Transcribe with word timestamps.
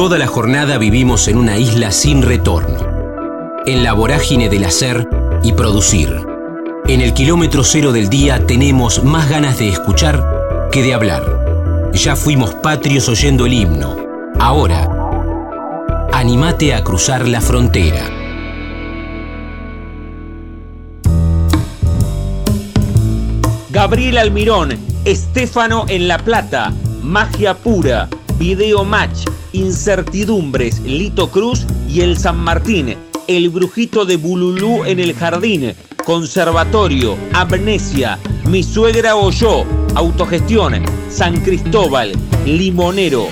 Toda 0.00 0.16
la 0.16 0.26
jornada 0.26 0.78
vivimos 0.78 1.28
en 1.28 1.36
una 1.36 1.58
isla 1.58 1.92
sin 1.92 2.22
retorno, 2.22 2.78
en 3.66 3.84
la 3.84 3.92
vorágine 3.92 4.48
del 4.48 4.64
hacer 4.64 5.06
y 5.42 5.52
producir. 5.52 6.26
En 6.88 7.02
el 7.02 7.12
kilómetro 7.12 7.62
cero 7.64 7.92
del 7.92 8.08
día 8.08 8.46
tenemos 8.46 9.04
más 9.04 9.28
ganas 9.28 9.58
de 9.58 9.68
escuchar 9.68 10.24
que 10.72 10.82
de 10.82 10.94
hablar. 10.94 11.90
Ya 11.92 12.16
fuimos 12.16 12.54
patrios 12.54 13.10
oyendo 13.10 13.44
el 13.44 13.52
himno. 13.52 13.94
Ahora, 14.38 14.88
animate 16.14 16.72
a 16.72 16.82
cruzar 16.82 17.28
la 17.28 17.42
frontera. 17.42 18.08
Gabriel 23.68 24.16
Almirón, 24.16 24.78
Estéfano 25.04 25.84
en 25.88 26.08
La 26.08 26.16
Plata, 26.16 26.72
Magia 27.02 27.52
Pura, 27.52 28.08
Video 28.38 28.82
Match, 28.86 29.26
Incertidumbres, 29.52 30.80
Lito 30.80 31.30
Cruz 31.30 31.66
y 31.88 32.00
el 32.02 32.16
San 32.16 32.38
Martín, 32.38 32.96
El 33.26 33.48
Brujito 33.50 34.04
de 34.04 34.16
Bululú 34.16 34.84
en 34.84 35.00
el 35.00 35.14
Jardín, 35.14 35.72
Conservatorio, 36.04 37.16
Amnesia, 37.32 38.18
Mi 38.48 38.62
Suegra 38.62 39.16
o 39.16 39.30
Yo, 39.30 39.64
Autogestión, 39.94 40.84
San 41.08 41.40
Cristóbal, 41.40 42.12
Limonero. 42.46 43.26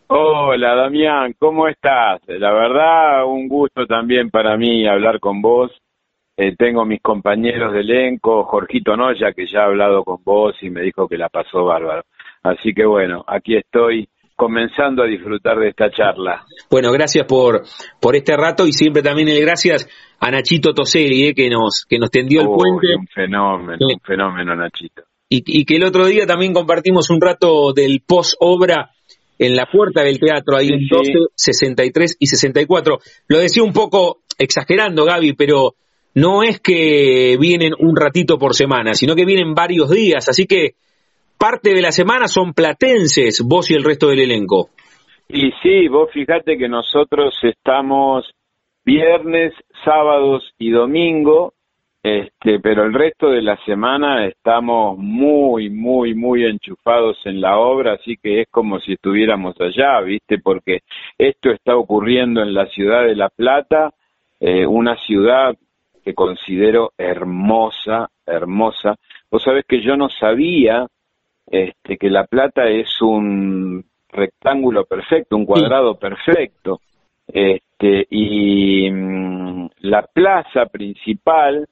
Hola, 0.07 0.75
Damián, 0.75 1.33
¿cómo 1.37 1.67
estás? 1.67 2.21
La 2.27 2.51
verdad, 2.51 3.25
un 3.25 3.47
gusto 3.47 3.85
también 3.85 4.29
para 4.29 4.57
mí 4.57 4.87
hablar 4.87 5.19
con 5.19 5.41
vos. 5.41 5.71
Eh, 6.35 6.55
tengo 6.57 6.83
mis 6.83 7.01
compañeros 7.01 7.73
de 7.73 7.81
elenco, 7.81 8.43
Jorgito 8.45 8.97
Noya, 8.97 9.33
que 9.33 9.45
ya 9.45 9.61
ha 9.61 9.65
hablado 9.65 10.03
con 10.03 10.23
vos 10.23 10.55
y 10.61 10.71
me 10.71 10.81
dijo 10.81 11.07
que 11.07 11.17
la 11.17 11.29
pasó 11.29 11.65
bárbaro. 11.65 12.01
Así 12.41 12.73
que 12.73 12.85
bueno, 12.85 13.23
aquí 13.27 13.55
estoy 13.55 14.09
comenzando 14.35 15.03
a 15.03 15.05
disfrutar 15.05 15.57
de 15.59 15.69
esta 15.69 15.89
charla. 15.91 16.45
Bueno, 16.69 16.91
gracias 16.91 17.25
por, 17.25 17.63
por 17.99 18.15
este 18.15 18.35
rato 18.35 18.67
y 18.67 18.73
siempre 18.73 19.01
también 19.01 19.29
el 19.29 19.41
gracias 19.41 19.87
a 20.19 20.31
Nachito 20.31 20.73
Toseli, 20.73 21.27
eh, 21.27 21.33
que 21.33 21.49
nos 21.49 21.85
que 21.87 21.99
nos 21.99 22.09
tendió 22.09 22.41
el 22.41 22.47
puente. 22.47 22.95
Un 22.97 23.07
fenómeno, 23.07 23.77
sí. 23.79 23.93
un 23.93 23.99
fenómeno, 24.01 24.55
Nachito. 24.55 25.03
Y, 25.29 25.43
y, 25.45 25.65
que 25.65 25.77
el 25.77 25.83
otro 25.83 26.05
día 26.05 26.27
también 26.27 26.53
compartimos 26.53 27.09
un 27.09 27.19
rato 27.19 27.73
del 27.73 28.03
post-obra 28.05 28.91
en 29.39 29.55
la 29.55 29.65
puerta 29.65 30.03
del 30.03 30.19
teatro, 30.19 30.57
ahí 30.57 30.67
sí, 30.67 30.73
en 30.73 30.87
12, 30.89 31.11
sí. 31.11 31.19
63 31.35 32.17
y 32.19 32.27
64. 32.27 32.99
Lo 33.27 33.39
decía 33.39 33.63
un 33.63 33.73
poco 33.73 34.19
exagerando, 34.37 35.05
Gaby, 35.05 35.33
pero 35.33 35.75
no 36.15 36.43
es 36.43 36.59
que 36.59 37.37
vienen 37.39 37.73
un 37.79 37.95
ratito 37.95 38.37
por 38.37 38.53
semana, 38.53 38.93
sino 38.93 39.15
que 39.15 39.25
vienen 39.25 39.55
varios 39.55 39.89
días, 39.89 40.29
así 40.29 40.45
que 40.45 40.75
parte 41.43 41.73
de 41.73 41.81
la 41.81 41.91
semana 41.91 42.29
son 42.29 42.53
platenses, 42.53 43.43
vos 43.45 43.69
y 43.69 43.73
el 43.73 43.83
resto 43.83 44.07
del 44.07 44.21
elenco. 44.21 44.69
Y 45.27 45.51
sí, 45.61 45.89
vos 45.89 46.09
fíjate 46.13 46.57
que 46.57 46.69
nosotros 46.69 47.37
estamos 47.43 48.33
viernes, 48.85 49.51
sábados 49.83 50.53
y 50.57 50.71
domingo, 50.71 51.51
este, 52.01 52.61
pero 52.61 52.85
el 52.85 52.93
resto 52.93 53.27
de 53.27 53.41
la 53.41 53.57
semana 53.65 54.25
estamos 54.25 54.97
muy, 54.97 55.69
muy, 55.69 56.15
muy 56.15 56.45
enchufados 56.45 57.17
en 57.25 57.41
la 57.41 57.57
obra, 57.57 57.95
así 57.95 58.15
que 58.15 58.39
es 58.39 58.47
como 58.49 58.79
si 58.79 58.93
estuviéramos 58.93 59.59
allá, 59.59 59.99
¿viste? 59.99 60.37
Porque 60.37 60.79
esto 61.17 61.51
está 61.51 61.75
ocurriendo 61.75 62.41
en 62.41 62.53
la 62.53 62.67
ciudad 62.67 63.03
de 63.03 63.17
La 63.17 63.27
Plata, 63.27 63.93
eh, 64.39 64.65
una 64.65 64.95
ciudad 64.95 65.57
que 66.05 66.13
considero 66.13 66.93
hermosa, 66.97 68.07
hermosa. 68.25 68.95
Vos 69.29 69.43
sabés 69.43 69.65
que 69.67 69.81
yo 69.81 69.97
no 69.97 70.07
sabía 70.07 70.87
este, 71.47 71.97
que 71.97 72.09
La 72.09 72.25
Plata 72.25 72.67
es 72.67 73.01
un 73.01 73.83
rectángulo 74.09 74.85
perfecto, 74.85 75.35
un 75.35 75.45
cuadrado 75.45 75.93
sí. 75.93 75.99
perfecto. 76.01 76.81
Este, 77.27 78.07
y 78.09 78.89
mmm, 78.91 79.69
la 79.81 80.03
plaza 80.03 80.65
principal, 80.67 81.67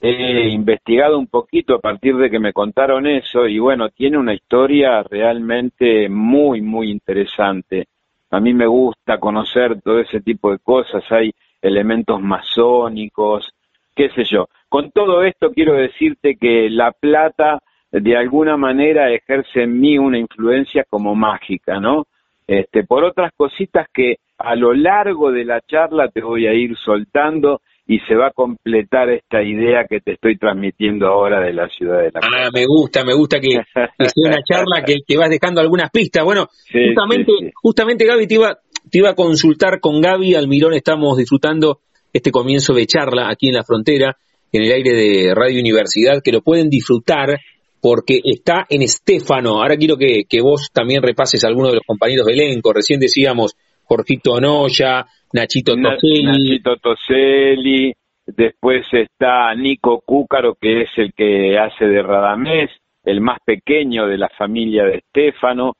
he 0.00 0.48
investigado 0.48 1.18
un 1.18 1.28
poquito 1.28 1.76
a 1.76 1.80
partir 1.80 2.16
de 2.16 2.30
que 2.30 2.38
me 2.38 2.52
contaron 2.52 3.06
eso 3.06 3.46
y 3.46 3.58
bueno, 3.58 3.88
tiene 3.88 4.18
una 4.18 4.34
historia 4.34 5.02
realmente 5.02 6.08
muy, 6.10 6.60
muy 6.60 6.90
interesante. 6.90 7.86
A 8.30 8.40
mí 8.40 8.52
me 8.52 8.66
gusta 8.66 9.18
conocer 9.18 9.80
todo 9.80 10.00
ese 10.00 10.20
tipo 10.20 10.50
de 10.50 10.58
cosas, 10.58 11.04
hay 11.10 11.32
elementos 11.62 12.20
masónicos, 12.20 13.50
qué 13.94 14.10
sé 14.10 14.24
yo. 14.24 14.48
Con 14.68 14.90
todo 14.90 15.22
esto 15.22 15.52
quiero 15.52 15.74
decirte 15.74 16.36
que 16.36 16.68
La 16.68 16.92
Plata 16.92 17.62
de 18.00 18.16
alguna 18.16 18.56
manera 18.56 19.12
ejerce 19.12 19.62
en 19.62 19.78
mí 19.80 19.98
una 19.98 20.18
influencia 20.18 20.84
como 20.88 21.14
mágica, 21.14 21.78
¿no? 21.78 22.06
Este, 22.46 22.84
por 22.84 23.04
otras 23.04 23.32
cositas 23.36 23.86
que 23.92 24.16
a 24.38 24.56
lo 24.56 24.74
largo 24.74 25.30
de 25.30 25.44
la 25.44 25.60
charla 25.60 26.08
te 26.08 26.20
voy 26.20 26.46
a 26.46 26.52
ir 26.52 26.76
soltando 26.84 27.60
y 27.86 28.00
se 28.00 28.14
va 28.16 28.28
a 28.28 28.32
completar 28.32 29.10
esta 29.10 29.42
idea 29.42 29.86
que 29.88 30.00
te 30.00 30.14
estoy 30.14 30.38
transmitiendo 30.38 31.06
ahora 31.06 31.40
de 31.40 31.52
la 31.52 31.68
ciudad 31.68 31.98
de 31.98 32.10
la 32.12 32.20
Ah, 32.22 32.48
me 32.52 32.64
gusta, 32.66 33.04
me 33.04 33.14
gusta 33.14 33.38
que, 33.38 33.50
que 33.50 34.08
sea 34.08 34.28
una 34.28 34.42
charla 34.42 34.82
que, 34.84 34.96
que, 35.06 35.16
vas 35.16 35.30
dejando 35.30 35.60
algunas 35.60 35.90
pistas. 35.90 36.24
Bueno, 36.24 36.48
sí, 36.50 36.78
justamente, 36.88 37.32
sí, 37.38 37.46
sí. 37.46 37.50
justamente 37.54 38.06
Gaby 38.06 38.26
te 38.26 38.34
iba, 38.34 38.58
te 38.90 38.98
iba 38.98 39.10
a 39.10 39.14
consultar 39.14 39.80
con 39.80 40.00
Gaby 40.00 40.34
Almirón, 40.34 40.74
estamos 40.74 41.16
disfrutando 41.16 41.78
este 42.12 42.32
comienzo 42.32 42.74
de 42.74 42.86
charla 42.86 43.28
aquí 43.28 43.48
en 43.48 43.54
la 43.54 43.64
frontera, 43.64 44.16
en 44.50 44.62
el 44.62 44.72
aire 44.72 44.92
de 44.92 45.34
Radio 45.34 45.60
Universidad, 45.60 46.22
que 46.24 46.32
lo 46.32 46.40
pueden 46.40 46.70
disfrutar 46.70 47.38
porque 47.84 48.18
está 48.24 48.64
en 48.70 48.80
Estéfano. 48.80 49.60
Ahora 49.60 49.76
quiero 49.76 49.98
que, 49.98 50.24
que 50.26 50.40
vos 50.40 50.70
también 50.72 51.02
repases 51.02 51.44
a 51.44 51.48
algunos 51.48 51.72
de 51.72 51.76
los 51.76 51.86
compañeros 51.86 52.24
del 52.24 52.40
elenco. 52.40 52.72
Recién 52.72 52.98
decíamos 52.98 53.58
Jorgito 53.82 54.40
Noya, 54.40 55.04
Nachito 55.34 55.74
Toselli. 55.74 56.24
Nachito 56.24 56.76
Toselli, 56.78 57.92
después 58.26 58.86
está 58.90 59.54
Nico 59.54 60.00
Cúcaro, 60.00 60.54
que 60.58 60.80
es 60.80 60.88
el 60.96 61.12
que 61.12 61.58
hace 61.58 61.84
de 61.84 62.02
Radamés, 62.02 62.70
el 63.04 63.20
más 63.20 63.36
pequeño 63.44 64.06
de 64.06 64.16
la 64.16 64.30
familia 64.30 64.84
de 64.84 65.02
Estéfano. 65.04 65.74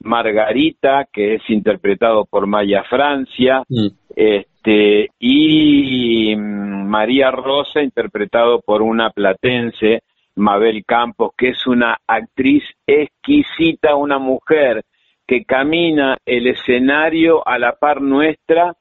Margarita, 0.00 1.08
que 1.12 1.34
es 1.34 1.42
interpretado 1.48 2.24
por 2.24 2.46
Maya 2.46 2.84
Francia, 2.88 3.64
mm. 3.68 3.88
este, 4.14 5.08
y 5.18 6.36
María 6.36 7.32
Rosa, 7.32 7.82
interpretado 7.82 8.60
por 8.60 8.80
una 8.80 9.10
platense, 9.10 10.02
Mabel 10.38 10.84
Campos, 10.86 11.32
que 11.36 11.50
es 11.50 11.66
una 11.66 11.98
actriz 12.06 12.64
exquisita, 12.86 13.94
una 13.94 14.18
mujer 14.18 14.84
que 15.26 15.44
camina 15.44 16.16
el 16.24 16.46
escenario 16.46 17.46
a 17.46 17.58
la 17.58 17.72
par 17.72 18.00
nuestra 18.00 18.74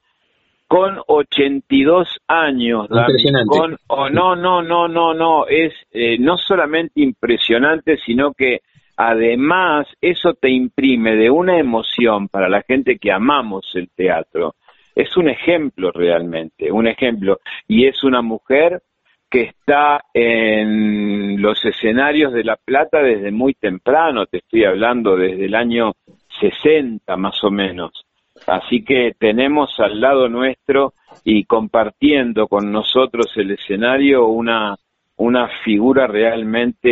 con 0.68 1.00
82 1.08 2.20
años, 2.28 2.88
Impresionante. 2.90 3.58
Con, 3.58 3.78
oh, 3.88 4.10
no, 4.10 4.36
no, 4.36 4.62
no, 4.62 4.88
no, 4.88 5.14
no, 5.14 5.48
es 5.48 5.74
eh, 5.92 6.18
no 6.20 6.38
solamente 6.38 7.02
impresionante, 7.02 7.98
sino 8.06 8.34
que 8.34 8.62
además 8.98 9.88
eso 10.02 10.34
te 10.34 10.50
imprime 10.50 11.16
de 11.16 11.30
una 11.30 11.58
emoción 11.58 12.28
para 12.28 12.50
la 12.50 12.64
gente 12.64 12.98
que 12.98 13.12
amamos 13.12 13.70
el 13.76 13.90
teatro. 13.90 14.56
Es 14.96 15.16
un 15.16 15.30
ejemplo 15.30 15.92
realmente, 15.92 16.72
un 16.72 16.88
ejemplo. 16.88 17.40
Y 17.68 17.86
es 17.86 18.04
una 18.04 18.22
mujer 18.22 18.82
que 19.30 19.42
está 19.42 20.02
en 20.14 21.42
los 21.42 21.64
escenarios 21.66 22.34
de 22.34 22.44
La 22.44 22.56
Plata 22.56 23.00
desde 23.00 23.32
muy 23.32 23.54
temprano, 23.54 24.26
te 24.26 24.38
estoy 24.38 24.64
hablando 24.64 25.16
desde 25.16 25.46
el 25.46 25.56
año 25.56 25.94
60 26.40 27.16
más 27.18 27.44
o 27.44 27.52
menos. 27.52 28.06
Así 28.46 28.84
que 28.84 29.14
tenemos 29.18 29.80
al 29.80 30.00
lado 30.00 30.30
nuestro 30.30 30.94
y 31.24 31.46
compartiendo 31.46 32.48
con 32.48 32.72
nosotros 32.72 33.32
el 33.36 33.52
escenario 33.52 34.28
una, 34.28 34.76
una 35.18 35.50
figura 35.66 36.08
realmente 36.08 36.86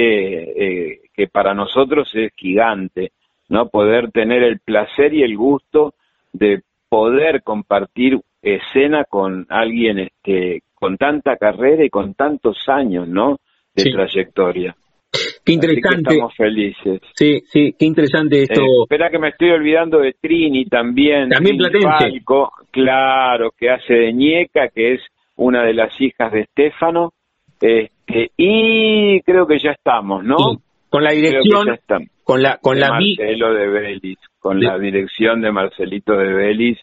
eh, 0.91 1.01
que 1.13 1.27
para 1.27 1.53
nosotros 1.53 2.09
es 2.13 2.33
gigante, 2.35 3.11
¿no? 3.47 3.69
Poder 3.69 4.11
tener 4.11 4.43
el 4.43 4.59
placer 4.59 5.13
y 5.13 5.23
el 5.23 5.37
gusto 5.37 5.93
de 6.33 6.63
poder 6.89 7.43
compartir 7.43 8.19
escena 8.41 9.05
con 9.05 9.45
alguien 9.49 9.99
este, 9.99 10.63
con 10.85 10.97
tanta 10.97 11.35
carrera 11.37 11.83
y 11.83 11.89
con 11.89 12.13
tantos 12.13 12.57
años, 12.67 13.07
¿no? 13.07 13.37
De 13.73 13.83
Sí. 13.83 13.91
trayectoria. 13.91 14.75
Qué 15.11 15.19
Así 15.19 15.43
que 15.45 15.51
interesante. 15.53 16.09
estamos 16.13 16.35
felices. 16.35 17.01
Sí, 17.15 17.41
sí, 17.47 17.73
qué 17.79 17.85
interesante 17.85 18.43
esto. 18.43 18.61
Eh, 18.61 18.65
espera 18.83 19.09
que 19.09 19.17
me 19.17 19.29
estoy 19.29 19.49
olvidando 19.51 19.99
de 19.99 20.13
Trini 20.21 20.65
también. 20.65 21.29
También 21.29 21.57
Trini 21.57 21.79
platense. 21.81 22.09
Falco, 22.11 22.51
claro, 22.69 23.51
que 23.57 23.69
hace 23.71 23.93
de 23.93 24.13
ñeca, 24.13 24.67
que 24.69 24.93
es 24.93 25.01
una 25.37 25.63
de 25.63 25.73
las 25.73 25.89
hijas 25.99 26.31
de 26.31 26.41
Estefano. 26.41 27.13
Este, 27.61 28.31
y 28.37 29.21
creo 29.21 29.47
que 29.47 29.57
ya 29.57 29.71
estamos, 29.71 30.23
¿no? 30.23 30.37
Sí, 30.37 30.57
con 30.89 31.03
la 31.03 31.11
dirección, 31.11 31.65
con 32.23 32.43
la, 32.43 32.57
con 32.57 32.75
de 32.75 32.81
la 32.81 32.89
Marcelo 32.89 33.53
de 33.53 33.67
Vélez, 33.67 34.17
con 34.39 34.59
De- 34.59 34.67
la 34.67 34.77
dirección 34.77 35.41
de 35.41 35.51
Marcelito 35.51 36.13
de 36.17 36.31
Vélez, 36.33 36.77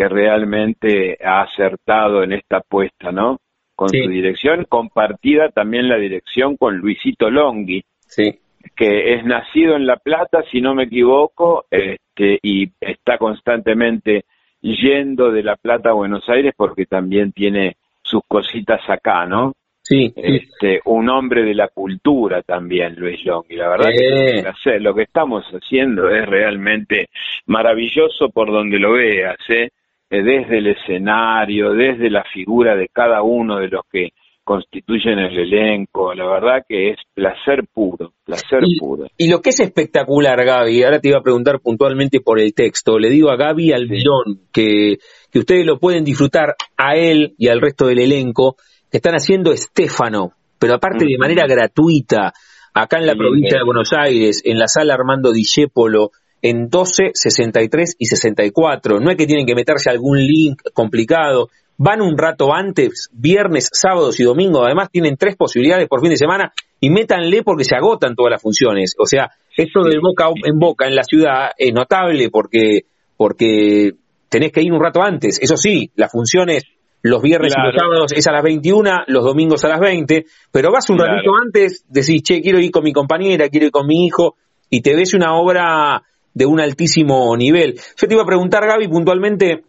que 0.00 0.08
realmente 0.08 1.18
ha 1.22 1.42
acertado 1.42 2.22
en 2.22 2.32
esta 2.32 2.56
apuesta, 2.56 3.12
¿no? 3.12 3.38
Con 3.76 3.90
Sí. 3.90 4.02
su 4.02 4.08
dirección, 4.08 4.64
compartida 4.66 5.50
también 5.50 5.90
la 5.90 5.96
dirección 5.98 6.56
con 6.56 6.78
Luisito 6.78 7.28
Longhi, 7.30 7.82
sí, 8.06 8.38
que 8.74 9.12
es 9.12 9.26
nacido 9.26 9.76
en 9.76 9.86
La 9.86 9.96
Plata, 9.96 10.42
si 10.50 10.62
no 10.62 10.74
me 10.74 10.84
equivoco, 10.84 11.66
este, 11.70 12.38
y 12.42 12.70
está 12.80 13.18
constantemente 13.18 14.24
yendo 14.62 15.30
de 15.32 15.42
La 15.42 15.56
Plata 15.56 15.90
a 15.90 15.94
Buenos 15.94 16.26
Aires 16.30 16.54
porque 16.56 16.86
también 16.86 17.32
tiene 17.32 17.76
sus 18.02 18.22
cositas 18.26 18.80
acá, 18.88 19.26
¿no? 19.26 19.52
sí, 19.82 20.12
sí. 20.14 20.22
Este, 20.22 20.80
un 20.86 21.10
hombre 21.10 21.42
de 21.42 21.54
la 21.54 21.68
cultura 21.68 22.40
también, 22.42 22.94
Luis 22.96 23.22
Long. 23.26 23.44
Y 23.50 23.56
la 23.56 23.68
verdad 23.68 23.90
que 23.90 24.06
es 24.06 24.34
un 24.36 24.42
placer. 24.44 24.80
lo 24.80 24.94
que 24.94 25.02
estamos 25.02 25.44
haciendo 25.52 26.08
es 26.08 26.24
realmente 26.26 27.08
maravilloso 27.46 28.30
por 28.30 28.50
donde 28.52 28.78
lo 28.78 28.92
veas, 28.92 29.36
¿eh? 29.48 29.68
Eh, 30.10 30.22
desde 30.22 30.58
el 30.58 30.66
escenario, 30.66 31.70
desde 31.72 32.10
la 32.10 32.24
figura 32.34 32.74
de 32.74 32.88
cada 32.92 33.22
uno 33.22 33.58
de 33.58 33.68
los 33.68 33.82
que 33.90 34.08
constituyen 34.42 35.20
el 35.20 35.38
elenco. 35.38 36.12
La 36.14 36.26
verdad 36.26 36.64
que 36.68 36.90
es 36.90 36.96
placer 37.14 37.62
puro, 37.72 38.14
placer 38.24 38.58
Y- 38.66 38.78
puro. 38.80 39.06
Y 39.16 39.30
lo 39.30 39.40
que 39.40 39.50
es 39.50 39.60
espectacular, 39.60 40.44
Gaby, 40.44 40.82
ahora 40.82 40.98
te 40.98 41.08
iba 41.08 41.18
a 41.18 41.22
preguntar 41.22 41.60
puntualmente 41.60 42.20
por 42.20 42.40
el 42.40 42.52
texto. 42.54 42.98
Le 42.98 43.08
digo 43.10 43.30
a 43.30 43.36
Gaby 43.36 43.72
Almirón 43.72 44.40
que, 44.52 44.96
que 45.30 45.38
ustedes 45.38 45.64
lo 45.64 45.78
pueden 45.78 46.02
disfrutar 46.04 46.56
a 46.76 46.96
él 46.96 47.34
y 47.38 47.46
al 47.46 47.60
resto 47.60 47.86
del 47.86 48.00
elenco, 48.00 48.56
que 48.90 48.96
están 48.96 49.14
haciendo 49.14 49.52
Estéfano, 49.52 50.32
pero 50.58 50.74
aparte 50.74 51.04
de 51.06 51.16
manera 51.18 51.46
gratuita, 51.46 52.32
acá 52.74 52.98
en 52.98 53.06
la 53.06 53.12
Sí, 53.12 53.18
provincia 53.18 53.58
de. 53.58 53.64
Buenos 53.64 53.92
Aires, 53.92 54.42
en 54.44 54.58
la 54.58 54.66
sala 54.66 54.94
Armando 54.94 55.32
Discépolo, 55.32 56.10
en 56.42 56.68
12, 56.68 57.10
63 57.14 57.96
y 57.98 58.06
64. 58.06 59.00
No 59.00 59.10
es 59.10 59.16
que 59.16 59.26
tienen 59.26 59.46
que 59.46 59.54
meterse 59.54 59.90
algún 59.90 60.18
link 60.18 60.62
complicado. 60.72 61.48
Van 61.76 62.02
un 62.02 62.16
rato 62.18 62.52
antes, 62.52 63.08
viernes, 63.12 63.68
sábados 63.72 64.20
y 64.20 64.24
domingos. 64.24 64.62
Además, 64.64 64.90
tienen 64.90 65.16
tres 65.16 65.36
posibilidades 65.36 65.88
por 65.88 66.00
fin 66.00 66.10
de 66.10 66.16
semana 66.16 66.52
y 66.78 66.90
métanle 66.90 67.42
porque 67.42 67.64
se 67.64 67.74
agotan 67.74 68.14
todas 68.14 68.32
las 68.32 68.42
funciones. 68.42 68.94
O 68.98 69.06
sea, 69.06 69.30
esto 69.56 69.82
del 69.82 70.00
boca 70.00 70.28
en 70.44 70.58
boca 70.58 70.86
en 70.86 70.94
la 70.94 71.04
ciudad 71.04 71.50
es 71.56 71.72
notable 71.72 72.28
porque, 72.30 72.82
porque 73.16 73.92
tenés 74.28 74.52
que 74.52 74.62
ir 74.62 74.72
un 74.72 74.82
rato 74.82 75.02
antes. 75.02 75.38
Eso 75.40 75.56
sí, 75.56 75.90
las 75.96 76.12
funciones 76.12 76.64
los 77.02 77.22
viernes 77.22 77.54
y 77.56 77.60
los 77.62 77.74
sábados 77.74 78.12
es 78.14 78.26
a 78.26 78.32
las 78.32 78.42
21, 78.42 79.04
los 79.06 79.24
domingos 79.24 79.64
a 79.64 79.68
las 79.68 79.80
20, 79.80 80.26
pero 80.52 80.70
vas 80.70 80.88
un 80.90 80.96
Claro. 80.98 81.14
ratito 81.14 81.30
antes, 81.42 81.84
decís, 81.88 82.22
che, 82.22 82.42
quiero 82.42 82.58
ir 82.60 82.70
con 82.70 82.84
mi 82.84 82.92
compañera, 82.92 83.48
quiero 83.48 83.66
ir 83.66 83.72
con 83.72 83.86
mi 83.86 84.04
hijo, 84.04 84.36
y 84.68 84.82
te 84.82 84.94
ves 84.94 85.14
una 85.14 85.34
obra 85.34 86.02
de 86.40 86.46
un 86.46 86.58
altísimo 86.58 87.36
nivel. 87.36 87.74
Yo 87.98 88.08
te 88.08 88.14
iba 88.14 88.22
a 88.22 88.26
preguntar, 88.26 88.66
Gaby, 88.66 88.88
puntualmente 88.88 89.60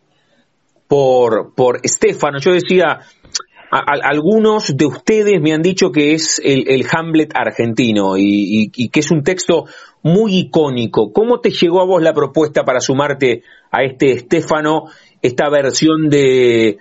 por, 0.88 1.54
por 1.54 1.80
Estefano. 1.84 2.40
Yo 2.40 2.54
decía, 2.54 3.00
algunos 3.70 4.76
de 4.78 4.86
ustedes 4.86 5.42
me 5.42 5.52
han 5.52 5.62
dicho 5.62 5.92
que 5.92 6.14
es 6.14 6.42
el, 6.44 6.64
el 6.70 6.86
Hamlet 6.90 7.32
argentino 7.36 8.16
y, 8.18 8.72
y- 8.74 8.88
que 8.90 9.02
es 9.02 9.12
un 9.12 9.22
texto 9.22 9.66
muy 10.02 10.38
icónico. 10.38 11.12
¿Cómo 11.12 11.42
te 11.42 11.50
llegó 11.50 11.82
a 11.82 11.86
vos 11.86 12.02
la 12.02 12.14
propuesta 12.14 12.64
para 12.64 12.80
sumarte 12.80 13.44
a 13.70 13.84
este 13.84 14.14
Estefano, 14.14 14.84
esta 15.22 15.50
versión 15.50 16.10
de, 16.10 16.78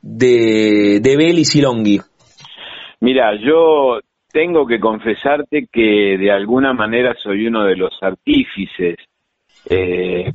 de, 0.00 1.00
de 1.02 1.16
Belis 1.16 1.56
y 1.56 1.60
Longhi? 1.60 1.98
Mira, 3.00 3.32
yo 3.44 3.98
tengo 4.32 4.64
que 4.64 4.78
confesarte 4.78 5.66
que 5.72 6.16
de 6.18 6.30
alguna 6.30 6.72
manera 6.72 7.14
soy 7.20 7.48
uno 7.48 7.64
de 7.64 7.76
los 7.76 7.92
artífices 8.00 8.96
eh, 9.68 10.30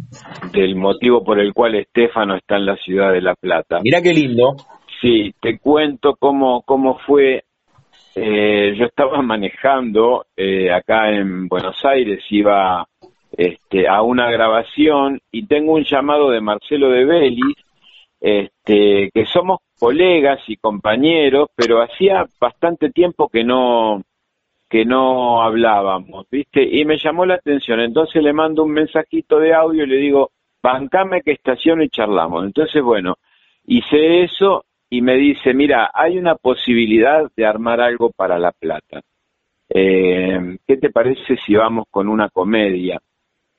del 0.52 0.76
motivo 0.76 1.24
por 1.24 1.40
el 1.40 1.54
cual 1.54 1.76
Estefano 1.76 2.36
está 2.36 2.58
en 2.58 2.66
la 2.66 2.76
ciudad 2.78 3.12
de 3.12 3.22
La 3.22 3.36
Plata. 3.36 3.80
Mirá 3.82 4.02
qué 4.02 4.14
lindo. 4.14 4.56
Sí, 5.02 5.34
te 5.40 5.60
cuento 5.60 6.16
cómo, 6.20 6.64
cómo 6.64 7.00
fue. 7.00 7.44
Eh, 8.16 8.76
yo 8.78 8.86
estaba 8.86 9.22
manejando 9.22 10.26
eh, 10.36 10.72
acá 10.72 11.12
en 11.12 11.48
Buenos 11.48 11.78
Aires, 11.86 12.24
iba 12.30 12.86
este, 13.32 13.88
a 13.88 14.02
una 14.02 14.30
grabación 14.30 15.20
y 15.32 15.46
tengo 15.46 15.74
un 15.74 15.84
llamado 15.84 16.32
de 16.32 16.42
Marcelo 16.42 16.90
de 16.90 17.06
Belis, 17.06 17.56
este, 18.20 19.10
que 19.14 19.26
somos 19.26 19.60
colegas 19.80 20.40
y 20.48 20.58
compañeros, 20.58 21.50
pero 21.56 21.82
hacía 21.82 22.26
bastante 22.40 22.90
tiempo 22.90 23.30
que 23.30 23.44
no 23.44 24.02
que 24.70 24.86
no 24.86 25.42
hablábamos, 25.42 26.28
¿viste? 26.30 26.64
Y 26.64 26.86
me 26.86 26.98
llamó 26.98 27.26
la 27.26 27.36
atención, 27.36 27.80
entonces 27.80 28.22
le 28.22 28.34
mando 28.34 28.64
un 28.64 28.72
mensajito 28.72 29.40
de 29.40 29.54
audio 29.54 29.84
y 29.84 29.88
le 29.88 29.98
digo, 29.98 30.32
bancame 30.62 31.22
que 31.22 31.32
estaciono 31.32 31.84
y 31.84 31.90
charlamos. 31.90 32.46
Entonces, 32.46 32.82
bueno, 32.84 33.16
hice 33.66 34.24
eso 34.24 34.66
y 34.90 35.02
me 35.02 35.16
dice, 35.16 35.54
mira, 35.54 35.90
hay 35.94 36.18
una 36.18 36.36
posibilidad 36.36 37.30
de 37.36 37.46
armar 37.46 37.82
algo 37.82 38.12
para 38.12 38.38
La 38.38 38.52
Plata. 38.52 39.02
Eh, 39.70 40.58
¿Qué 40.68 40.78
te 40.78 40.92
parece 40.92 41.38
si 41.46 41.56
vamos 41.56 41.86
con 41.90 42.08
una 42.08 42.30
comedia? 42.30 43.00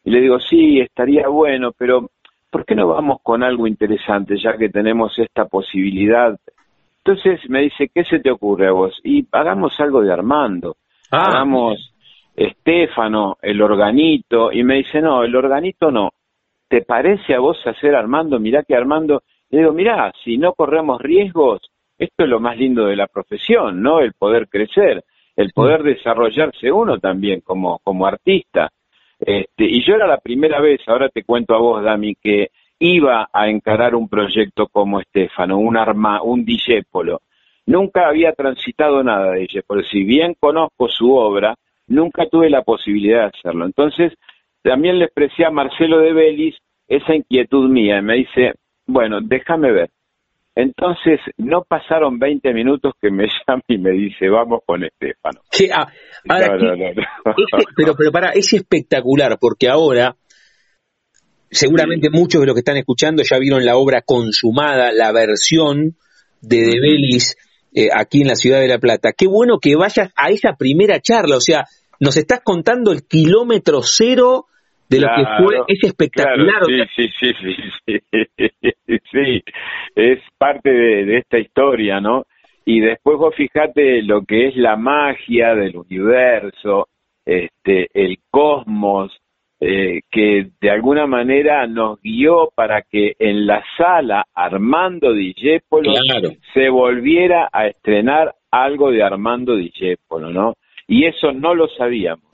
Y 0.05 0.11
le 0.11 0.21
digo, 0.21 0.39
sí, 0.39 0.81
estaría 0.81 1.29
bueno, 1.29 1.73
pero 1.77 2.11
¿por 2.51 2.65
qué 2.65 2.75
no 2.75 2.89
vamos 2.89 3.19
con 3.23 3.43
algo 3.43 3.67
interesante 3.67 4.37
ya 4.39 4.57
que 4.57 4.69
tenemos 4.69 5.19
esta 5.19 5.47
posibilidad? 5.47 6.39
Entonces 7.05 7.49
me 7.49 7.63
dice, 7.63 7.91
¿qué 7.93 8.05
se 8.05 8.21
te 8.21 8.31
ocurre 8.31 8.69
a 8.69 8.73
vos? 8.73 9.01
Y 9.05 9.27
hagamos 9.33 9.79
algo 9.81 10.03
de 10.03 10.13
Armando, 10.13 10.77
Ah, 11.11 11.27
hagamos 11.27 11.93
Estefano, 12.37 13.37
el 13.43 13.61
organito, 13.61 14.53
y 14.53 14.63
me 14.63 14.77
dice, 14.77 15.01
no, 15.01 15.25
el 15.25 15.35
organito 15.35 15.91
no. 15.91 16.11
¿Te 16.69 16.83
parece 16.83 17.35
a 17.35 17.41
vos 17.41 17.59
hacer 17.67 17.95
Armando? 17.95 18.39
Mirá 18.39 18.63
que 18.63 18.77
Armando, 18.77 19.23
le 19.51 19.59
digo, 19.59 19.73
mirá, 19.73 20.13
si 20.25 20.39
no 20.39 20.55
corremos 20.55 21.01
riesgos, 21.01 21.61
esto 21.99 22.25
es 22.25 22.29
lo 22.31 22.41
más 22.41 22.57
lindo 22.57 22.87
de 22.87 22.97
la 22.97 23.09
profesión, 23.09 23.83
¿no? 23.83 24.01
El 24.01 24.15
poder 24.15 24.49
crecer, 24.49 25.05
el 25.37 25.53
poder 25.53 25.83
desarrollarse 25.83 26.71
uno 26.71 26.99
también 26.99 27.41
como, 27.41 27.81
como 27.81 28.07
artista. 28.07 28.71
Este, 29.19 29.65
y 29.65 29.85
yo 29.85 29.97
era 29.97 30.07
la 30.07 30.19
primera 30.19 30.61
vez, 30.61 30.81
ahora 30.87 31.09
te 31.09 31.25
cuento 31.25 31.55
a 31.55 31.59
vos, 31.59 31.83
Dami, 31.83 32.15
que 32.15 32.51
iba 32.79 33.29
a 33.31 33.49
encarar 33.49 33.95
un 33.95 34.09
proyecto 34.09 34.69
como 34.69 35.01
Estefano, 35.01 35.59
un 35.59 35.77
arma, 35.77 36.23
un 36.23 36.45
discépolo. 36.45 37.21
Nunca 37.71 38.09
había 38.09 38.33
transitado 38.33 39.03
nada 39.03 39.33
de 39.33 39.41
discépolo. 39.41 39.83
Si 39.85 40.03
bien 40.03 40.35
conozco 40.41 40.89
su 40.89 41.13
obra, 41.15 41.55
nunca 41.87 42.27
tuve 42.29 42.51
la 42.51 42.63
posibilidad 42.63 43.23
de 43.23 43.39
hacerlo. 43.39 43.65
Entonces, 43.67 44.13
también 44.63 44.99
le 44.99 45.05
expresé 45.07 45.45
a 45.45 45.51
Marcelo 45.51 45.99
de 46.01 46.13
Belis 46.13 46.57
esa 46.89 47.15
inquietud 47.15 47.69
mía 47.69 47.99
y 47.99 48.03
me 48.03 48.15
dice, 48.17 48.55
bueno, 48.87 49.21
déjame 49.23 49.71
ver. 49.73 49.91
Entonces, 50.57 51.21
no 51.37 51.63
pasaron 51.63 52.19
20 52.19 52.53
minutos 52.53 52.93
que 53.01 53.11
me 53.11 53.27
llama 53.49 53.63
y 53.69 53.79
me 53.79 53.91
dice, 53.93 54.29
vamos 54.29 54.61
con 54.67 54.83
Estefano. 54.85 55.41
ah, 55.73 55.87
ahora, 56.29 56.49
No, 56.49 56.59
¿qué- 56.59 56.65
no, 56.65 56.77
no, 56.77 56.93
no. 57.25 57.33
Ese- 57.37 57.69
pero, 57.77 57.95
pero 57.97 58.11
para, 58.11 58.31
es 58.33 58.53
espectacular 58.53 59.39
porque 59.41 59.69
ahora 59.69 60.17
seguramente 61.51 62.11
muchos 62.11 62.41
de 62.41 62.47
los 62.47 62.55
que 62.55 62.61
están 62.61 62.77
escuchando 62.77 63.23
ya 63.23 63.39
vieron 63.39 63.65
la 63.65 63.77
obra 63.77 64.03
consumada, 64.03 64.93
la 64.93 65.13
versión 65.13 65.97
de 66.41 66.57
De 66.59 66.81
Belis 66.81 67.37
eh, 67.75 67.89
aquí 67.95 68.23
en 68.23 68.29
la 68.29 68.35
ciudad 68.35 68.61
de 68.61 68.69
La 68.69 68.79
Plata. 68.79 69.13
Qué 69.17 69.27
bueno 69.27 69.59
que 69.61 69.77
vayas 69.77 70.13
a 70.17 70.31
esa 70.31 70.57
primera 70.59 71.01
charla, 71.01 71.37
o 71.37 71.41
sea, 71.41 71.65
nos 72.01 72.17
estás 72.17 72.41
contando 72.43 72.93
el 72.93 73.07
kilómetro 73.07 73.81
cero 73.83 74.47
de 74.89 75.01
lo 75.01 75.07
que 75.07 75.23
fue, 75.45 75.57
es 75.69 75.85
espectacular. 75.85 76.65
sí, 76.67 76.83
sí, 76.97 77.09
sí, 77.21 77.33
sí, 77.87 78.99
sí, 79.13 79.45
es 79.95 80.19
parte 80.37 80.71
de, 80.71 81.19
esta 81.19 81.39
historia, 81.39 82.01
¿no? 82.01 82.25
Y 82.65 82.81
después 82.81 83.17
vos 83.17 83.35
fijate 83.37 84.03
lo 84.03 84.23
que 84.23 84.49
es 84.49 84.57
la 84.57 84.77
magia 84.77 85.55
del 85.55 85.77
universo, 85.77 86.89
este, 87.25 87.89
el 87.95 88.19
cosmos, 88.31 89.17
eh, 89.61 90.01
que 90.11 90.53
de 90.59 90.71
alguna 90.71 91.07
manera 91.07 91.67
nos 91.67 92.01
guió 92.01 92.51
para 92.55 92.83
que 92.83 93.15
en 93.19 93.47
la 93.47 93.63
sala 93.77 94.25
Armando 94.35 95.13
Dijépolo 95.13 95.93
se 96.55 96.71
volviera 96.71 97.49
a 97.53 97.67
estrenar 97.67 98.35
algo 98.51 98.91
de 98.91 99.03
Armando 99.03 99.57
Dijépolo, 99.57 100.31
¿no? 100.31 100.55
Y 100.89 101.05
eso 101.05 101.33
no 101.33 101.55
lo 101.55 101.69
sabíamos. 101.69 102.25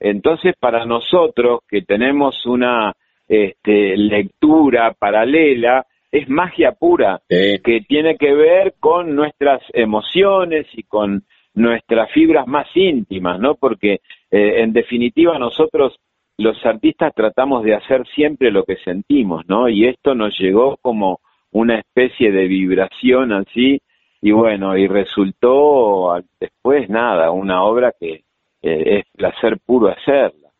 Entonces, 0.00 0.54
para 0.58 0.86
nosotros 0.86 1.60
que 1.68 1.82
tenemos 1.82 2.46
una 2.46 2.94
este, 3.28 3.96
lectura 3.96 4.94
paralela, 4.98 5.86
es 6.10 6.28
magia 6.28 6.72
pura, 6.72 7.20
que 7.28 7.80
tiene 7.86 8.16
que 8.16 8.32
ver 8.32 8.74
con 8.80 9.14
nuestras 9.14 9.60
emociones 9.74 10.66
y 10.72 10.84
con 10.84 11.24
nuestras 11.54 12.10
fibras 12.12 12.46
más 12.46 12.66
íntimas, 12.74 13.38
¿no? 13.40 13.56
Porque 13.56 14.00
eh, 14.30 14.62
en 14.62 14.72
definitiva 14.72 15.38
nosotros 15.38 15.98
los 16.38 16.64
artistas 16.64 17.14
tratamos 17.14 17.64
de 17.64 17.74
hacer 17.74 18.06
siempre 18.14 18.50
lo 18.50 18.64
que 18.64 18.76
sentimos, 18.76 19.46
¿no? 19.48 19.68
Y 19.68 19.86
esto 19.86 20.14
nos 20.14 20.38
llegó 20.38 20.76
como 20.82 21.20
una 21.52 21.78
especie 21.78 22.30
de 22.30 22.46
vibración 22.46 23.32
así, 23.32 23.80
y 24.20 24.30
bueno, 24.32 24.76
y 24.76 24.86
resultó 24.86 26.22
después 26.40 26.88
nada, 26.88 27.30
una 27.30 27.64
obra 27.64 27.92
que 27.98 28.24
es 28.62 29.04
placer 29.16 29.58
puro 29.64 29.88
hacerla. 29.88 30.50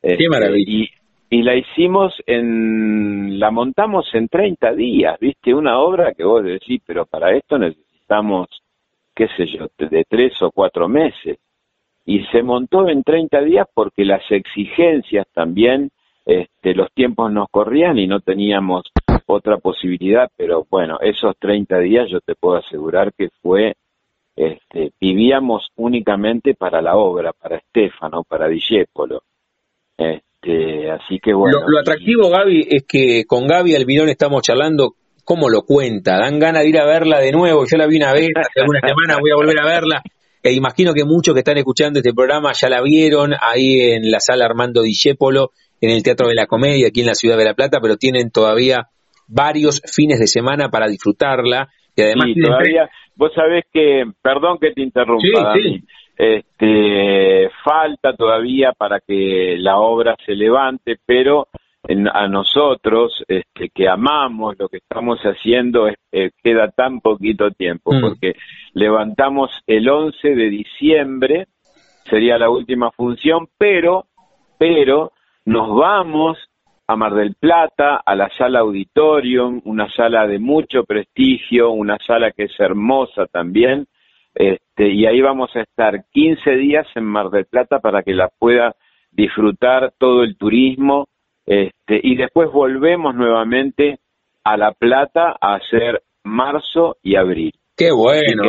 Qué 0.00 0.12
este, 0.12 0.28
maravilla. 0.28 0.64
Y, 0.66 0.88
y 1.28 1.42
la 1.42 1.56
hicimos 1.56 2.14
en, 2.26 3.38
la 3.38 3.50
montamos 3.50 4.06
en 4.14 4.28
30 4.28 4.72
días, 4.74 5.18
¿viste? 5.20 5.52
Una 5.52 5.78
obra 5.78 6.14
que 6.14 6.24
vos 6.24 6.44
decís, 6.44 6.80
pero 6.86 7.04
para 7.06 7.36
esto 7.36 7.58
necesitamos, 7.58 8.46
qué 9.14 9.28
sé 9.36 9.46
yo, 9.46 9.66
de 9.78 10.04
tres 10.08 10.40
o 10.42 10.50
cuatro 10.52 10.88
meses. 10.88 11.38
Y 12.06 12.24
se 12.26 12.42
montó 12.42 12.88
en 12.88 13.02
30 13.02 13.40
días 13.42 13.66
porque 13.74 14.04
las 14.04 14.22
exigencias 14.30 15.26
también, 15.34 15.90
este, 16.24 16.74
los 16.74 16.90
tiempos 16.92 17.32
nos 17.32 17.48
corrían 17.50 17.98
y 17.98 18.06
no 18.06 18.20
teníamos 18.20 18.84
otra 19.26 19.58
posibilidad, 19.58 20.30
pero 20.36 20.66
bueno, 20.70 20.98
esos 21.00 21.36
30 21.38 21.80
días 21.80 22.08
yo 22.08 22.20
te 22.20 22.36
puedo 22.36 22.56
asegurar 22.56 23.12
que 23.12 23.28
fue 23.42 23.74
este, 24.36 24.92
vivíamos 25.00 25.68
únicamente 25.76 26.54
para 26.54 26.82
la 26.82 26.96
obra, 26.96 27.32
para 27.32 27.56
Estefano, 27.56 28.22
para 28.22 28.48
Discépolo. 28.48 29.22
Este, 29.96 30.90
así 30.90 31.18
que 31.18 31.32
bueno. 31.32 31.58
Lo, 31.66 31.80
atractivo, 31.80 32.28
Gaby, 32.28 32.68
es 32.70 32.84
que 32.86 33.24
con 33.26 33.46
Gaby 33.46 33.74
Almirón 33.74 34.10
estamos 34.10 34.42
charlando 34.42 34.94
cómo 35.24 35.48
lo 35.48 35.62
cuenta. 35.62 36.18
Dan 36.18 36.38
ganas 36.38 36.62
de 36.62 36.68
ir 36.68 36.78
a 36.78 36.84
verla 36.84 37.18
de 37.18 37.32
nuevo. 37.32 37.64
Yo 37.64 37.78
la 37.78 37.86
vi 37.86 37.96
una 37.96 38.12
vez, 38.12 38.28
hace 38.36 38.60
algunas 38.60 38.82
semanas 38.82 39.18
voy 39.20 39.30
a 39.30 39.36
volver 39.36 39.58
a 39.58 39.64
verla. 39.64 40.02
E 40.48 40.52
imagino 40.52 40.94
que 40.94 41.04
muchos 41.04 41.34
que 41.34 41.40
están 41.40 41.58
escuchando 41.58 41.98
este 41.98 42.14
programa 42.14 42.52
ya 42.52 42.68
la 42.68 42.80
vieron 42.80 43.32
ahí 43.40 43.80
en 43.80 44.10
la 44.10 44.20
sala 44.20 44.44
Armando 44.44 44.82
Discépolo, 44.82 45.50
en 45.80 45.90
el 45.90 46.02
Teatro 46.02 46.28
de 46.28 46.34
la 46.34 46.46
Comedia, 46.46 46.88
aquí 46.88 47.00
en 47.00 47.06
la 47.06 47.14
Ciudad 47.14 47.36
de 47.36 47.44
La 47.44 47.54
Plata, 47.54 47.80
pero 47.82 47.96
tienen 47.96 48.30
todavía 48.30 48.86
varios 49.26 49.82
fines 49.92 50.20
de 50.20 50.28
semana 50.28 50.68
para 50.68 50.86
disfrutarla. 50.86 51.68
Y 51.96 52.02
además 52.02 52.28
todavía, 52.40 52.88
Vos 53.16 53.32
sabés 53.34 53.64
que, 53.72 54.04
perdón 54.22 54.58
que 54.60 54.72
te 54.72 54.82
interrumpa, 54.82 55.54
este, 56.16 57.50
falta 57.64 58.14
todavía 58.14 58.72
para 58.76 59.00
que 59.00 59.56
la 59.58 59.78
obra 59.78 60.14
se 60.24 60.32
levante, 60.34 60.96
pero 61.04 61.48
a 62.12 62.28
nosotros 62.28 63.24
este, 63.28 63.70
que 63.74 63.88
amamos 63.88 64.56
lo 64.58 64.68
que 64.68 64.78
estamos 64.78 65.20
haciendo 65.20 65.88
eh, 65.88 66.30
queda 66.42 66.70
tan 66.70 67.00
poquito 67.00 67.50
tiempo, 67.50 67.92
mm. 67.92 68.00
porque 68.00 68.34
levantamos 68.74 69.50
el 69.66 69.88
11 69.88 70.34
de 70.34 70.50
diciembre, 70.50 71.46
sería 72.08 72.38
la 72.38 72.50
última 72.50 72.90
función, 72.90 73.48
pero, 73.58 74.06
pero 74.58 75.12
nos 75.44 75.74
vamos 75.76 76.38
a 76.88 76.96
Mar 76.96 77.14
del 77.14 77.34
Plata, 77.34 78.00
a 78.04 78.14
la 78.14 78.30
sala 78.36 78.60
Auditorium, 78.60 79.60
una 79.64 79.90
sala 79.90 80.26
de 80.26 80.38
mucho 80.38 80.84
prestigio, 80.84 81.70
una 81.70 81.98
sala 82.06 82.30
que 82.30 82.44
es 82.44 82.60
hermosa 82.60 83.26
también, 83.26 83.86
este, 84.34 84.88
y 84.88 85.06
ahí 85.06 85.20
vamos 85.20 85.50
a 85.56 85.62
estar 85.62 86.04
15 86.12 86.50
días 86.56 86.86
en 86.94 87.04
Mar 87.04 87.30
del 87.30 87.46
Plata 87.46 87.80
para 87.80 88.02
que 88.02 88.12
la 88.12 88.28
pueda 88.28 88.76
disfrutar 89.10 89.94
todo 89.98 90.22
el 90.22 90.36
turismo, 90.36 91.08
este, 91.46 92.00
y 92.02 92.16
después 92.16 92.50
volvemos 92.50 93.14
nuevamente 93.14 94.00
a 94.44 94.56
La 94.56 94.72
Plata 94.72 95.36
a 95.40 95.54
hacer 95.54 96.02
marzo 96.24 96.96
y 97.02 97.16
abril. 97.16 97.52
Qué 97.76 97.92
bueno, 97.92 98.42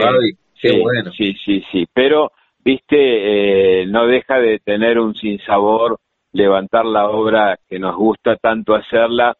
qué 0.59 0.69
sí, 0.69 0.79
bueno. 0.79 1.11
Sí, 1.11 1.35
sí, 1.45 1.63
sí, 1.71 1.85
pero, 1.93 2.31
viste, 2.63 3.81
eh, 3.81 3.85
no 3.85 4.07
deja 4.07 4.39
de 4.39 4.59
tener 4.59 4.99
un 4.99 5.15
sinsabor 5.15 5.99
levantar 6.33 6.85
la 6.85 7.09
obra 7.09 7.57
que 7.67 7.79
nos 7.79 7.95
gusta 7.95 8.35
tanto 8.35 8.75
hacerla, 8.75 9.35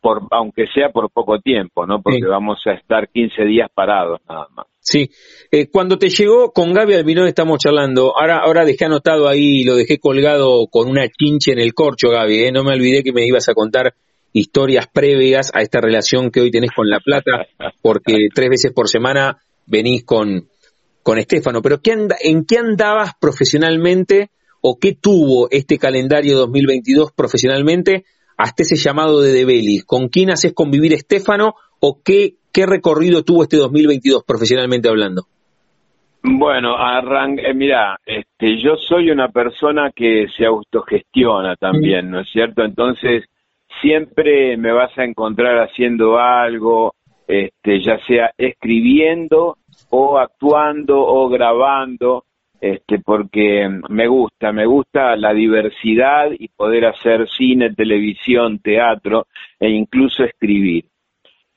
por, 0.00 0.22
aunque 0.30 0.66
sea 0.68 0.90
por 0.90 1.10
poco 1.10 1.40
tiempo, 1.40 1.86
¿no? 1.86 2.02
Porque 2.02 2.26
vamos 2.26 2.60
a 2.66 2.72
estar 2.72 3.08
15 3.08 3.44
días 3.44 3.70
parados 3.72 4.20
nada 4.28 4.46
más. 4.54 4.66
Sí, 4.90 5.08
eh, 5.52 5.68
cuando 5.70 5.98
te 5.98 6.08
llegó 6.08 6.50
con 6.52 6.72
Gaby 6.74 6.94
Almirón 6.94 7.28
estamos 7.28 7.60
charlando, 7.60 8.12
ahora, 8.18 8.40
ahora 8.40 8.64
dejé 8.64 8.86
anotado 8.86 9.28
ahí, 9.28 9.62
lo 9.62 9.76
dejé 9.76 10.00
colgado 10.00 10.66
con 10.66 10.88
una 10.88 11.06
chinche 11.08 11.52
en 11.52 11.60
el 11.60 11.74
corcho, 11.74 12.10
Gaby, 12.10 12.46
¿eh? 12.46 12.50
no 12.50 12.64
me 12.64 12.72
olvidé 12.72 13.04
que 13.04 13.12
me 13.12 13.24
ibas 13.24 13.48
a 13.48 13.54
contar 13.54 13.94
historias 14.32 14.88
previas 14.92 15.52
a 15.54 15.62
esta 15.62 15.80
relación 15.80 16.32
que 16.32 16.40
hoy 16.40 16.50
tenés 16.50 16.72
con 16.74 16.90
La 16.90 16.98
Plata, 16.98 17.46
porque 17.80 18.16
tres 18.34 18.48
veces 18.48 18.72
por 18.72 18.88
semana 18.88 19.38
venís 19.64 20.02
con, 20.02 20.48
con 21.04 21.18
Estefano, 21.18 21.62
pero 21.62 21.80
¿qué 21.80 21.92
¿en 21.92 22.44
qué 22.44 22.58
andabas 22.58 23.12
profesionalmente 23.20 24.30
o 24.60 24.76
qué 24.76 24.96
tuvo 25.00 25.46
este 25.52 25.78
calendario 25.78 26.36
2022 26.36 27.12
profesionalmente 27.12 28.06
hasta 28.36 28.64
ese 28.64 28.74
llamado 28.74 29.20
de 29.20 29.32
Debeli? 29.34 29.82
¿Con 29.86 30.08
quién 30.08 30.32
haces 30.32 30.52
convivir 30.52 30.94
Estefano 30.94 31.54
o 31.78 32.02
qué, 32.02 32.38
qué 32.52 32.66
recorrido 32.66 33.22
tuvo 33.22 33.42
este 33.42 33.56
2022 33.56 34.24
profesionalmente 34.26 34.88
hablando? 34.88 35.22
Bueno, 36.22 36.76
eh, 37.38 37.54
mira, 37.54 37.96
este, 38.04 38.60
yo 38.62 38.76
soy 38.76 39.10
una 39.10 39.28
persona 39.28 39.90
que 39.94 40.26
se 40.36 40.44
autogestiona 40.44 41.56
también, 41.56 42.10
¿no 42.10 42.20
es 42.20 42.28
cierto? 42.30 42.62
Entonces, 42.62 43.24
siempre 43.80 44.56
me 44.58 44.72
vas 44.72 44.96
a 44.98 45.04
encontrar 45.04 45.58
haciendo 45.60 46.18
algo, 46.18 46.94
este, 47.26 47.80
ya 47.80 47.98
sea 48.06 48.32
escribiendo 48.36 49.56
o 49.88 50.18
actuando 50.18 51.00
o 51.00 51.28
grabando 51.30 52.24
este, 52.60 52.98
porque 52.98 53.66
me 53.88 54.06
gusta, 54.06 54.52
me 54.52 54.66
gusta 54.66 55.16
la 55.16 55.32
diversidad 55.32 56.30
y 56.38 56.48
poder 56.48 56.84
hacer 56.84 57.26
cine, 57.30 57.72
televisión, 57.72 58.58
teatro 58.58 59.26
e 59.58 59.70
incluso 59.70 60.24
escribir. 60.24 60.84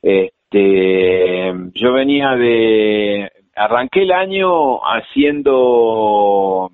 Este, 0.02 0.34
yo 0.60 1.94
venía 1.94 2.36
de, 2.36 3.32
arranqué 3.56 4.04
el 4.04 4.12
año 4.12 4.80
haciendo 4.86 6.72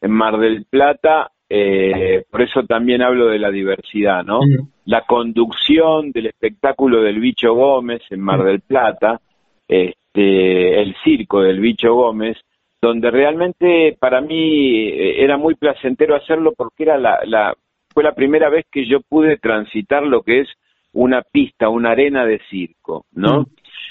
en 0.00 0.10
Mar 0.10 0.38
del 0.38 0.64
Plata, 0.64 1.30
eh, 1.48 2.24
por 2.30 2.42
eso 2.42 2.64
también 2.64 3.02
hablo 3.02 3.26
de 3.26 3.38
la 3.38 3.50
diversidad, 3.50 4.24
¿no? 4.24 4.40
La 4.86 5.02
conducción 5.02 6.10
del 6.12 6.26
espectáculo 6.26 7.02
del 7.02 7.20
Bicho 7.20 7.54
Gómez 7.54 8.02
en 8.10 8.20
Mar 8.20 8.42
del 8.42 8.60
Plata, 8.60 9.20
este, 9.68 10.80
el 10.82 10.94
circo 11.02 11.42
del 11.42 11.60
Bicho 11.60 11.94
Gómez, 11.94 12.38
donde 12.80 13.10
realmente 13.10 13.96
para 13.98 14.20
mí 14.20 14.88
eh, 14.88 15.22
era 15.24 15.36
muy 15.36 15.54
placentero 15.54 16.14
hacerlo 16.16 16.52
porque 16.56 16.82
era 16.82 16.98
la, 16.98 17.54
fue 17.88 18.04
la 18.04 18.14
primera 18.14 18.50
vez 18.50 18.66
que 18.70 18.86
yo 18.86 19.00
pude 19.00 19.38
transitar 19.38 20.02
lo 20.02 20.22
que 20.22 20.40
es 20.40 20.48
una 20.94 21.22
pista, 21.22 21.68
una 21.68 21.90
arena 21.90 22.24
de 22.24 22.40
circo, 22.50 23.04
¿no? 23.12 23.42
Mm. 23.42 23.46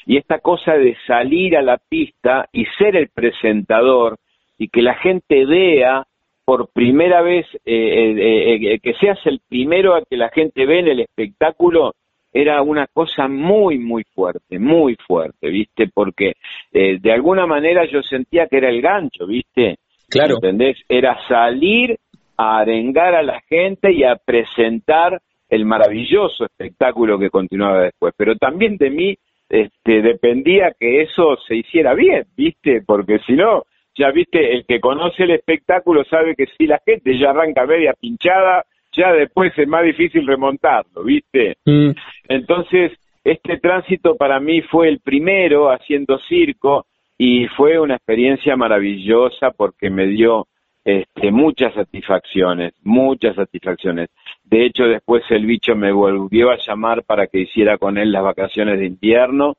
Y 0.05 0.17
esta 0.17 0.39
cosa 0.39 0.73
de 0.73 0.97
salir 1.07 1.55
a 1.55 1.61
la 1.61 1.77
pista 1.77 2.47
y 2.51 2.65
ser 2.77 2.95
el 2.95 3.09
presentador 3.09 4.17
y 4.57 4.67
que 4.67 4.81
la 4.81 4.95
gente 4.95 5.45
vea 5.45 6.05
por 6.45 6.69
primera 6.73 7.21
vez, 7.21 7.45
eh, 7.65 8.73
eh, 8.73 8.79
que 8.79 8.93
seas 8.95 9.17
el 9.25 9.39
primero 9.47 9.95
a 9.95 10.03
que 10.03 10.17
la 10.17 10.29
gente 10.29 10.65
ve 10.65 10.79
en 10.79 10.87
el 10.89 10.99
espectáculo, 10.99 11.93
era 12.33 12.61
una 12.63 12.87
cosa 12.87 13.27
muy, 13.27 13.77
muy 13.77 14.03
fuerte, 14.15 14.57
muy 14.57 14.95
fuerte, 14.95 15.49
¿viste? 15.49 15.87
Porque 15.93 16.33
eh, 16.71 16.97
de 16.99 17.11
alguna 17.11 17.45
manera 17.45 17.85
yo 17.85 18.01
sentía 18.01 18.47
que 18.47 18.57
era 18.57 18.69
el 18.69 18.81
gancho, 18.81 19.27
¿viste? 19.27 19.77
Claro. 20.09 20.35
¿Entendés? 20.35 20.77
Era 20.89 21.17
salir 21.27 21.97
a 22.35 22.57
arengar 22.57 23.13
a 23.13 23.21
la 23.21 23.39
gente 23.41 23.93
y 23.93 24.03
a 24.03 24.15
presentar 24.15 25.21
el 25.53 25.65
maravilloso 25.65 26.45
espectáculo 26.45 27.19
que 27.19 27.29
continuaba 27.29 27.83
después, 27.83 28.13
pero 28.17 28.35
también 28.35 28.77
de 28.77 28.89
mí 28.89 29.15
este, 29.47 30.01
dependía 30.01 30.73
que 30.79 31.03
eso 31.03 31.37
se 31.47 31.57
hiciera 31.57 31.93
bien, 31.93 32.25
¿viste? 32.35 32.81
Porque 32.83 33.19
si 33.19 33.33
no, 33.33 33.63
ya 33.95 34.09
viste, 34.09 34.53
el 34.53 34.65
que 34.65 34.79
conoce 34.79 35.23
el 35.23 35.31
espectáculo 35.31 36.03
sabe 36.05 36.35
que 36.35 36.47
si 36.57 36.65
la 36.65 36.81
gente 36.83 37.19
ya 37.19 37.29
arranca 37.29 37.67
media 37.67 37.93
pinchada, 37.93 38.65
ya 38.93 39.11
después 39.13 39.53
es 39.55 39.67
más 39.67 39.83
difícil 39.83 40.25
remontarlo, 40.25 41.03
¿viste? 41.03 41.57
Mm. 41.65 41.91
Entonces, 42.29 42.91
este 43.23 43.59
tránsito 43.59 44.15
para 44.15 44.39
mí 44.39 44.61
fue 44.61 44.89
el 44.89 45.01
primero 45.01 45.71
haciendo 45.71 46.17
circo 46.27 46.87
y 47.15 47.45
fue 47.49 47.79
una 47.79 47.95
experiencia 47.95 48.55
maravillosa 48.55 49.51
porque 49.51 49.91
me 49.91 50.07
dio 50.07 50.47
este, 50.83 51.31
muchas 51.31 51.73
satisfacciones, 51.73 52.73
muchas 52.83 53.35
satisfacciones. 53.35 54.09
De 54.43 54.65
hecho, 54.65 54.85
después 54.85 55.23
el 55.29 55.45
bicho 55.45 55.75
me 55.75 55.91
volvió 55.91 56.51
a 56.51 56.57
llamar 56.57 57.03
para 57.03 57.27
que 57.27 57.39
hiciera 57.39 57.77
con 57.77 57.97
él 57.97 58.11
las 58.11 58.23
vacaciones 58.23 58.79
de 58.79 58.85
invierno. 58.85 59.55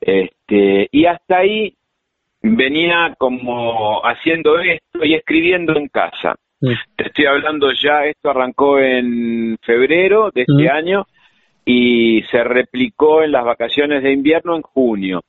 Este, 0.00 0.88
y 0.90 1.06
hasta 1.06 1.38
ahí 1.38 1.74
venía 2.42 3.14
como 3.18 4.04
haciendo 4.04 4.58
esto 4.58 5.04
y 5.04 5.14
escribiendo 5.14 5.76
en 5.76 5.88
casa. 5.88 6.34
Te 6.96 7.08
estoy 7.08 7.26
hablando 7.26 7.70
ya, 7.72 8.06
esto 8.06 8.30
arrancó 8.30 8.78
en 8.78 9.58
febrero 9.62 10.30
de 10.34 10.42
este 10.42 10.70
año 10.70 11.06
y 11.64 12.22
se 12.30 12.42
replicó 12.42 13.22
en 13.22 13.32
las 13.32 13.44
vacaciones 13.44 14.02
de 14.02 14.12
invierno 14.12 14.56
en 14.56 14.62
junio. 14.62 15.22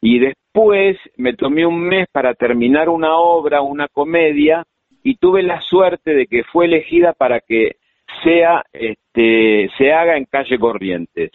Y 0.00 0.18
después 0.18 0.96
me 1.16 1.34
tomé 1.34 1.66
un 1.66 1.80
mes 1.80 2.06
para 2.12 2.34
terminar 2.34 2.88
una 2.88 3.16
obra, 3.16 3.62
una 3.62 3.88
comedia, 3.88 4.64
y 5.02 5.16
tuve 5.16 5.42
la 5.42 5.60
suerte 5.60 6.14
de 6.14 6.26
que 6.26 6.44
fue 6.44 6.66
elegida 6.66 7.12
para 7.12 7.40
que 7.40 7.76
sea, 8.22 8.64
este, 8.72 9.70
se 9.76 9.92
haga 9.92 10.16
en 10.16 10.24
calle 10.24 10.58
Corrientes. 10.58 11.30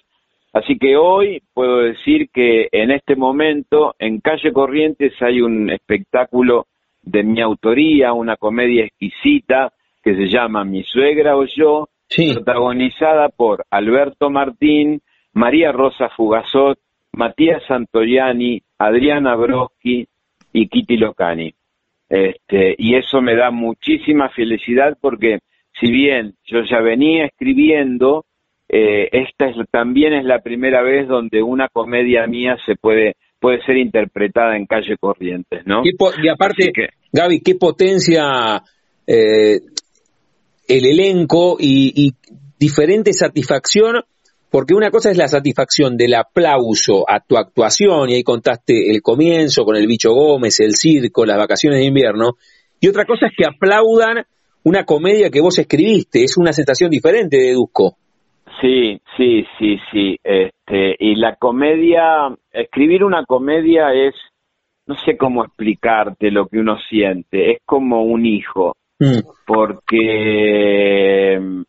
Así 0.53 0.77
que 0.77 0.97
hoy 0.97 1.41
puedo 1.53 1.77
decir 1.77 2.29
que 2.29 2.67
en 2.71 2.91
este 2.91 3.15
momento 3.15 3.95
en 3.99 4.19
calle 4.19 4.51
Corrientes 4.51 5.13
hay 5.21 5.41
un 5.41 5.69
espectáculo 5.69 6.67
de 7.01 7.23
mi 7.23 7.41
autoría, 7.41 8.13
una 8.13 8.35
comedia 8.35 8.85
exquisita 8.85 9.71
que 10.03 10.15
se 10.15 10.27
llama 10.27 10.65
Mi 10.65 10.83
suegra 10.83 11.37
o 11.37 11.45
yo, 11.45 11.87
protagonizada 12.33 13.29
por 13.29 13.65
Alberto 13.69 14.29
Martín, 14.29 15.01
María 15.33 15.71
Rosa 15.71 16.09
Fugazot, 16.09 16.77
Matías 17.13 17.63
Santoyani, 17.67 18.61
Adriana 18.77 19.35
Broski 19.35 20.07
y 20.51 20.67
Kitty 20.67 20.97
Locani. 20.97 21.53
Este, 22.09 22.75
y 22.77 22.95
eso 22.95 23.21
me 23.21 23.35
da 23.35 23.51
muchísima 23.51 24.29
felicidad 24.29 24.97
porque 24.99 25.39
si 25.79 25.91
bien 25.91 26.35
yo 26.45 26.59
ya 26.69 26.79
venía 26.81 27.25
escribiendo, 27.25 28.25
eh, 28.69 29.09
esta 29.11 29.47
es, 29.49 29.55
también 29.71 30.13
es 30.13 30.25
la 30.25 30.39
primera 30.39 30.81
vez 30.81 31.07
donde 31.07 31.43
una 31.43 31.67
comedia 31.67 32.25
mía 32.27 32.57
se 32.65 32.75
puede 32.75 33.15
puede 33.41 33.61
ser 33.65 33.77
interpretada 33.77 34.55
en 34.55 34.67
calle 34.67 34.95
Corrientes, 34.99 35.63
¿no? 35.65 35.81
Y, 35.83 36.29
aparte, 36.29 36.71
Gaby, 37.11 37.41
qué 37.41 37.55
potencia 37.55 38.61
eh, 39.07 39.59
el 40.67 40.85
elenco 40.85 41.57
y, 41.59 42.13
diferente 42.59 43.11
satisfacción, 43.13 44.03
porque 44.51 44.75
una 44.75 44.91
cosa 44.91 45.09
es 45.09 45.17
la 45.17 45.27
satisfacción 45.27 45.97
del 45.97 46.13
aplauso 46.13 47.03
a 47.09 47.19
tu 47.19 47.35
actuación, 47.35 48.11
y 48.11 48.13
ahí 48.13 48.23
contaste 48.23 48.91
el 48.91 49.01
comienzo 49.01 49.65
con 49.65 49.75
el 49.75 49.87
bicho 49.87 50.13
Gómez, 50.13 50.59
el 50.59 50.75
circo, 50.75 51.25
las 51.25 51.37
vacaciones 51.37 51.79
de 51.79 51.85
invierno, 51.85 52.37
y 52.79 52.87
otra 52.87 53.05
cosa 53.05 53.25
es 53.25 53.33
que 53.35 53.45
aplaudan 53.45 54.23
una 54.63 54.85
comedia 54.85 55.29
que 55.29 55.41
vos 55.41 55.57
escribiste, 55.59 56.23
es 56.23 56.37
una 56.37 56.53
sensación 56.53 56.89
diferente, 56.89 57.37
deduzco. 57.37 57.97
Sí, 58.59 59.01
sí, 59.17 59.45
sí, 59.57 59.77
sí. 59.91 60.17
Este, 60.23 60.95
y 60.99 61.15
la 61.15 61.35
comedia, 61.35 62.35
escribir 62.51 63.03
una 63.03 63.25
comedia 63.25 63.93
es, 63.93 64.13
no 64.85 64.95
sé 64.97 65.17
cómo 65.17 65.43
explicarte 65.43 66.29
lo 66.31 66.47
que 66.47 66.59
uno 66.59 66.77
siente, 66.89 67.51
es 67.51 67.59
como 67.65 68.03
un 68.03 68.25
hijo. 68.25 68.75
Mm. 69.01 69.21
porque 69.47 71.39
mm, 71.41 71.61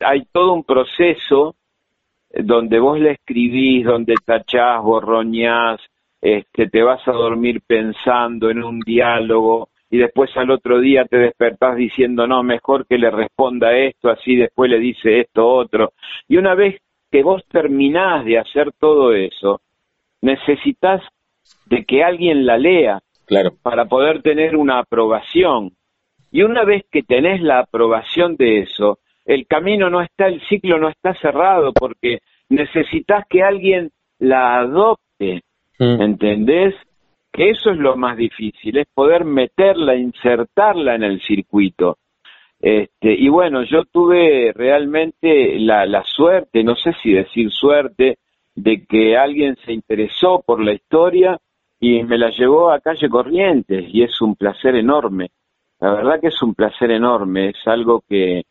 hay 0.00 0.24
todo 0.32 0.54
un 0.54 0.64
proceso 0.64 1.54
donde 2.30 2.80
vos 2.80 2.98
le 2.98 3.12
escribís, 3.12 3.84
donde 3.84 4.14
tachás, 4.24 4.82
borroñás, 4.82 5.80
este, 6.20 6.68
te 6.68 6.82
vas 6.82 7.06
a 7.06 7.12
dormir 7.12 7.60
pensando 7.64 8.50
en 8.50 8.64
un 8.64 8.80
diálogo 8.80 9.68
y 9.92 9.98
después 9.98 10.34
al 10.38 10.50
otro 10.50 10.80
día 10.80 11.04
te 11.04 11.18
despertás 11.18 11.76
diciendo, 11.76 12.26
no, 12.26 12.42
mejor 12.42 12.86
que 12.86 12.96
le 12.96 13.10
responda 13.10 13.76
esto, 13.76 14.08
así 14.08 14.36
después 14.36 14.70
le 14.70 14.78
dice 14.78 15.20
esto 15.20 15.46
otro. 15.46 15.92
Y 16.26 16.38
una 16.38 16.54
vez 16.54 16.80
que 17.10 17.22
vos 17.22 17.44
terminás 17.46 18.24
de 18.24 18.38
hacer 18.38 18.72
todo 18.72 19.12
eso, 19.12 19.60
necesitas 20.22 21.02
de 21.66 21.84
que 21.84 22.02
alguien 22.02 22.46
la 22.46 22.56
lea 22.56 23.00
claro. 23.26 23.52
para 23.62 23.84
poder 23.84 24.22
tener 24.22 24.56
una 24.56 24.78
aprobación. 24.78 25.72
Y 26.30 26.42
una 26.42 26.64
vez 26.64 26.84
que 26.90 27.02
tenés 27.02 27.42
la 27.42 27.58
aprobación 27.58 28.36
de 28.36 28.60
eso, 28.60 28.98
el 29.26 29.46
camino 29.46 29.90
no 29.90 30.00
está, 30.00 30.26
el 30.26 30.40
ciclo 30.48 30.78
no 30.78 30.88
está 30.88 31.12
cerrado 31.16 31.74
porque 31.74 32.20
necesitas 32.48 33.26
que 33.28 33.42
alguien 33.42 33.90
la 34.18 34.56
adopte, 34.56 35.42
mm. 35.78 36.00
¿entendés? 36.00 36.74
Que 37.32 37.50
eso 37.50 37.70
es 37.70 37.78
lo 37.78 37.96
más 37.96 38.16
difícil, 38.16 38.76
es 38.78 38.86
poder 38.92 39.24
meterla, 39.24 39.96
insertarla 39.96 40.94
en 40.94 41.02
el 41.04 41.20
circuito. 41.20 41.98
Este, 42.60 43.12
y 43.12 43.28
bueno, 43.28 43.64
yo 43.64 43.84
tuve 43.84 44.52
realmente 44.54 45.58
la, 45.58 45.84
la 45.86 46.04
suerte, 46.04 46.62
no 46.62 46.76
sé 46.76 46.92
si 47.02 47.12
decir 47.12 47.50
suerte, 47.50 48.18
de 48.54 48.84
que 48.84 49.16
alguien 49.16 49.56
se 49.64 49.72
interesó 49.72 50.42
por 50.46 50.62
la 50.62 50.72
historia 50.72 51.40
y 51.80 52.04
me 52.04 52.18
la 52.18 52.30
llevó 52.30 52.70
a 52.70 52.80
calle 52.80 53.08
Corrientes 53.08 53.86
y 53.92 54.02
es 54.02 54.20
un 54.20 54.36
placer 54.36 54.76
enorme. 54.76 55.30
La 55.80 55.92
verdad 55.92 56.20
que 56.20 56.28
es 56.28 56.40
un 56.42 56.54
placer 56.54 56.92
enorme, 56.92 57.48
es 57.48 57.66
algo 57.66 58.04
que, 58.08 58.44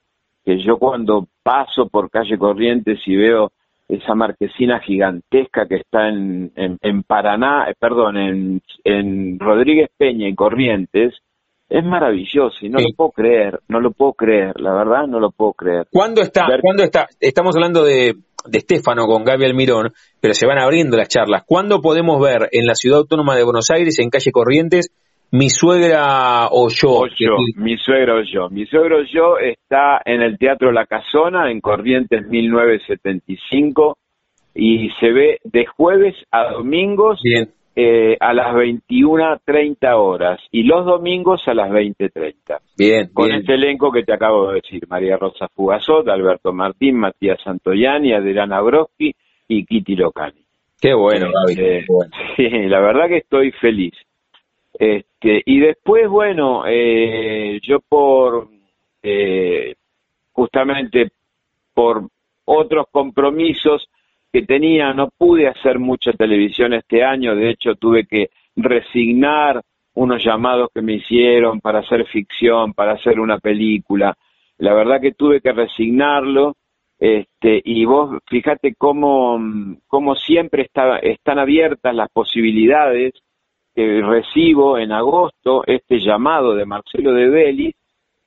que 0.43 0.57
yo 0.59 0.77
cuando 0.77 1.27
paso 1.41 1.87
por 1.87 2.09
calle 2.09 2.37
Corrientes 2.37 2.99
y 3.05 3.15
veo 3.15 3.53
esa 3.91 4.15
marquesina 4.15 4.79
gigantesca 4.79 5.67
que 5.67 5.75
está 5.75 6.07
en, 6.07 6.51
en, 6.55 7.03
Paraná, 7.03 7.69
eh, 7.69 7.75
perdón, 7.77 8.17
en, 8.17 8.61
en 8.85 9.37
Rodríguez 9.37 9.89
Peña 9.97 10.29
y 10.29 10.35
Corrientes, 10.35 11.13
es 11.69 11.85
maravilloso 11.85 12.57
y 12.61 12.69
no 12.69 12.79
lo 12.79 12.87
puedo 12.95 13.11
creer, 13.11 13.59
no 13.67 13.79
lo 13.79 13.91
puedo 13.91 14.13
creer, 14.13 14.59
la 14.59 14.73
verdad 14.73 15.07
no 15.07 15.19
lo 15.19 15.31
puedo 15.31 15.53
creer. 15.53 15.87
¿Cuándo 15.91 16.21
está? 16.21 16.45
¿Cuándo 16.61 16.83
está? 16.83 17.07
Estamos 17.19 17.55
hablando 17.55 17.83
de, 17.83 18.15
de 18.45 18.57
Estefano 18.57 19.05
con 19.07 19.23
Gaby 19.23 19.45
Almirón, 19.45 19.93
pero 20.19 20.33
se 20.33 20.45
van 20.45 20.59
abriendo 20.59 20.97
las 20.97 21.07
charlas. 21.07 21.43
¿Cuándo 21.45 21.81
podemos 21.81 22.21
ver 22.21 22.49
en 22.51 22.65
la 22.65 22.75
Ciudad 22.75 22.99
Autónoma 22.99 23.35
de 23.35 23.43
Buenos 23.43 23.69
Aires, 23.71 23.99
en 23.99 24.09
calle 24.09 24.31
Corrientes, 24.31 24.89
mi 25.31 25.49
suegra 25.49 26.47
o 26.51 26.67
yo. 26.69 27.03
mi 27.57 27.77
suegra 27.77 28.15
o 28.15 28.21
yo. 28.21 28.49
Mi 28.49 28.65
suegro 28.65 28.99
o 28.99 29.03
yo 29.03 29.37
está 29.37 30.01
en 30.03 30.21
el 30.21 30.37
Teatro 30.37 30.71
La 30.71 30.85
Casona, 30.85 31.49
en 31.49 31.61
Corrientes 31.61 32.27
1975, 32.27 33.97
y 34.53 34.89
se 34.99 35.11
ve 35.11 35.39
de 35.43 35.65
jueves 35.65 36.15
a 36.31 36.51
domingos 36.51 37.21
eh, 37.75 38.17
a 38.19 38.33
las 38.33 38.53
21.30 38.53 39.93
horas 39.95 40.41
y 40.51 40.63
los 40.63 40.85
domingos 40.85 41.41
a 41.47 41.53
las 41.53 41.69
20.30. 41.69 42.59
Bien. 42.77 43.09
Con 43.13 43.31
este 43.31 43.53
elenco 43.53 43.91
que 43.91 44.03
te 44.03 44.13
acabo 44.13 44.49
de 44.49 44.55
decir, 44.55 44.85
María 44.89 45.15
Rosa 45.15 45.47
Fugazot, 45.55 46.07
Alberto 46.09 46.51
Martín, 46.51 46.97
Matías 46.97 47.39
Santoyani, 47.41 48.11
Adriana 48.13 48.59
Broski 48.59 49.15
y 49.47 49.65
Kitty 49.65 49.95
Locani. 49.95 50.43
Qué 50.81 50.93
bueno, 50.93 51.27
eh, 51.55 51.85
Sí, 52.35 52.49
la 52.49 52.81
verdad 52.81 53.07
que 53.07 53.17
estoy 53.17 53.51
feliz. 53.51 53.93
Este, 54.81 55.43
y 55.45 55.59
después, 55.59 56.09
bueno, 56.09 56.63
eh, 56.65 57.59
yo 57.61 57.81
por, 57.81 58.47
eh, 59.03 59.75
justamente 60.31 61.11
por 61.71 62.07
otros 62.45 62.87
compromisos 62.89 63.87
que 64.33 64.41
tenía, 64.41 64.91
no 64.91 65.09
pude 65.15 65.47
hacer 65.47 65.77
mucha 65.77 66.13
televisión 66.13 66.73
este 66.73 67.03
año, 67.03 67.35
de 67.35 67.51
hecho 67.51 67.75
tuve 67.75 68.07
que 68.07 68.31
resignar 68.55 69.61
unos 69.93 70.23
llamados 70.23 70.71
que 70.73 70.81
me 70.81 70.93
hicieron 70.93 71.61
para 71.61 71.81
hacer 71.81 72.07
ficción, 72.07 72.73
para 72.73 72.93
hacer 72.93 73.19
una 73.19 73.37
película. 73.37 74.17
La 74.57 74.73
verdad 74.73 74.99
que 74.99 75.11
tuve 75.11 75.41
que 75.41 75.51
resignarlo, 75.51 76.55
este, 76.97 77.61
y 77.63 77.85
vos 77.85 78.17
fíjate 78.25 78.73
cómo, 78.73 79.39
cómo 79.85 80.15
siempre 80.15 80.63
está, 80.63 80.97
están 80.97 81.37
abiertas 81.37 81.93
las 81.93 82.09
posibilidades 82.09 83.13
que 83.73 84.01
recibo 84.01 84.77
en 84.77 84.91
agosto 84.91 85.63
este 85.65 85.99
llamado 85.99 86.55
de 86.55 86.65
Marcelo 86.65 87.13
de 87.13 87.29
Belli, 87.29 87.75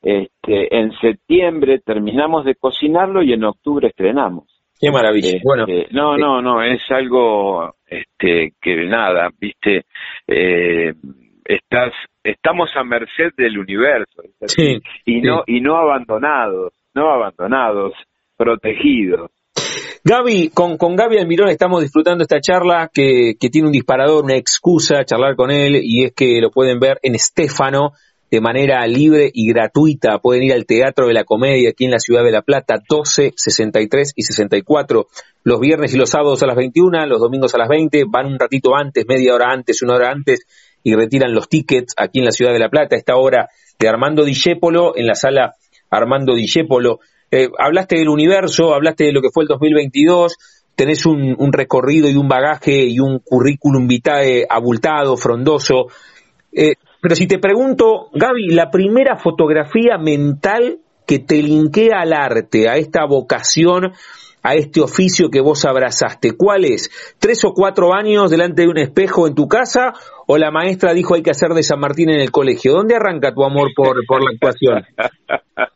este, 0.02 0.76
en 0.76 0.92
septiembre 0.98 1.80
terminamos 1.80 2.44
de 2.44 2.54
cocinarlo 2.54 3.22
y 3.22 3.32
en 3.32 3.44
octubre 3.44 3.88
estrenamos. 3.88 4.44
Qué 4.78 4.90
maravilla. 4.90 5.28
Este, 5.28 5.40
bueno, 5.44 5.66
no, 5.92 6.16
no, 6.16 6.42
no, 6.42 6.62
es 6.62 6.82
algo 6.90 7.74
este, 7.86 8.52
que 8.60 8.84
nada, 8.86 9.30
viste, 9.38 9.84
eh, 10.26 10.92
estás, 11.44 11.92
estamos 12.22 12.70
a 12.76 12.84
merced 12.84 13.32
del 13.36 13.58
universo 13.58 14.22
sí, 14.46 14.78
y 15.04 15.20
no 15.20 15.44
y 15.46 15.60
no 15.60 15.76
abandonados, 15.76 16.72
no 16.94 17.10
abandonados. 17.10 17.94
protegidos. 18.36 19.30
Gaby, 20.04 20.50
con, 20.50 20.76
con 20.76 20.96
Gaby 20.96 21.18
Almirón 21.18 21.48
estamos 21.48 21.82
disfrutando 21.82 22.22
esta 22.22 22.40
charla 22.40 22.90
que, 22.92 23.34
que 23.38 23.50
tiene 23.50 23.68
un 23.68 23.72
disparador, 23.72 24.24
una 24.24 24.36
excusa, 24.36 25.04
charlar 25.04 25.36
con 25.36 25.50
él, 25.50 25.80
y 25.82 26.04
es 26.04 26.12
que 26.12 26.40
lo 26.40 26.50
pueden 26.50 26.78
ver 26.78 26.98
en 27.02 27.14
Estéfano 27.14 27.92
de 28.34 28.40
manera 28.40 28.84
libre 28.86 29.30
y 29.32 29.48
gratuita. 29.48 30.18
Pueden 30.18 30.42
ir 30.42 30.52
al 30.52 30.66
Teatro 30.66 31.06
de 31.06 31.14
la 31.14 31.22
Comedia 31.22 31.70
aquí 31.70 31.84
en 31.84 31.92
la 31.92 32.00
Ciudad 32.00 32.24
de 32.24 32.32
La 32.32 32.42
Plata, 32.42 32.82
12, 32.88 33.32
63 33.36 34.12
y 34.16 34.22
64, 34.22 35.06
los 35.44 35.60
viernes 35.60 35.94
y 35.94 35.98
los 35.98 36.10
sábados 36.10 36.42
a 36.42 36.46
las 36.46 36.56
21, 36.56 37.06
los 37.06 37.20
domingos 37.20 37.54
a 37.54 37.58
las 37.58 37.68
20, 37.68 38.04
van 38.08 38.26
un 38.26 38.38
ratito 38.38 38.74
antes, 38.74 39.04
media 39.06 39.34
hora 39.34 39.52
antes, 39.52 39.82
una 39.82 39.94
hora 39.94 40.10
antes, 40.10 40.46
y 40.82 40.94
retiran 40.96 41.32
los 41.32 41.48
tickets 41.48 41.94
aquí 41.96 42.18
en 42.18 42.24
la 42.24 42.32
Ciudad 42.32 42.52
de 42.52 42.58
La 42.58 42.70
Plata, 42.70 42.96
esta 42.96 43.16
hora 43.16 43.50
de 43.78 43.88
Armando 43.88 44.24
Dijépolo, 44.24 44.96
en 44.96 45.06
la 45.06 45.14
sala 45.14 45.54
Armando 45.88 46.34
Dijépolo. 46.34 46.98
Eh, 47.36 47.50
hablaste 47.58 47.96
del 47.96 48.08
universo, 48.08 48.74
hablaste 48.74 49.06
de 49.06 49.12
lo 49.12 49.20
que 49.20 49.30
fue 49.34 49.42
el 49.42 49.48
2022, 49.48 50.36
tenés 50.76 51.04
un, 51.04 51.52
recorrido 51.52 52.08
y 52.08 52.14
un 52.14 52.28
bagaje 52.28 52.84
y 52.84 53.00
un 53.00 53.18
currículum 53.18 53.88
vitae 53.88 54.46
abultado, 54.48 55.16
frondoso. 55.16 55.86
Eh, 56.52 56.74
pero 57.02 57.16
si 57.16 57.26
te 57.26 57.40
pregunto, 57.40 58.08
Gaby, 58.12 58.50
la 58.50 58.70
primera 58.70 59.16
fotografía 59.16 59.98
mental 59.98 60.78
que 61.08 61.18
te 61.18 61.42
linkea 61.42 62.02
al 62.02 62.12
arte, 62.12 62.68
a 62.68 62.76
esta 62.76 63.04
vocación, 63.04 63.94
a 64.44 64.54
este 64.54 64.80
oficio 64.80 65.28
que 65.28 65.40
vos 65.40 65.64
abrazaste, 65.64 66.36
¿cuál 66.36 66.64
es? 66.64 66.88
¿Tres 67.18 67.44
o 67.44 67.52
cuatro 67.52 67.94
años 67.94 68.30
delante 68.30 68.62
de 68.62 68.68
un 68.68 68.78
espejo 68.78 69.26
en 69.26 69.34
tu 69.34 69.48
casa 69.48 69.92
o 70.28 70.38
la 70.38 70.52
maestra 70.52 70.94
dijo 70.94 71.16
hay 71.16 71.24
que 71.24 71.32
hacer 71.32 71.48
de 71.50 71.64
San 71.64 71.80
Martín 71.80 72.10
en 72.10 72.20
el 72.20 72.30
colegio? 72.30 72.74
¿Dónde 72.74 72.94
arranca 72.94 73.34
tu 73.34 73.42
amor 73.42 73.70
por, 73.74 73.96
por 74.06 74.22
la 74.22 74.30
actuación? 74.30 74.84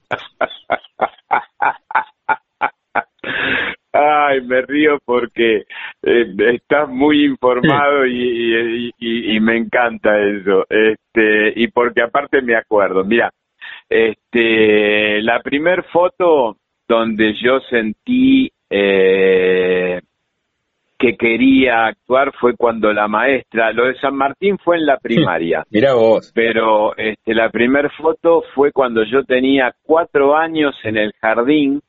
Ay, 4.01 4.43
me 4.43 4.63
río 4.63 4.99
porque 5.05 5.65
eh, 6.03 6.35
estás 6.53 6.89
muy 6.89 7.25
informado 7.25 8.07
y, 8.07 8.93
y, 8.97 9.41
me 9.41 9.57
encanta 9.57 10.21
eso. 10.21 10.65
Este, 10.69 11.53
y 11.57 11.67
porque 11.69 12.03
aparte 12.03 12.41
me 12.41 12.55
acuerdo, 12.55 13.05
mira, 13.05 13.33
este, 13.89 15.21
la 15.23 15.41
primer 15.41 15.83
foto 15.85 16.59
donde 16.87 17.35
yo 17.43 17.59
sentí 17.69 18.49
eh, 18.71 20.01
que 20.97 21.17
quería 21.17 21.87
actuar 21.87 22.33
fue 22.41 22.57
cuando 22.57 22.93
la 22.93 23.09
maestra, 23.09 23.73
lo 23.73 23.87
de 23.87 23.99
San 23.99 24.15
Martín 24.15 24.59
fue 24.59 24.77
en 24.77 24.87
la 24.87 24.99
primaria. 24.99 25.65
Mira 25.71 25.95
vos. 25.95 26.31
Pero 26.35 26.97
este, 26.97 27.35
la 27.35 27.51
primer 27.51 27.91
foto 27.93 28.43
fue 28.55 28.71
cuando 28.71 29.03
yo 29.05 29.25
tenía 29.25 29.75
cuatro 29.83 30.37
años 30.37 30.77
en 30.85 30.97
el 30.97 31.13
jardín, 31.21 31.81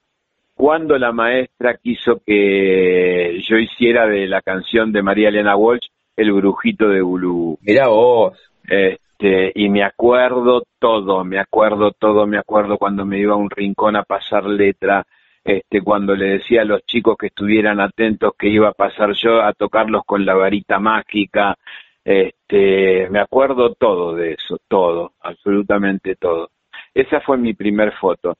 cuando 0.60 0.98
la 0.98 1.13
maestra 1.13 1.78
quiso 1.78 2.22
que 2.28 3.41
yo 3.48 3.58
hiciera 3.58 4.06
de 4.08 4.28
la 4.28 4.41
canción 4.41 4.91
de 4.91 5.02
María 5.02 5.30
Elena 5.30 5.56
Walsh 5.56 5.88
El 6.17 6.34
Brujito 6.34 6.89
de 6.89 7.02
Bulú. 7.02 7.58
Mira 7.62 7.88
vos. 7.88 8.38
Este, 8.67 9.54
y 9.56 9.69
me 9.69 9.86
acuerdo 9.86 10.63
todo, 10.78 11.24
me 11.24 11.39
acuerdo 11.39 11.93
todo, 11.93 12.28
me 12.28 12.38
acuerdo 12.38 12.78
cuando 12.78 13.06
me 13.06 13.19
iba 13.19 13.36
a 13.36 13.38
un 13.38 13.50
rincón 13.50 13.95
a 13.95 14.04
pasar 14.04 14.43
letra, 14.43 15.08
este, 15.45 15.82
cuando 15.82 16.13
le 16.13 16.39
decía 16.39 16.63
a 16.63 16.65
los 16.65 16.86
chicos 16.86 17.15
que 17.17 17.28
estuvieran 17.28 17.80
atentos 17.80 18.34
que 18.38 18.50
iba 18.50 18.67
a 18.67 18.74
pasar 18.74 19.13
yo 19.13 19.41
a 19.41 19.54
tocarlos 19.54 20.04
con 20.06 20.26
la 20.26 20.34
varita 20.34 20.78
mágica, 20.78 21.58
este, 22.04 23.08
me 23.10 23.19
acuerdo 23.22 23.76
todo 23.76 24.13
de 24.13 24.34
eso, 24.34 24.58
todo, 24.67 25.13
absolutamente 25.22 26.17
todo. 26.17 26.50
Esa 26.93 27.22
fue 27.22 27.38
mi 27.38 27.54
primer 27.54 27.93
foto. 27.93 28.36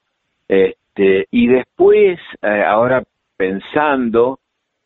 Este, 0.50 0.80
y 1.32 1.48
después, 1.48 2.20
eh, 2.42 2.64
ahora 2.66 3.04
pensando, 3.38 4.40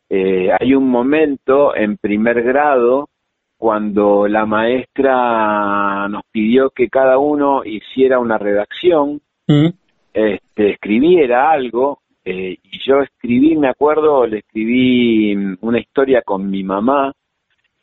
eh, 0.08 0.50
hay 0.58 0.74
un 0.74 0.88
momento 0.88 1.74
en 1.74 1.96
primer 1.96 2.42
grado 2.42 3.08
cuando 3.56 4.28
la 4.28 4.46
maestra 4.46 6.06
nos 6.08 6.22
pidió 6.30 6.70
que 6.70 6.88
cada 6.88 7.18
uno 7.18 7.64
hiciera 7.64 8.18
una 8.18 8.38
redacción, 8.38 9.20
mm. 9.48 9.68
este, 10.12 10.70
escribiera 10.70 11.50
algo, 11.50 12.00
eh, 12.24 12.58
y 12.62 12.78
yo 12.86 13.00
escribí, 13.00 13.56
me 13.56 13.68
acuerdo, 13.68 14.26
le 14.26 14.38
escribí 14.38 15.34
una 15.60 15.78
historia 15.78 16.22
con 16.22 16.50
mi 16.50 16.62
mamá, 16.62 17.12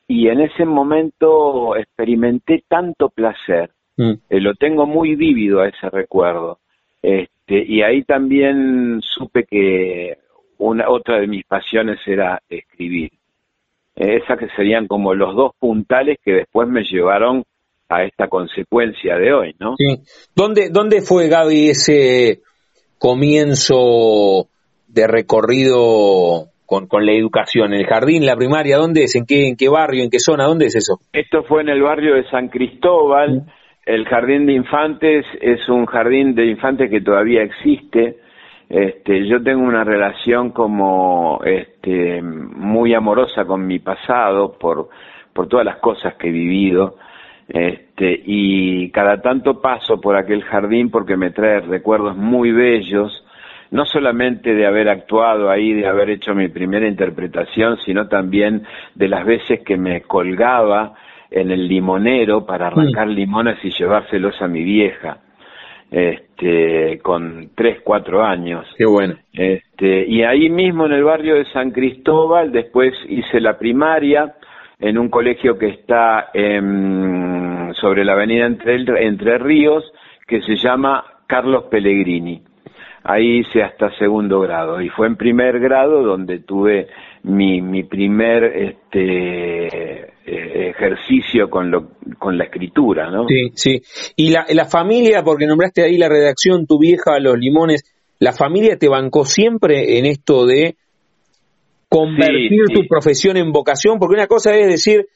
y 0.07 0.27
en 0.27 0.41
ese 0.41 0.65
momento 0.65 1.75
experimenté 1.75 2.63
tanto 2.67 3.09
placer, 3.09 3.71
mm. 3.97 4.11
eh, 4.29 4.39
lo 4.39 4.55
tengo 4.55 4.85
muy 4.85 5.15
vívido 5.15 5.61
a 5.61 5.67
ese 5.67 5.89
recuerdo, 5.89 6.59
este, 7.01 7.63
y 7.65 7.81
ahí 7.81 8.03
también 8.03 9.01
supe 9.01 9.45
que 9.45 10.17
una, 10.57 10.89
otra 10.89 11.19
de 11.19 11.27
mis 11.27 11.45
pasiones 11.45 11.99
era 12.05 12.41
escribir 12.49 13.11
esas 13.95 14.39
que 14.39 14.47
serían 14.55 14.87
como 14.87 15.13
los 15.13 15.35
dos 15.35 15.51
puntales 15.59 16.17
que 16.23 16.33
después 16.33 16.67
me 16.67 16.83
llevaron 16.83 17.43
a 17.89 18.03
esta 18.03 18.27
consecuencia 18.27 19.17
de 19.17 19.33
hoy, 19.33 19.55
¿no? 19.59 19.75
Sí. 19.77 20.01
¿Dónde, 20.35 20.69
dónde 20.71 21.01
fue, 21.01 21.27
Gaby, 21.27 21.69
ese 21.69 22.39
comienzo 22.97 24.47
de 24.87 25.07
recorrido 25.07 26.47
con, 26.65 26.87
con 26.87 27.05
la 27.05 27.11
educación? 27.11 27.73
¿En 27.73 27.81
el 27.81 27.85
jardín, 27.85 28.25
la 28.25 28.37
primaria? 28.37 28.77
¿Dónde 28.77 29.03
es? 29.03 29.15
¿En 29.15 29.25
qué, 29.25 29.49
¿En 29.49 29.57
qué 29.57 29.67
barrio? 29.67 30.03
¿En 30.03 30.09
qué 30.09 30.19
zona? 30.19 30.45
¿Dónde 30.45 30.67
es 30.67 30.75
eso? 30.75 30.99
Esto 31.11 31.43
fue 31.43 31.61
en 31.61 31.69
el 31.69 31.81
barrio 31.81 32.15
de 32.15 32.29
San 32.29 32.47
Cristóbal. 32.47 33.45
El 33.85 34.05
jardín 34.05 34.45
de 34.45 34.53
infantes 34.53 35.25
es 35.41 35.67
un 35.67 35.85
jardín 35.85 36.35
de 36.35 36.45
infantes 36.45 36.89
que 36.89 37.01
todavía 37.01 37.41
existe 37.43 38.17
este, 38.73 39.27
yo 39.27 39.43
tengo 39.43 39.63
una 39.63 39.83
relación 39.83 40.51
como 40.51 41.41
este, 41.43 42.21
muy 42.21 42.93
amorosa 42.93 43.43
con 43.43 43.67
mi 43.67 43.79
pasado 43.79 44.57
por, 44.57 44.87
por 45.33 45.49
todas 45.49 45.65
las 45.65 45.75
cosas 45.79 46.13
que 46.13 46.29
he 46.29 46.31
vivido. 46.31 46.95
Este, 47.49 48.21
y 48.25 48.89
cada 48.91 49.21
tanto 49.21 49.59
paso 49.59 49.99
por 49.99 50.15
aquel 50.15 50.43
jardín 50.43 50.89
porque 50.89 51.17
me 51.17 51.31
trae 51.31 51.59
recuerdos 51.59 52.15
muy 52.15 52.53
bellos, 52.53 53.25
no 53.71 53.83
solamente 53.83 54.55
de 54.55 54.65
haber 54.65 54.87
actuado 54.87 55.49
ahí, 55.49 55.73
de 55.73 55.85
haber 55.85 56.09
hecho 56.09 56.33
mi 56.33 56.47
primera 56.47 56.87
interpretación, 56.87 57.75
sino 57.83 58.07
también 58.07 58.63
de 58.95 59.09
las 59.09 59.25
veces 59.25 59.63
que 59.65 59.75
me 59.75 60.03
colgaba 60.03 60.93
en 61.31 61.49
el 61.49 61.67
limonero 61.67 62.45
para 62.45 62.67
arrancar 62.67 63.07
limones 63.07 63.57
y 63.63 63.71
llevárselos 63.71 64.39
a 64.41 64.47
mi 64.47 64.63
vieja 64.63 65.17
este, 65.89 66.99
con 66.99 67.51
tres, 67.55 67.79
cuatro 67.83 68.23
años. 68.23 68.65
Qué 68.77 68.85
bueno. 68.85 69.15
Este, 69.33 70.05
y 70.07 70.23
ahí 70.23 70.49
mismo 70.49 70.85
en 70.85 70.93
el 70.93 71.03
barrio 71.03 71.35
de 71.35 71.45
San 71.45 71.71
Cristóbal, 71.71 72.51
después 72.51 72.93
hice 73.09 73.39
la 73.39 73.57
primaria 73.57 74.35
en 74.79 74.97
un 74.97 75.09
colegio 75.09 75.57
que 75.57 75.67
está 75.67 76.31
sobre 77.79 78.03
la 78.03 78.13
avenida 78.13 78.45
Entre, 78.45 79.05
Entre 79.05 79.37
Ríos, 79.37 79.83
que 80.27 80.41
se 80.41 80.55
llama 80.55 81.03
Carlos 81.27 81.65
Pellegrini. 81.65 82.41
Ahí 83.03 83.39
hice 83.39 83.63
hasta 83.63 83.91
segundo 83.97 84.39
grado 84.41 84.79
y 84.79 84.89
fue 84.89 85.07
en 85.07 85.15
primer 85.15 85.59
grado 85.59 86.03
donde 86.03 86.39
tuve 86.39 86.87
mi, 87.23 87.61
mi 87.61 87.83
primer 87.83 88.43
este, 88.43 90.10
eh, 90.25 90.69
ejercicio 90.69 91.49
con, 91.49 91.71
lo, 91.71 91.91
con 92.17 92.37
la 92.37 92.45
escritura, 92.45 93.09
¿no? 93.09 93.25
Sí, 93.27 93.51
sí. 93.55 93.81
Y 94.15 94.29
la, 94.29 94.45
la 94.49 94.65
familia, 94.65 95.23
porque 95.23 95.45
nombraste 95.45 95.83
ahí 95.83 95.97
la 95.97 96.09
redacción, 96.09 96.67
tu 96.67 96.79
vieja, 96.79 97.19
los 97.19 97.37
limones, 97.37 97.83
¿la 98.19 98.33
familia 98.33 98.77
te 98.77 98.87
bancó 98.87 99.25
siempre 99.25 99.97
en 99.97 100.05
esto 100.05 100.45
de 100.45 100.75
convertir 101.89 102.65
tu 102.73 102.87
profesión 102.87 103.37
en 103.37 103.51
vocación? 103.51 103.99
Porque 103.99 104.15
una 104.15 104.27
cosa 104.27 104.55
es 104.55 104.67
decir, 104.67 105.07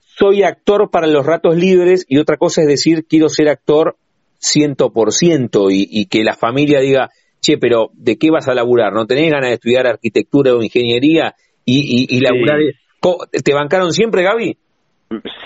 soy 0.00 0.42
actor 0.42 0.90
para 0.90 1.06
los 1.06 1.24
ratos 1.24 1.56
libres 1.56 2.04
y 2.08 2.18
otra 2.18 2.36
cosa 2.36 2.62
es 2.62 2.68
decir, 2.68 3.04
quiero 3.08 3.28
ser 3.28 3.48
actor 3.48 3.96
ciento 4.38 4.90
por 4.90 5.12
ciento 5.12 5.66
y 5.70 6.06
que 6.06 6.24
la 6.24 6.34
familia 6.34 6.80
diga, 6.80 7.10
che, 7.40 7.58
pero 7.58 7.90
¿de 7.94 8.16
qué 8.16 8.30
vas 8.30 8.48
a 8.48 8.54
laburar? 8.54 8.92
¿No 8.92 9.06
tenés 9.06 9.30
ganas 9.30 9.50
de 9.50 9.54
estudiar 9.54 9.86
arquitectura 9.86 10.54
o 10.54 10.62
ingeniería 10.62 11.34
y, 11.64 12.06
y, 12.08 12.20
laburar? 12.20 12.58
¿Te 13.00 13.54
bancaron 13.54 13.92
siempre, 13.92 14.22
Gaby? 14.22 14.56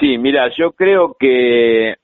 Sí, 0.01 0.19
mira, 0.19 0.51
yo 0.57 0.73
creo 0.73 1.17
que 1.19 1.95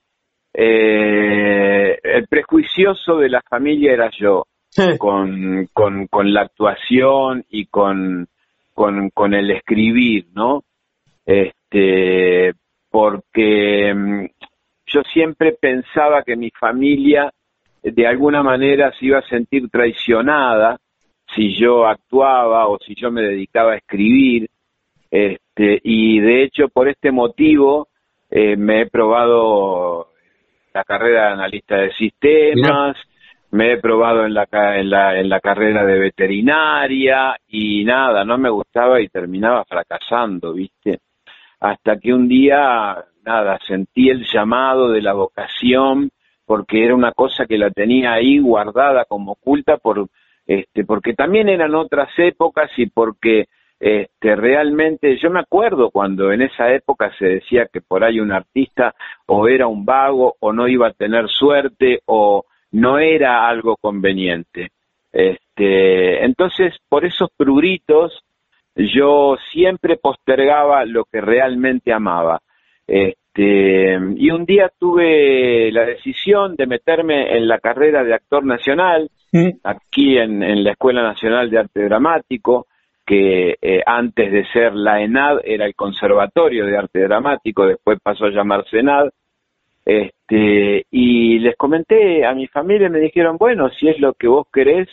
eh, 0.55 1.99
el 2.03 2.27
prejuicioso 2.29 3.17
de 3.19 3.29
la 3.29 3.43
familia 3.43 3.93
era 3.93 4.11
yo, 4.11 4.47
con, 4.99 5.69
con, 5.73 6.07
con, 6.07 6.33
la 6.33 6.43
actuación 6.43 7.45
y 7.51 7.67
con, 7.67 8.29
con, 8.73 9.11
con 9.11 9.35
el 9.35 9.51
escribir, 9.51 10.27
¿no? 10.35 10.63
Este, 11.27 12.55
porque 12.91 13.93
mm, 13.95 14.27
yo 14.87 15.03
siempre 15.13 15.53
pensaba 15.53 16.23
que 16.23 16.37
mi 16.37 16.51
familia 16.51 17.33
de 17.83 18.07
alguna 18.07 18.43
manera 18.43 18.93
se 18.99 19.07
iba 19.07 19.19
a 19.19 19.29
sentir 19.29 19.69
traicionada 19.71 20.79
si 21.35 21.57
yo 21.57 21.87
actuaba 21.87 22.67
o 22.69 22.79
si 22.79 22.95
yo 22.95 23.11
me 23.11 23.23
dedicaba 23.23 23.73
a 23.73 23.77
escribir. 23.77 24.49
Este, 25.11 25.81
y 25.83 26.21
de 26.21 26.45
hecho, 26.45 26.69
por 26.69 26.89
este 26.89 27.11
motivo, 27.11 27.89
eh, 28.31 28.57
me 28.57 28.83
he 28.83 28.87
probado 28.87 30.09
la 30.73 30.85
carrera 30.85 31.27
de 31.27 31.33
analista 31.33 31.77
de 31.77 31.93
sistemas, 31.95 32.97
me 33.51 33.73
he 33.73 33.79
probado 33.79 34.25
en 34.25 34.35
la, 34.35 34.47
en 34.53 34.91
la, 34.91 35.19
en 35.19 35.29
la 35.29 35.41
carrera 35.41 35.85
de 35.85 35.99
veterinaria 35.99 37.37
y 37.49 37.85
nada, 37.85 38.25
no 38.25 38.39
me 38.39 38.51
gustaba 38.51 39.01
y 39.01 39.09
terminaba 39.09 39.65
fracasando, 39.65 40.53
¿viste? 40.53 41.01
Hasta 41.59 41.99
que 41.99 42.15
un 42.15 42.29
día, 42.29 43.05
nada, 43.25 43.59
sentí 43.67 44.09
el 44.09 44.25
llamado 44.25 44.91
de 44.91 45.03
la 45.03 45.13
vocación 45.13 46.11
porque 46.47 46.85
era 46.85 46.95
una 46.95 47.13
cosa 47.13 47.47
que 47.47 47.59
la 47.59 47.71
tenía 47.71 48.13
ahí 48.13 48.39
guardada 48.39 49.05
como 49.05 49.33
oculta 49.33 49.77
por 49.77 50.07
este 50.47 50.85
porque 50.85 51.15
también 51.15 51.49
eran 51.49 51.77
otras 51.77 52.09
épocas 52.19 52.71
y 52.77 52.87
porque 52.87 53.47
este 53.81 54.37
realmente 54.37 55.17
yo 55.17 55.31
me 55.31 55.41
acuerdo 55.41 55.91
cuando 55.91 56.31
en 56.31 56.43
esa 56.43 56.71
época 56.73 57.11
se 57.19 57.27
decía 57.27 57.67
que 57.73 57.81
por 57.81 58.05
ahí 58.05 58.21
un 58.21 58.31
artista 58.31 58.95
o 59.27 59.49
era 59.49 59.67
un 59.67 59.87
vago 59.87 60.37
o 60.39 60.53
no 60.53 60.69
iba 60.69 60.89
a 60.89 60.93
tener 60.93 61.29
suerte 61.29 62.01
o 62.05 62.45
no 62.73 62.99
era 62.99 63.49
algo 63.49 63.77
conveniente. 63.77 64.71
Este, 65.13 66.25
entonces, 66.25 66.75
por 66.89 67.05
esos 67.05 67.31
pruritos, 67.37 68.23
yo 68.77 69.37
siempre 69.53 69.97
postergaba 69.97 70.85
lo 70.85 71.05
que 71.05 71.21
realmente 71.21 71.93
amaba. 71.93 72.41
Este, 72.87 73.99
y 74.17 74.31
un 74.31 74.45
día 74.45 74.71
tuve 74.79 75.71
la 75.73 75.85
decisión 75.85 76.57
de 76.57 76.67
meterme 76.67 77.37
en 77.37 77.49
la 77.49 77.59
carrera 77.59 78.05
de 78.05 78.15
actor 78.15 78.45
nacional, 78.45 79.11
mm. 79.33 79.49
aquí 79.65 80.19
en, 80.19 80.65
la 80.65 80.73
Escuela 80.73 81.03
Nacional 81.03 81.51
de 81.51 81.59
Arte 81.59 81.85
Dramático, 81.85 82.67
que 83.11 83.57
eh, 83.61 83.83
antes 83.85 84.31
de 84.31 84.47
ser 84.53 84.73
la 84.73 85.03
ENAD 85.03 85.41
era 85.43 85.67
el 85.67 85.75
Conservatorio 85.75 86.65
de 86.65 86.79
Arte 86.79 87.01
Dramático, 87.01 87.67
después 87.67 87.99
pasó 88.01 88.27
a 88.27 88.31
llamarse 88.31 88.79
ENAD. 88.79 89.09
Este, 89.85 90.85
y 90.93 91.41
les 91.41 91.57
comenté 91.57 92.25
a 92.25 92.35
mi 92.35 92.47
familia, 92.47 92.89
me 92.89 93.01
dijeron, 93.01 93.37
bueno, 93.37 93.69
si 93.71 93.89
es 93.89 93.99
lo 93.99 94.13
que 94.13 94.29
vos 94.29 94.47
querés, 94.53 94.89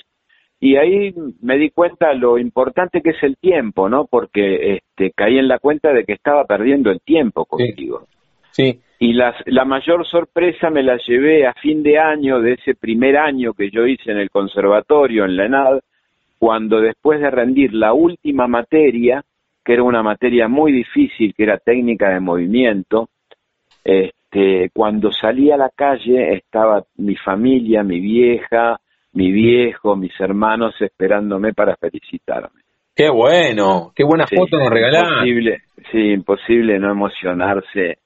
y 0.59 0.77
ahí 0.77 1.13
me 1.43 1.59
di 1.59 1.69
cuenta 1.69 2.11
lo 2.13 2.39
importante 2.39 3.03
que 3.03 3.11
es 3.11 3.21
el 3.21 3.37
tiempo, 3.37 3.87
¿no? 3.87 4.07
Porque 4.07 4.77
este, 4.77 5.11
caí 5.11 5.37
en 5.37 5.47
la 5.47 5.59
cuenta 5.59 5.93
de 5.93 6.03
que 6.03 6.13
estaba 6.13 6.45
perdiendo 6.45 6.89
el 6.89 7.01
tiempo 7.01 7.45
contigo. 7.45 8.07
Sí. 8.49 8.79
Y 8.97 9.13
la, 9.13 9.35
la 9.45 9.63
mayor 9.63 10.07
sorpresa 10.07 10.71
me 10.71 10.81
la 10.81 10.97
llevé 11.05 11.45
a 11.45 11.53
fin 11.53 11.83
de 11.83 11.99
año, 11.99 12.41
de 12.41 12.53
ese 12.53 12.73
primer 12.73 13.15
año 13.15 13.53
que 13.53 13.69
yo 13.69 13.85
hice 13.85 14.09
en 14.09 14.17
el 14.17 14.31
conservatorio, 14.31 15.25
en 15.25 15.37
la 15.37 15.45
ENAD, 15.45 15.79
cuando 16.37 16.79
después 16.79 17.19
de 17.19 17.29
rendir 17.29 17.73
la 17.73 17.93
última 17.93 18.47
materia, 18.47 19.23
que 19.63 19.73
era 19.73 19.83
una 19.83 20.03
materia 20.03 20.47
muy 20.47 20.71
difícil, 20.71 21.33
que 21.35 21.43
era 21.43 21.57
técnica 21.57 22.09
de 22.09 22.19
movimiento, 22.19 23.09
este, 23.83 24.69
cuando 24.73 25.11
salí 25.11 25.51
a 25.51 25.57
la 25.57 25.69
calle 25.69 26.33
estaba 26.33 26.83
mi 26.97 27.15
familia, 27.15 27.83
mi 27.83 27.99
vieja, 27.99 28.79
mi 29.13 29.31
viejo, 29.31 29.95
mis 29.95 30.17
hermanos 30.19 30.75
esperándome 30.79 31.53
para 31.53 31.75
felicitarme. 31.75 32.61
Qué 32.95 33.09
bueno, 33.09 33.91
qué 33.95 34.03
buena 34.03 34.25
foto 34.25 34.57
nos 34.57 34.69
regalaron. 34.69 35.27
Imposible, 35.27 35.61
sí, 35.91 36.11
imposible 36.13 36.79
no 36.79 36.91
emocionarse 36.91 37.99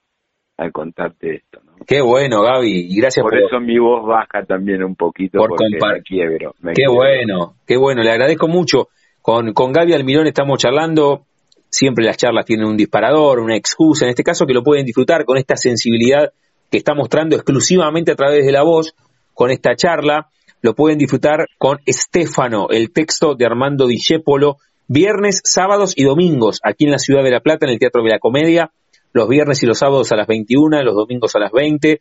al 0.62 0.72
contarte 0.72 1.36
esto. 1.36 1.60
¿no? 1.64 1.72
Qué 1.86 2.00
bueno, 2.00 2.42
Gaby, 2.42 2.86
y 2.88 2.96
gracias 3.00 3.22
por, 3.22 3.32
por 3.32 3.40
eso 3.40 3.60
mi 3.60 3.78
voz 3.78 4.06
baja 4.06 4.44
también 4.44 4.82
un 4.82 4.94
poquito 4.94 5.38
por 5.38 5.56
compartir. 5.56 6.02
quiebro. 6.04 6.54
qué 6.74 6.88
bueno, 6.88 7.54
qué 7.66 7.76
bueno, 7.76 8.02
le 8.02 8.10
agradezco 8.10 8.48
mucho. 8.48 8.88
Con, 9.20 9.52
con 9.52 9.72
Gaby 9.72 9.92
Almirón 9.92 10.26
estamos 10.26 10.58
charlando 10.58 11.26
siempre 11.72 12.04
las 12.04 12.18
charlas 12.18 12.44
tienen 12.44 12.66
un 12.66 12.76
disparador, 12.76 13.40
una 13.40 13.56
excusa, 13.56 14.04
en 14.04 14.10
este 14.10 14.22
caso 14.22 14.46
que 14.46 14.52
lo 14.52 14.62
pueden 14.62 14.84
disfrutar 14.84 15.24
con 15.24 15.38
esta 15.38 15.56
sensibilidad 15.56 16.32
que 16.70 16.78
está 16.78 16.94
mostrando 16.94 17.34
exclusivamente 17.34 18.12
a 18.12 18.14
través 18.14 18.44
de 18.44 18.52
la 18.52 18.62
voz, 18.62 18.94
con 19.34 19.50
esta 19.50 19.74
charla, 19.74 20.28
lo 20.60 20.74
pueden 20.74 20.98
disfrutar 20.98 21.46
con 21.58 21.78
Estefano, 21.86 22.68
el 22.70 22.92
texto 22.92 23.34
de 23.34 23.46
Armando 23.46 23.86
Discépolo, 23.86 24.58
viernes, 24.86 25.40
sábados 25.44 25.94
y 25.96 26.04
domingos, 26.04 26.60
aquí 26.62 26.84
en 26.84 26.92
la 26.92 26.98
ciudad 26.98 27.24
de 27.24 27.30
La 27.30 27.40
Plata, 27.40 27.66
en 27.66 27.72
el 27.72 27.78
Teatro 27.78 28.02
de 28.02 28.10
la 28.10 28.18
Comedia, 28.18 28.70
los 29.12 29.28
viernes 29.28 29.62
y 29.62 29.66
los 29.66 29.78
sábados 29.78 30.12
a 30.12 30.16
las 30.16 30.26
21, 30.26 30.82
los 30.82 30.94
domingos 30.94 31.34
a 31.36 31.38
las 31.38 31.52
20, 31.52 32.00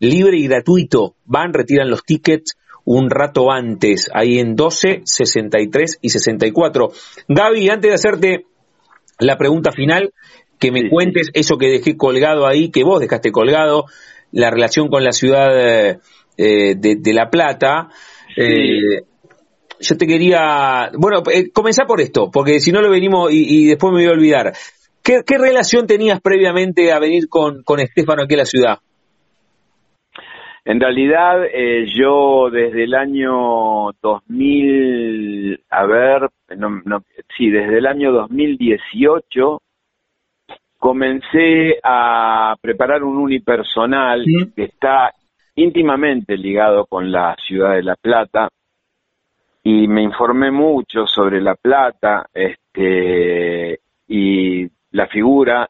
libre 0.00 0.36
y 0.36 0.46
gratuito, 0.46 1.16
van, 1.24 1.52
retiran 1.52 1.90
los 1.90 2.04
tickets 2.04 2.56
un 2.84 3.10
rato 3.10 3.50
antes, 3.50 4.10
ahí 4.12 4.38
en 4.38 4.56
12, 4.56 5.02
63 5.04 5.98
y 6.00 6.08
64. 6.08 6.90
Gaby, 7.28 7.68
antes 7.68 7.90
de 7.90 7.94
hacerte 7.94 8.46
la 9.18 9.38
pregunta 9.38 9.70
final, 9.70 10.12
que 10.58 10.72
me 10.72 10.88
cuentes 10.88 11.30
eso 11.34 11.58
que 11.58 11.68
dejé 11.68 11.96
colgado 11.96 12.46
ahí, 12.46 12.70
que 12.70 12.84
vos 12.84 13.00
dejaste 13.00 13.32
colgado, 13.32 13.86
la 14.32 14.50
relación 14.50 14.88
con 14.88 15.04
la 15.04 15.12
ciudad 15.12 15.98
eh, 16.36 16.74
de, 16.76 17.12
La 17.12 17.30
Plata. 17.30 17.88
Eh, 18.36 19.02
yo 19.80 19.96
te 19.96 20.06
quería, 20.06 20.90
bueno, 20.96 21.22
eh, 21.32 21.50
comenzar 21.50 21.86
por 21.86 22.00
esto, 22.00 22.30
porque 22.30 22.60
si 22.60 22.72
no 22.72 22.80
lo 22.80 22.90
venimos 22.90 23.30
y, 23.32 23.66
después 23.66 23.92
me 23.92 24.00
voy 24.00 24.08
a 24.08 24.12
olvidar. 24.12 24.52
¿Qué, 25.02 25.22
relación 25.38 25.86
tenías 25.86 26.20
previamente 26.20 26.92
a 26.92 26.98
venir 26.98 27.28
con, 27.28 27.62
con 27.62 27.80
Estefano 27.80 28.22
aquí 28.22 28.34
a 28.34 28.38
la 28.38 28.44
ciudad? 28.44 28.78
En 30.64 30.78
realidad, 30.78 31.40
yo 31.92 32.48
desde 32.50 32.84
el 32.84 32.94
año 32.94 33.90
2000, 34.00 35.60
a 35.70 35.86
ver, 35.86 36.28
no, 36.56 37.02
sí, 37.36 37.50
desde 37.50 37.78
el 37.78 37.86
año 37.86 38.12
2018 38.12 39.60
comencé 40.78 41.78
a 41.82 42.54
preparar 42.60 43.02
un 43.02 43.16
unipersonal 43.16 44.24
que 44.54 44.64
está 44.64 45.12
íntimamente 45.56 46.36
ligado 46.36 46.86
con 46.86 47.10
la 47.10 47.36
ciudad 47.44 47.74
de 47.74 47.82
La 47.82 47.96
Plata 47.96 48.48
y 49.64 49.86
me 49.86 50.02
informé 50.02 50.50
mucho 50.50 51.06
sobre 51.06 51.40
La 51.40 51.54
Plata 51.54 52.26
este 52.32 53.80
y 54.08 54.68
la 54.92 55.06
figura 55.08 55.68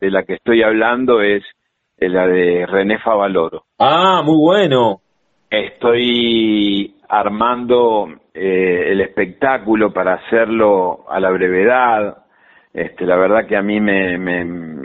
de 0.00 0.10
la 0.10 0.22
que 0.24 0.34
estoy 0.34 0.62
hablando 0.62 1.20
es 1.20 1.42
la 1.98 2.26
de 2.26 2.64
René 2.66 2.98
Favaloro. 2.98 3.64
Ah, 3.78 4.22
muy 4.24 4.36
bueno. 4.36 5.00
Estoy 5.50 6.94
armando 7.08 8.08
eh, 8.34 8.92
el 8.92 9.00
espectáculo 9.00 9.92
para 9.92 10.14
hacerlo 10.14 11.06
a 11.08 11.18
la 11.18 11.30
brevedad. 11.30 12.18
Este, 12.72 13.06
la 13.06 13.16
verdad 13.16 13.46
que 13.46 13.56
a 13.56 13.62
mí 13.62 13.80
me, 13.80 14.14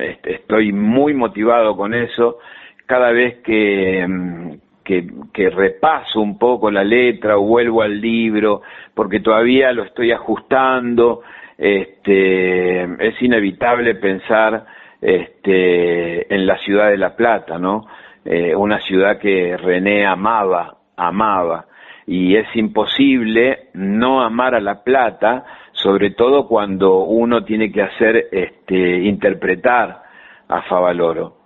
este, 0.10 0.36
estoy 0.36 0.72
muy 0.72 1.14
motivado 1.14 1.76
con 1.76 1.94
eso. 1.94 2.40
Cada 2.86 3.12
vez 3.12 3.44
que, 3.44 4.06
mm, 4.08 4.52
que, 4.84 5.08
que, 5.34 5.50
repaso 5.50 6.22
un 6.22 6.38
poco 6.38 6.72
la 6.72 6.84
letra 6.84 7.38
o 7.38 7.42
vuelvo 7.42 7.82
al 7.82 8.00
libro, 8.00 8.62
porque 8.94 9.20
todavía 9.20 9.72
lo 9.74 9.84
estoy 9.84 10.12
ajustando, 10.12 11.22
este, 11.58 12.84
es 12.84 13.22
inevitable 13.22 13.96
pensar 13.96 14.66
este, 15.02 16.34
en 16.34 16.46
la 16.46 16.58
ciudad 16.60 16.90
de 16.90 16.98
La 16.98 17.16
Plata, 17.16 17.58
¿no? 17.60 17.86
Eh, 18.26 18.56
una 18.56 18.80
ciudad 18.80 19.18
que 19.20 19.58
René 19.58 20.06
amaba, 20.06 20.78
amaba 20.96 21.66
y 22.06 22.36
es 22.36 22.48
imposible 22.56 23.70
no 23.74 24.22
amar 24.22 24.56
a 24.56 24.62
La 24.62 24.84
Plata, 24.84 25.46
sobre 25.72 26.12
todo 26.12 26.48
cuando 26.48 27.04
uno 27.04 27.44
tiene 27.44 27.72
que 27.72 27.82
hacer, 27.82 28.28
este, 28.32 29.00
interpretar 29.04 30.04
a 30.48 30.62
Favaloro. 30.64 31.38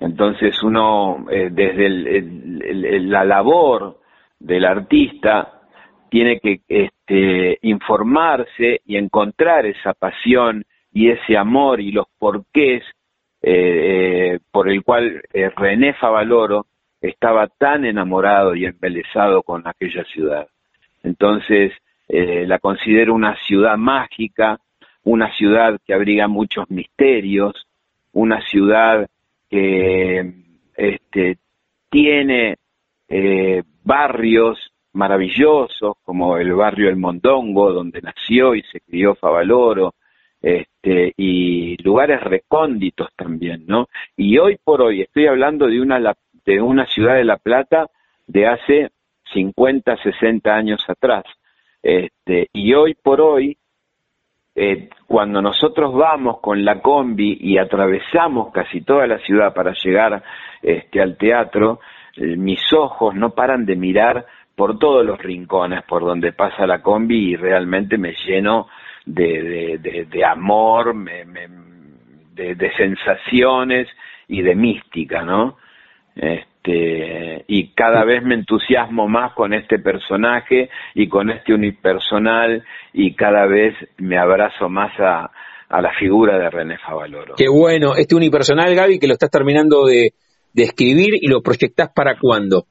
Entonces 0.00 0.62
uno, 0.62 1.26
eh, 1.30 1.48
desde 1.50 3.00
la 3.00 3.24
labor 3.24 3.98
del 4.38 4.64
artista, 4.64 5.62
tiene 6.10 6.40
que 6.40 6.90
este, 7.06 7.58
informarse 7.62 8.80
y 8.86 8.96
encontrar 8.96 9.66
esa 9.66 9.92
pasión 9.92 10.64
y 10.92 11.10
ese 11.10 11.36
amor 11.36 11.80
y 11.80 11.92
los 11.92 12.06
porqués 12.18 12.82
eh, 13.42 14.38
por 14.50 14.70
el 14.70 14.82
cual 14.82 15.22
René 15.56 15.92
Favaloro 15.94 16.66
estaba 17.00 17.48
tan 17.48 17.84
enamorado 17.84 18.54
y 18.54 18.64
embelesado 18.64 19.42
con 19.42 19.66
aquella 19.66 20.04
ciudad. 20.04 20.48
Entonces, 21.02 21.72
eh, 22.08 22.46
la 22.46 22.58
considero 22.58 23.14
una 23.14 23.36
ciudad 23.44 23.76
mágica, 23.76 24.58
una 25.02 25.30
ciudad 25.34 25.78
que 25.86 25.92
abriga 25.92 26.28
muchos 26.28 26.70
misterios, 26.70 27.66
una 28.12 28.40
ciudad 28.40 29.06
que 29.50 30.32
este, 30.76 31.36
tiene 31.90 32.56
eh, 33.08 33.62
barrios 33.82 34.73
maravillosos, 34.94 35.96
como 36.02 36.38
el 36.38 36.52
barrio 36.54 36.88
El 36.88 36.96
Mondongo, 36.96 37.72
donde 37.72 38.00
nació 38.00 38.54
y 38.54 38.62
se 38.62 38.80
crió 38.80 39.14
Favaloro, 39.14 39.94
este, 40.40 41.12
y 41.16 41.82
lugares 41.82 42.20
recónditos 42.22 43.08
también, 43.16 43.64
¿no? 43.66 43.88
Y 44.16 44.38
hoy 44.38 44.58
por 44.62 44.82
hoy 44.82 45.02
estoy 45.02 45.26
hablando 45.26 45.66
de 45.66 45.80
una 45.80 46.14
de 46.44 46.60
una 46.60 46.86
ciudad 46.86 47.14
de 47.16 47.24
La 47.24 47.38
Plata 47.38 47.86
de 48.26 48.46
hace 48.46 48.90
50, 49.32 49.96
60 49.96 50.54
años 50.54 50.84
atrás. 50.88 51.24
Este, 51.82 52.48
y 52.52 52.74
hoy 52.74 52.94
por 52.94 53.20
hoy, 53.20 53.56
eh, 54.54 54.88
cuando 55.06 55.42
nosotros 55.42 55.94
vamos 55.94 56.40
con 56.40 56.64
la 56.64 56.80
combi 56.80 57.38
y 57.40 57.58
atravesamos 57.58 58.52
casi 58.52 58.82
toda 58.82 59.06
la 59.06 59.18
ciudad 59.18 59.52
para 59.54 59.72
llegar 59.72 60.22
este, 60.62 61.00
al 61.00 61.16
teatro, 61.16 61.80
eh, 62.16 62.36
mis 62.36 62.72
ojos 62.72 63.14
no 63.14 63.30
paran 63.30 63.66
de 63.66 63.76
mirar 63.76 64.26
por 64.54 64.78
todos 64.78 65.04
los 65.04 65.18
rincones 65.18 65.82
por 65.84 66.04
donde 66.04 66.32
pasa 66.32 66.66
la 66.66 66.80
combi 66.82 67.32
y 67.32 67.36
realmente 67.36 67.98
me 67.98 68.14
lleno 68.26 68.68
de, 69.04 69.78
de, 70.10 70.24
amor, 70.24 70.94
de, 71.04 72.54
de, 72.54 72.72
sensaciones 72.76 73.88
y 74.28 74.42
de 74.42 74.54
mística, 74.54 75.22
¿no? 75.22 75.58
Este, 76.16 77.44
y 77.48 77.74
cada 77.74 78.04
vez 78.04 78.22
me 78.22 78.34
entusiasmo 78.34 79.08
más 79.08 79.32
con 79.32 79.52
este 79.52 79.78
personaje 79.78 80.70
y 80.94 81.08
con 81.08 81.30
este 81.30 81.52
unipersonal 81.52 82.64
y 82.92 83.14
cada 83.14 83.46
vez 83.46 83.74
me 83.98 84.16
abrazo 84.16 84.68
más 84.68 84.98
a, 84.98 85.30
a 85.68 85.82
la 85.82 85.92
figura 85.98 86.38
de 86.38 86.48
René 86.50 86.78
Favaloro. 86.78 87.34
Qué 87.36 87.48
bueno, 87.48 87.96
este 87.96 88.14
unipersonal, 88.14 88.74
Gaby, 88.74 88.98
que 88.98 89.08
lo 89.08 89.14
estás 89.14 89.30
terminando 89.30 89.84
de, 89.84 90.12
de 90.54 90.62
escribir 90.62 91.14
y 91.20 91.26
lo 91.26 91.42
proyectás 91.42 91.90
para 91.94 92.16
cuándo? 92.18 92.64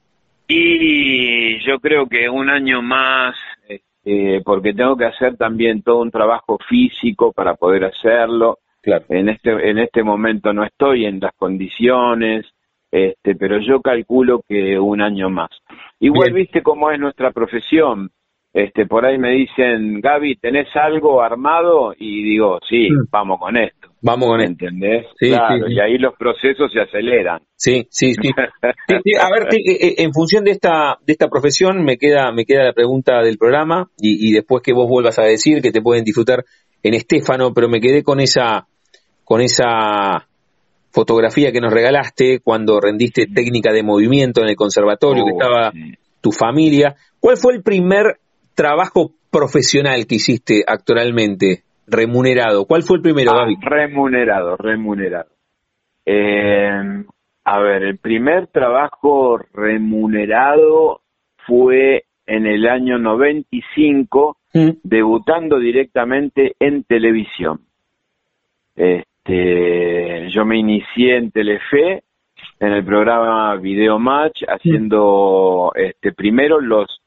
Y 0.56 1.58
yo 1.66 1.80
creo 1.80 2.06
que 2.06 2.28
un 2.28 2.48
año 2.48 2.80
más, 2.80 3.34
este, 3.68 4.40
porque 4.44 4.72
tengo 4.72 4.96
que 4.96 5.06
hacer 5.06 5.36
también 5.36 5.82
todo 5.82 6.00
un 6.02 6.12
trabajo 6.12 6.58
físico 6.68 7.32
para 7.32 7.54
poder 7.54 7.86
hacerlo. 7.86 8.58
Claro. 8.80 9.04
En 9.08 9.30
este, 9.30 9.50
en 9.68 9.78
este 9.78 10.04
momento 10.04 10.52
no 10.52 10.62
estoy 10.62 11.06
en 11.06 11.18
las 11.18 11.32
condiciones, 11.34 12.46
este, 12.92 13.34
pero 13.34 13.58
yo 13.58 13.80
calculo 13.80 14.42
que 14.48 14.78
un 14.78 15.00
año 15.00 15.28
más. 15.28 15.50
Igual 15.98 16.32
viste 16.32 16.62
cómo 16.62 16.92
es 16.92 17.00
nuestra 17.00 17.32
profesión. 17.32 18.10
Este, 18.52 18.86
por 18.86 19.04
ahí 19.04 19.18
me 19.18 19.30
dicen, 19.30 20.00
Gaby, 20.00 20.36
¿tenés 20.36 20.68
algo 20.76 21.20
armado? 21.20 21.94
Y 21.98 22.22
digo, 22.22 22.60
sí, 22.68 22.88
mm. 22.88 23.08
vamos 23.10 23.40
con 23.40 23.56
esto. 23.56 23.83
Vamos 24.04 24.28
con 24.28 24.40
esto. 24.42 24.66
¿Entendés? 24.66 25.06
claro, 25.18 25.66
y 25.66 25.80
ahí 25.80 25.96
los 25.96 26.14
procesos 26.16 26.70
se 26.70 26.80
aceleran. 26.80 27.40
Sí, 27.56 27.86
sí, 27.88 28.14
sí. 28.14 28.30
a 29.18 29.30
ver, 29.30 29.48
eh, 29.54 29.76
eh, 29.80 29.94
en 29.98 30.12
función 30.12 30.44
de 30.44 30.50
esta, 30.50 30.98
de 31.04 31.12
esta 31.14 31.28
profesión 31.28 31.82
me 31.82 31.96
queda, 31.96 32.30
me 32.30 32.44
queda 32.44 32.64
la 32.64 32.74
pregunta 32.74 33.22
del 33.22 33.38
programa 33.38 33.88
y, 33.98 34.28
y 34.28 34.32
después 34.32 34.62
que 34.62 34.74
vos 34.74 34.86
vuelvas 34.86 35.18
a 35.18 35.22
decir 35.22 35.62
que 35.62 35.72
te 35.72 35.80
pueden 35.80 36.04
disfrutar 36.04 36.44
en 36.82 36.92
Estéfano, 36.92 37.54
pero 37.54 37.70
me 37.70 37.80
quedé 37.80 38.02
con 38.02 38.20
esa, 38.20 38.66
con 39.24 39.40
esa 39.40 40.28
fotografía 40.90 41.50
que 41.50 41.62
nos 41.62 41.72
regalaste 41.72 42.40
cuando 42.40 42.80
rendiste 42.80 43.26
técnica 43.26 43.72
de 43.72 43.82
movimiento 43.82 44.42
en 44.42 44.48
el 44.48 44.56
conservatorio, 44.56 45.24
que 45.24 45.32
oh, 45.32 45.40
estaba 45.40 45.72
tu 46.20 46.30
familia. 46.30 46.94
¿Cuál 47.18 47.38
fue 47.38 47.54
el 47.54 47.62
primer 47.62 48.18
trabajo 48.54 49.12
profesional 49.30 50.06
que 50.06 50.16
hiciste 50.16 50.62
actualmente, 50.66 51.63
remunerado? 51.86 52.64
¿Cuál 52.66 52.82
fue 52.82 52.96
el 52.96 53.02
primero, 53.02 53.32
ah, 53.32 53.46
Remunerado, 53.60 54.56
remunerado. 54.56 55.30
Eh, 56.06 57.04
a 57.44 57.60
ver, 57.60 57.82
el 57.82 57.98
primer 57.98 58.46
trabajo 58.48 59.38
remunerado 59.52 61.00
fue 61.46 62.04
en 62.26 62.46
el 62.46 62.66
año 62.66 62.98
95, 62.98 64.38
mm. 64.54 64.68
debutando 64.82 65.58
directamente 65.58 66.54
en 66.58 66.84
televisión. 66.84 67.60
Este, 68.74 70.28
yo 70.30 70.44
me 70.44 70.58
inicié 70.58 71.16
en 71.16 71.30
Telefe, 71.30 72.02
en 72.60 72.72
el 72.72 72.84
programa 72.84 73.54
Video 73.56 73.98
Match, 73.98 74.42
haciendo 74.48 75.72
este, 75.74 76.12
primero 76.12 76.60
los 76.60 77.00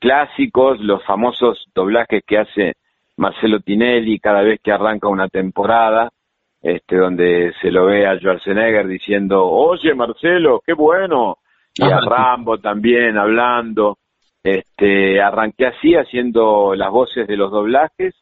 clásicos, 0.00 0.80
los 0.80 1.04
famosos 1.04 1.66
doblajes 1.74 2.22
que 2.26 2.38
hace 2.38 2.74
Marcelo 3.16 3.60
Tinelli 3.60 4.18
cada 4.18 4.42
vez 4.42 4.60
que 4.62 4.72
arranca 4.72 5.08
una 5.08 5.28
temporada, 5.28 6.10
este, 6.62 6.96
donde 6.96 7.52
se 7.60 7.70
lo 7.70 7.86
ve 7.86 8.06
a 8.06 8.16
Schwarzenegger 8.16 8.86
diciendo, 8.86 9.46
oye 9.46 9.94
Marcelo, 9.94 10.62
qué 10.64 10.72
bueno, 10.72 11.38
y 11.74 11.84
a 11.84 12.00
Rambo 12.00 12.58
también 12.58 13.18
hablando, 13.18 13.98
este, 14.42 15.20
arranqué 15.20 15.66
así 15.66 15.94
haciendo 15.94 16.74
las 16.74 16.90
voces 16.90 17.26
de 17.26 17.36
los 17.36 17.50
doblajes, 17.50 18.14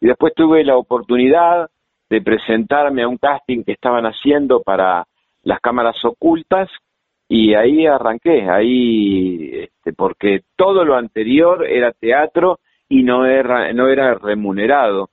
y 0.00 0.06
después 0.06 0.34
tuve 0.34 0.64
la 0.64 0.76
oportunidad 0.76 1.68
de 2.10 2.20
presentarme 2.20 3.02
a 3.02 3.08
un 3.08 3.16
casting 3.16 3.64
que 3.64 3.72
estaban 3.72 4.04
haciendo 4.04 4.60
para 4.62 5.06
las 5.42 5.60
cámaras 5.60 5.96
ocultas. 6.04 6.68
Y 7.26 7.54
ahí 7.54 7.86
arranqué, 7.86 8.50
ahí 8.50 9.50
este, 9.62 9.94
porque 9.94 10.42
todo 10.56 10.84
lo 10.84 10.94
anterior 10.94 11.64
era 11.66 11.92
teatro 11.92 12.58
y 12.92 13.02
no 13.02 13.24
era 13.24 13.72
no 13.72 13.88
era 13.88 14.14
remunerado. 14.14 15.08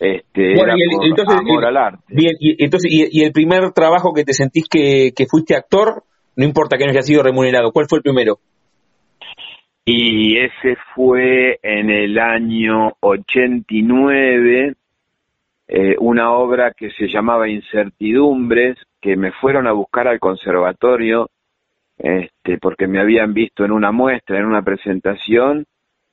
Este, 0.00 0.54
era 0.54 0.74
y 0.76 1.08
entonces, 1.08 1.38
amor 1.38 1.64
al 1.64 1.76
arte. 1.76 2.02
Bien, 2.08 2.32
y 2.40 2.64
entonces 2.64 2.90
y, 2.90 3.22
el 3.22 3.30
primer 3.30 3.70
trabajo 3.70 4.12
que 4.12 4.24
te 4.24 4.32
sentís 4.32 4.68
que, 4.68 5.12
que 5.14 5.26
fuiste 5.26 5.54
actor, 5.54 6.02
no 6.34 6.44
importa 6.44 6.76
que 6.76 6.84
no 6.84 6.90
haya 6.90 7.02
sido 7.02 7.22
remunerado, 7.22 7.70
¿cuál 7.70 7.86
fue 7.88 7.98
el 7.98 8.02
primero? 8.02 8.38
Y 9.84 10.36
ese 10.36 10.76
fue 10.96 11.60
en 11.62 11.90
el 11.90 12.18
año 12.18 12.92
89, 12.98 14.74
eh, 15.68 15.94
una 16.00 16.32
obra 16.32 16.72
que 16.76 16.90
se 16.90 17.06
llamaba 17.06 17.48
Incertidumbres, 17.48 18.78
que 19.00 19.16
me 19.16 19.30
fueron 19.30 19.68
a 19.68 19.72
buscar 19.72 20.08
al 20.08 20.18
conservatorio 20.18 21.30
este, 21.98 22.58
porque 22.58 22.88
me 22.88 23.00
habían 23.00 23.32
visto 23.32 23.64
en 23.64 23.70
una 23.70 23.92
muestra, 23.92 24.38
en 24.38 24.46
una 24.46 24.62
presentación, 24.62 25.66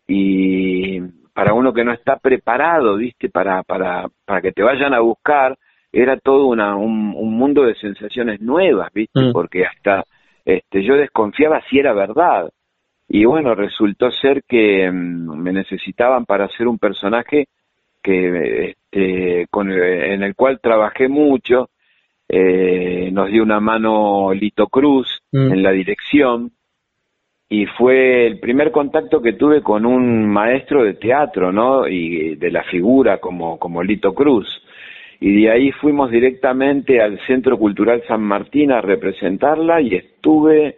y 0.10 1.00
para 1.34 1.54
uno 1.54 1.72
que 1.72 1.86
no 1.86 1.94
está 1.94 2.18
preparado, 2.18 2.98
viste, 2.98 3.30
para, 3.30 3.62
para, 3.62 4.08
para 4.26 4.42
que 4.42 4.52
te 4.52 4.64
vayan 4.64 4.96
a 4.96 5.00
buscar, 5.00 5.56
era 5.92 6.18
todo 6.18 6.48
una, 6.48 6.76
un, 6.76 7.14
mundo 7.14 7.64
de 7.64 7.76
sensaciones 7.76 8.42
nuevas, 8.42 8.92
viste, 8.92 9.22
mm. 9.22 9.32
porque 9.32 9.66
hasta 9.66 10.04
este, 10.44 10.84
yo 10.84 10.96
desconfiaba 10.96 11.62
si 11.70 11.78
era 11.78 11.94
verdad. 11.94 12.50
Y 13.08 13.24
bueno, 13.26 13.54
resultó 13.54 14.10
ser 14.12 14.44
que 14.48 14.90
mm, 14.92 15.38
me 15.38 15.54
necesitaban 15.54 16.26
para 16.26 16.46
hacer 16.46 16.68
un 16.68 16.80
personaje 16.80 17.48
que 18.02 18.72
este, 18.72 19.46
con 19.52 19.72
en 19.72 20.24
el 20.24 20.34
cual 20.36 20.60
trabajé 20.60 21.08
mucho 21.08 21.70
eh, 22.28 23.10
nos 23.12 23.30
dio 23.30 23.44
una 23.44 23.60
mano 23.60 24.34
Lito 24.34 24.68
Cruz 24.68 25.22
mm. 25.32 25.54
en 25.54 25.64
la 25.64 25.72
dirección 25.72 26.52
y 27.52 27.66
fue 27.66 28.28
el 28.28 28.40
primer 28.40 28.72
contacto 28.72 29.22
que 29.22 29.34
tuve 29.34 29.64
con 29.64 29.86
un 29.88 30.28
maestro 30.28 30.84
de 30.84 30.94
teatro, 30.94 31.52
¿no? 31.52 31.88
Y 31.88 32.36
de 32.36 32.52
la 32.52 32.64
figura 32.64 33.18
como, 33.20 33.58
como 33.58 33.82
Lito 33.82 34.14
Cruz. 34.14 34.48
Y 35.20 35.42
de 35.42 35.52
ahí 35.52 35.72
fuimos 35.72 36.12
directamente 36.12 37.02
al 37.02 37.20
Centro 37.26 37.58
Cultural 37.58 38.04
San 38.08 38.22
Martín 38.22 38.72
a 38.72 38.82
representarla 38.82 39.82
y 39.82 39.96
estuve 39.96 40.78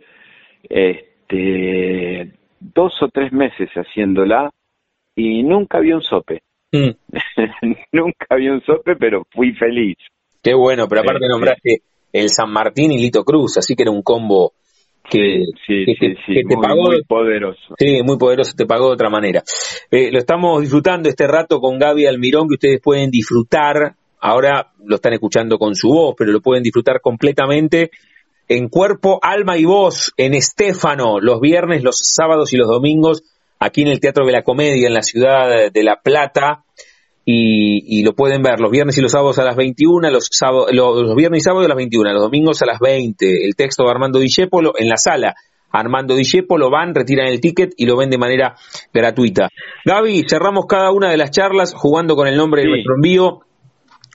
este, 0.64 2.32
dos 2.60 2.94
o 3.02 3.10
tres 3.10 3.34
meses 3.34 3.70
haciéndola 3.76 4.50
y 5.14 5.44
nunca 5.44 5.80
vi 5.80 5.92
un 5.92 6.02
sope. 6.02 6.42
Mm. 6.72 6.92
nunca 7.92 8.36
vi 8.38 8.48
un 8.48 8.62
sope, 8.62 8.96
pero 8.96 9.24
fui 9.30 9.52
feliz. 9.54 9.98
Qué 10.42 10.54
bueno, 10.54 10.88
pero 10.88 11.02
aparte 11.02 11.28
nombraste 11.28 11.82
el 12.14 12.30
San 12.30 12.50
Martín 12.50 12.94
y 12.94 12.98
Lito 12.98 13.26
Cruz, 13.26 13.58
así 13.58 13.76
que 13.76 13.84
era 13.84 13.92
un 13.92 14.02
combo 14.02 14.54
que, 15.12 15.45
te 15.67 16.56
pagó 16.62 16.84
muy 16.84 17.04
poderoso. 17.04 17.76
Sí, 17.78 18.02
muy 18.02 18.17
poderoso, 18.17 18.54
te 18.56 18.65
pagó 18.65 18.88
de 18.88 18.93
otra 18.93 19.10
manera. 19.10 19.43
Eh, 19.91 20.10
lo 20.10 20.19
estamos 20.19 20.62
disfrutando 20.62 21.10
este 21.10 21.28
rato 21.28 21.60
con 21.60 21.78
Gaby 21.78 22.06
Almirón, 22.06 22.47
que 22.47 22.54
ustedes 22.54 22.82
pueden 22.82 23.12
disfrutar. 23.12 23.95
Ahora 24.21 24.71
lo 24.86 24.95
están 24.95 25.13
escuchando 25.13 25.58
con 25.58 25.76
su 25.76 25.89
voz, 25.89 26.15
pero 26.17 26.32
lo 26.32 26.41
pueden 26.41 26.63
disfrutar 26.63 27.02
completamente 27.02 27.91
en 28.47 28.69
cuerpo, 28.69 29.19
alma 29.21 29.58
y 29.58 29.65
voz 29.65 30.13
en 30.15 30.34
Estéfano, 30.34 31.19
los 31.19 31.41
viernes, 31.41 31.84
los 31.84 31.97
sábados 31.97 32.54
y 32.54 32.58
los 32.58 32.67
domingos, 32.67 33.24
aquí 33.60 33.82
en 33.82 33.89
el 33.89 34.00
Teatro 34.00 34.26
de 34.26 34.32
la 34.32 34.43
Comedia, 34.43 34.88
en 34.88 34.93
la 34.93 35.04
ciudad 35.04 35.71
de 35.71 35.84
La 35.84 36.02
Plata 36.02 36.63
y, 37.24 38.04
lo 38.04 38.14
pueden 38.14 38.42
ver 38.42 38.60
los 38.60 38.72
viernes 38.72 38.98
y 38.98 39.02
los 39.02 39.12
sábados 39.12 39.38
a 39.40 39.44
las 39.44 39.56
21, 39.56 40.10
los, 40.10 40.30
los, 40.72 41.16
viernes 41.16 41.42
y 41.42 41.44
sábados 41.44 41.66
a 41.66 41.70
las 41.70 41.78
21, 41.78 42.14
los 42.14 42.24
domingos 42.24 42.62
a 42.62 42.66
las 42.66 42.80
20. 42.80 43.46
El 43.46 43.56
texto 43.56 43.84
de 43.84 43.92
Armando 43.92 44.20
Discepolo 44.20 44.74
en 44.78 44.90
la 44.90 44.98
sala. 44.98 45.36
Armando 45.72 46.16
Discepolo 46.16 46.70
van, 46.70 46.94
retiran 46.94 47.28
el 47.28 47.40
ticket 47.40 47.74
y 47.78 47.86
lo 47.86 47.96
ven 47.96 48.10
de 48.10 48.18
manera 48.18 48.56
gratuita. 48.94 49.50
Gaby, 49.86 50.24
cerramos 50.28 50.66
cada 50.68 50.91
una 50.91 51.10
de 51.10 51.18
las 51.18 51.32
charlas 51.32 51.74
jugando 51.74 52.16
con 52.16 52.28
el 52.28 52.36
nombre 52.36 52.64
de 52.64 52.70
nuestro 52.70 52.95
envío. 52.95 53.41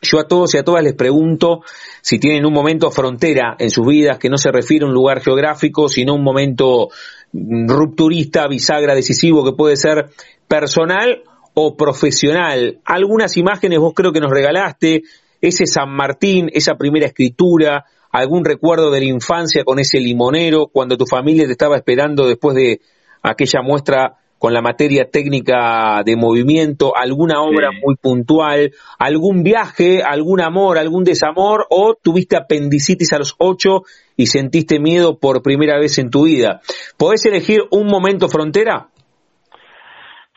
Yo 0.02 0.20
a 0.20 0.28
todos 0.28 0.54
y 0.54 0.58
a 0.58 0.62
todas 0.62 0.84
les 0.84 0.92
pregunto 0.92 1.62
si 2.02 2.18
tienen 2.18 2.44
un 2.44 2.52
momento 2.52 2.90
frontera 2.90 3.56
en 3.58 3.70
sus 3.70 3.86
vidas 3.86 4.18
que 4.18 4.28
no 4.28 4.36
se 4.36 4.52
refiere 4.52 4.84
a 4.84 4.88
un 4.88 4.94
lugar 4.94 5.22
geográfico, 5.22 5.88
sino 5.88 6.14
un 6.14 6.22
momento 6.22 6.88
rupturista, 7.32 8.46
bisagra, 8.46 8.94
decisivo, 8.94 9.42
que 9.42 9.56
puede 9.56 9.76
ser 9.76 10.10
personal 10.46 11.22
o 11.58 11.74
profesional. 11.74 12.80
Algunas 12.84 13.38
imágenes 13.38 13.78
vos 13.78 13.94
creo 13.94 14.12
que 14.12 14.20
nos 14.20 14.30
regalaste, 14.30 15.04
ese 15.40 15.64
San 15.66 15.90
Martín, 15.90 16.50
esa 16.52 16.74
primera 16.74 17.06
escritura, 17.06 17.86
algún 18.12 18.44
recuerdo 18.44 18.90
de 18.90 19.00
la 19.00 19.06
infancia 19.06 19.64
con 19.64 19.78
ese 19.78 19.98
limonero, 19.98 20.66
cuando 20.66 20.98
tu 20.98 21.06
familia 21.06 21.46
te 21.46 21.52
estaba 21.52 21.76
esperando 21.76 22.26
después 22.26 22.54
de 22.56 22.82
aquella 23.22 23.62
muestra 23.62 24.18
con 24.38 24.52
la 24.52 24.60
materia 24.60 25.08
técnica 25.10 26.02
de 26.04 26.14
movimiento, 26.14 26.92
alguna 26.94 27.40
obra 27.40 27.70
muy 27.82 27.96
puntual, 27.96 28.72
algún 28.98 29.42
viaje, 29.42 30.02
algún 30.02 30.42
amor, 30.42 30.76
algún 30.76 31.04
desamor, 31.04 31.66
o 31.70 31.94
tuviste 31.94 32.36
apendicitis 32.36 33.14
a 33.14 33.18
los 33.18 33.34
ocho 33.38 33.84
y 34.14 34.26
sentiste 34.26 34.78
miedo 34.78 35.18
por 35.18 35.42
primera 35.42 35.78
vez 35.78 35.96
en 35.96 36.10
tu 36.10 36.24
vida. 36.24 36.60
¿Podés 36.98 37.24
elegir 37.24 37.62
un 37.70 37.86
momento 37.86 38.28
frontera? 38.28 38.90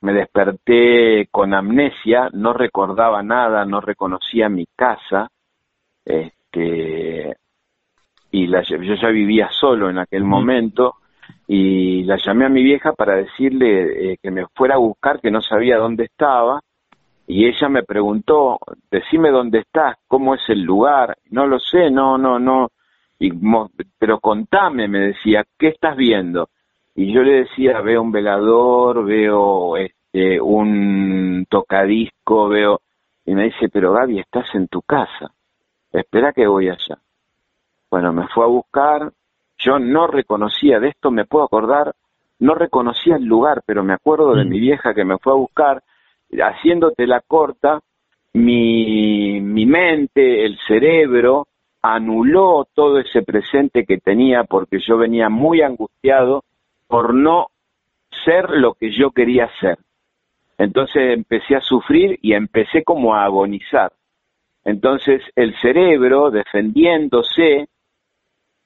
me 0.00 0.14
desperté 0.14 1.28
con 1.30 1.52
amnesia, 1.52 2.30
no 2.32 2.54
recordaba 2.54 3.22
nada, 3.22 3.66
no 3.66 3.82
reconocía 3.82 4.48
mi 4.48 4.64
casa, 4.74 5.28
este, 6.04 7.36
y 8.30 8.46
la, 8.46 8.62
yo 8.62 8.78
ya 8.78 9.08
vivía 9.08 9.50
solo 9.50 9.90
en 9.90 9.98
aquel 9.98 10.24
momento 10.24 10.96
y 11.46 12.02
la 12.04 12.16
llamé 12.16 12.46
a 12.46 12.48
mi 12.48 12.62
vieja 12.62 12.92
para 12.94 13.16
decirle 13.16 14.12
eh, 14.12 14.18
que 14.22 14.30
me 14.30 14.46
fuera 14.54 14.76
a 14.76 14.78
buscar, 14.78 15.20
que 15.20 15.30
no 15.30 15.42
sabía 15.42 15.76
dónde 15.76 16.04
estaba 16.04 16.60
y 17.26 17.46
ella 17.46 17.68
me 17.68 17.82
preguntó, 17.82 18.58
decime 18.90 19.30
dónde 19.30 19.58
estás, 19.58 19.96
cómo 20.08 20.34
es 20.34 20.40
el 20.48 20.62
lugar, 20.62 21.18
no 21.28 21.46
lo 21.46 21.60
sé, 21.60 21.90
no, 21.90 22.16
no, 22.16 22.38
no, 22.38 22.70
y, 23.18 23.30
pero 23.98 24.18
contame, 24.18 24.88
me 24.88 25.00
decía, 25.00 25.44
¿qué 25.58 25.68
estás 25.68 25.94
viendo? 25.94 26.48
Y 27.00 27.14
yo 27.14 27.22
le 27.22 27.44
decía, 27.44 27.80
veo 27.80 28.02
un 28.02 28.12
velador, 28.12 29.06
veo 29.06 29.74
este, 29.78 30.38
un 30.38 31.46
tocadisco, 31.48 32.46
veo, 32.50 32.82
y 33.24 33.34
me 33.34 33.44
dice, 33.44 33.70
pero 33.72 33.94
Gaby, 33.94 34.18
estás 34.18 34.54
en 34.54 34.68
tu 34.68 34.82
casa, 34.82 35.32
espera 35.90 36.34
que 36.34 36.46
voy 36.46 36.68
allá. 36.68 36.98
Bueno, 37.90 38.12
me 38.12 38.28
fue 38.28 38.44
a 38.44 38.48
buscar, 38.48 39.12
yo 39.56 39.78
no 39.78 40.08
reconocía, 40.08 40.78
de 40.78 40.88
esto 40.88 41.10
me 41.10 41.24
puedo 41.24 41.46
acordar, 41.46 41.94
no 42.38 42.54
reconocía 42.54 43.16
el 43.16 43.24
lugar, 43.24 43.62
pero 43.64 43.82
me 43.82 43.94
acuerdo 43.94 44.34
de 44.34 44.44
mm. 44.44 44.48
mi 44.50 44.60
vieja 44.60 44.92
que 44.92 45.06
me 45.06 45.16
fue 45.16 45.32
a 45.32 45.36
buscar, 45.36 45.82
haciéndote 46.30 47.06
la 47.06 47.22
corta, 47.22 47.80
mi, 48.34 49.40
mi 49.40 49.64
mente, 49.64 50.44
el 50.44 50.58
cerebro, 50.68 51.46
anuló 51.80 52.68
todo 52.74 52.98
ese 52.98 53.22
presente 53.22 53.86
que 53.86 53.96
tenía 53.96 54.44
porque 54.44 54.80
yo 54.86 54.98
venía 54.98 55.30
muy 55.30 55.62
angustiado 55.62 56.44
por 56.90 57.14
no 57.14 57.46
ser 58.24 58.50
lo 58.50 58.74
que 58.74 58.90
yo 58.90 59.12
quería 59.12 59.48
ser. 59.60 59.78
Entonces 60.58 61.14
empecé 61.14 61.54
a 61.54 61.60
sufrir 61.60 62.18
y 62.20 62.34
empecé 62.34 62.82
como 62.82 63.14
a 63.14 63.24
agonizar. 63.24 63.92
Entonces 64.64 65.22
el 65.36 65.54
cerebro, 65.60 66.30
defendiéndose, 66.30 67.68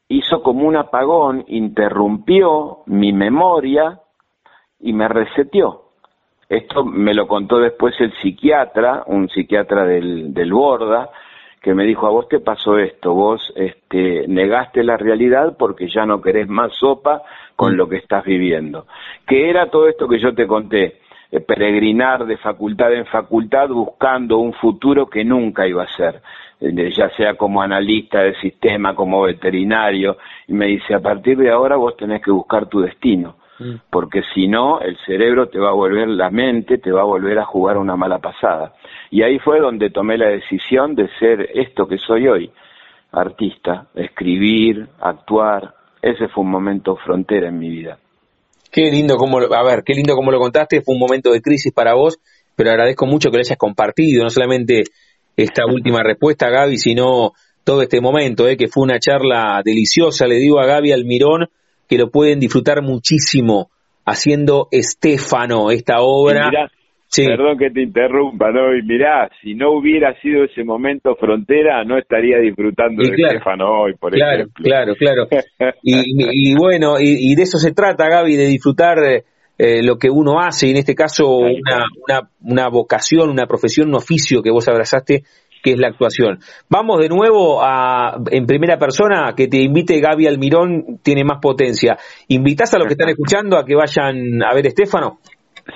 hizo 0.09 0.43
como 0.43 0.67
un 0.67 0.77
apagón, 0.77 1.45
interrumpió 1.49 2.79
mi 2.87 3.13
memoria 3.13 4.01
y 4.81 4.93
me 4.95 5.07
reseteó. 5.07 5.83
Esto 6.49 6.85
me 6.85 7.15
lo 7.15 7.29
contó 7.29 7.59
después 7.59 7.95
el 8.01 8.13
psiquiatra, 8.23 9.05
un 9.07 9.29
psiquiatra 9.29 9.85
del, 9.85 10.33
del 10.33 10.53
Borda, 10.53 11.11
que 11.65 11.75
me 11.75 11.85
dijo, 11.85 12.07
a 12.07 12.11
vos 12.11 12.29
te 12.29 12.41
pasó 12.41 12.77
esto, 12.77 13.15
vos 13.15 13.51
este, 13.57 14.29
negaste 14.29 14.85
la 14.85 14.99
realidad 14.99 15.57
porque 15.59 15.89
ya 15.89 16.05
no 16.05 16.21
querés 16.21 16.47
más 16.47 16.75
sopa 16.75 17.23
con 17.57 17.73
mm. 17.73 17.77
lo 17.77 17.89
que 17.89 17.97
estás 17.97 18.23
viviendo. 18.23 18.87
Que 19.27 19.49
era 19.49 19.71
todo 19.71 19.89
esto 19.89 20.07
que 20.07 20.21
yo 20.21 20.35
te 20.35 20.47
conté, 20.47 21.01
eh, 21.33 21.41
peregrinar 21.41 22.27
de 22.27 22.37
facultad 22.37 22.93
en 22.93 23.07
facultad 23.07 23.71
buscando 23.71 24.41
un 24.41 24.53
futuro 24.53 25.07
que 25.07 25.25
nunca 25.25 25.67
iba 25.67 25.85
a 25.85 25.97
ser 25.97 26.21
ya 26.61 27.11
sea 27.17 27.35
como 27.35 27.61
analista 27.61 28.21
del 28.21 28.37
sistema, 28.41 28.95
como 28.95 29.23
veterinario, 29.23 30.17
y 30.47 30.55
me 30.55 30.67
dice, 30.67 30.95
a 30.95 31.01
partir 31.01 31.37
de 31.37 31.51
ahora 31.51 31.77
vos 31.77 31.95
tenés 31.97 32.23
que 32.23 32.31
buscar 32.31 32.67
tu 32.67 32.81
destino. 32.81 33.37
Porque 33.91 34.23
si 34.35 34.49
no, 34.49 34.81
el 34.81 34.97
cerebro 35.07 35.49
te 35.49 35.59
va 35.59 35.71
a 35.71 35.75
volver, 35.75 36.09
la 36.09 36.31
mente 36.31 36.79
te 36.79 36.91
va 36.91 37.03
a 37.03 37.05
volver 37.05 37.39
a 37.39 37.45
jugar 37.45 37.79
una 37.79 37.97
mala 37.97 38.19
pasada. 38.19 38.75
Y 39.11 39.23
ahí 39.23 39.39
fue 39.39 39.61
donde 39.61 39.91
tomé 39.91 40.19
la 40.19 40.29
decisión 40.29 40.95
de 40.95 41.09
ser 41.19 41.51
esto 41.55 41.87
que 41.87 41.99
soy 41.99 42.27
hoy, 42.27 42.51
artista, 43.13 43.87
escribir, 43.95 44.89
actuar, 45.01 45.75
ese 46.03 46.29
fue 46.29 46.45
un 46.45 46.51
momento 46.51 46.97
frontera 46.97 47.49
en 47.49 47.59
mi 47.59 47.71
vida. 47.71 47.99
Qué 48.71 48.91
lindo 48.91 49.17
como, 49.17 49.39
a 49.39 49.63
ver, 49.63 49.85
qué 49.85 49.95
lindo 49.95 50.15
como 50.17 50.33
lo 50.33 50.41
contaste, 50.41 50.83
fue 50.83 50.95
un 50.95 51.01
momento 51.01 51.31
de 51.31 51.41
crisis 51.41 51.73
para 51.73 51.95
vos, 51.95 52.19
pero 52.57 52.71
agradezco 52.71 53.07
mucho 53.07 53.31
que 53.31 53.37
lo 53.37 53.41
hayas 53.41 53.57
compartido, 53.57 54.25
no 54.25 54.31
solamente 54.31 54.83
esta 55.37 55.65
última 55.67 56.03
respuesta, 56.03 56.51
Gaby, 56.51 56.77
sino 56.77 57.33
todo 57.65 57.83
este 57.83 58.01
momento, 58.01 58.47
eh, 58.47 58.57
que 58.57 58.69
fue 58.69 58.83
una 58.83 58.99
charla 58.99 59.63
deliciosa. 59.65 60.27
Le 60.27 60.37
digo 60.37 60.61
a 60.61 60.67
Gaby 60.67 60.93
Almirón 60.93 61.49
que 61.89 61.99
lo 61.99 62.11
pueden 62.11 62.41
disfrutar 62.41 62.83
muchísimo 62.83 63.71
haciendo 64.05 64.69
Estefano, 64.71 65.71
esta 65.71 66.01
obra. 66.01 66.51
Perdón 67.17 67.59
que 67.59 67.71
te 67.71 67.83
interrumpa, 67.83 68.51
¿no? 68.51 68.77
Y 68.77 68.83
mirá, 68.83 69.31
si 69.41 69.55
no 69.55 69.73
hubiera 69.73 70.19
sido 70.21 70.45
ese 70.45 70.65
momento 70.65 71.15
frontera, 71.15 71.85
no 71.85 71.97
estaría 71.97 72.39
disfrutando 72.39 73.03
de 73.03 73.15
Estefano 73.15 73.83
hoy, 73.83 73.95
por 73.95 74.13
claro, 74.13 74.47
Claro, 74.55 74.95
claro, 74.97 75.29
y, 75.83 76.57
bueno, 76.57 76.95
y, 76.99 77.35
de 77.37 77.43
eso 77.43 77.59
se 77.59 77.73
trata, 77.73 78.09
Gaby, 78.09 78.37
de 78.37 78.47
disfrutar 78.47 78.99
eh, 79.57 79.83
lo 79.85 79.97
que 79.97 80.11
uno 80.11 80.41
hace, 80.41 80.67
y 80.67 80.71
en 80.71 80.79
este 80.79 80.97
caso 80.97 81.37
una, 81.37 81.85
una, 82.09 82.31
una, 82.43 82.69
vocación, 82.69 83.31
una 83.31 83.47
profesión, 83.47 83.91
un 83.91 83.97
oficio 83.97 84.43
que 84.43 84.51
vos 84.51 84.67
abrazaste, 84.67 85.23
que 85.65 85.73
es 85.73 85.79
la 85.79 85.89
actuación. 85.89 86.39
Vamos 86.69 87.01
de 87.01 87.09
nuevo 87.09 87.63
a, 87.63 88.19
en 88.31 88.45
primera 88.45 88.79
persona, 88.79 89.33
que 89.35 89.49
te 89.49 89.63
invite 89.63 89.99
Gaby 89.99 90.27
Almirón, 90.27 90.99
tiene 91.03 91.25
más 91.25 91.39
potencia. 91.41 91.97
¿Invitás 92.29 92.75
a 92.75 92.79
los 92.79 92.87
que 92.87 92.93
están 92.93 93.09
escuchando 93.09 93.57
a 93.57 93.65
que 93.65 93.75
vayan 93.75 94.43
a 94.43 94.55
ver 94.55 94.67
Estefano? 94.67 95.21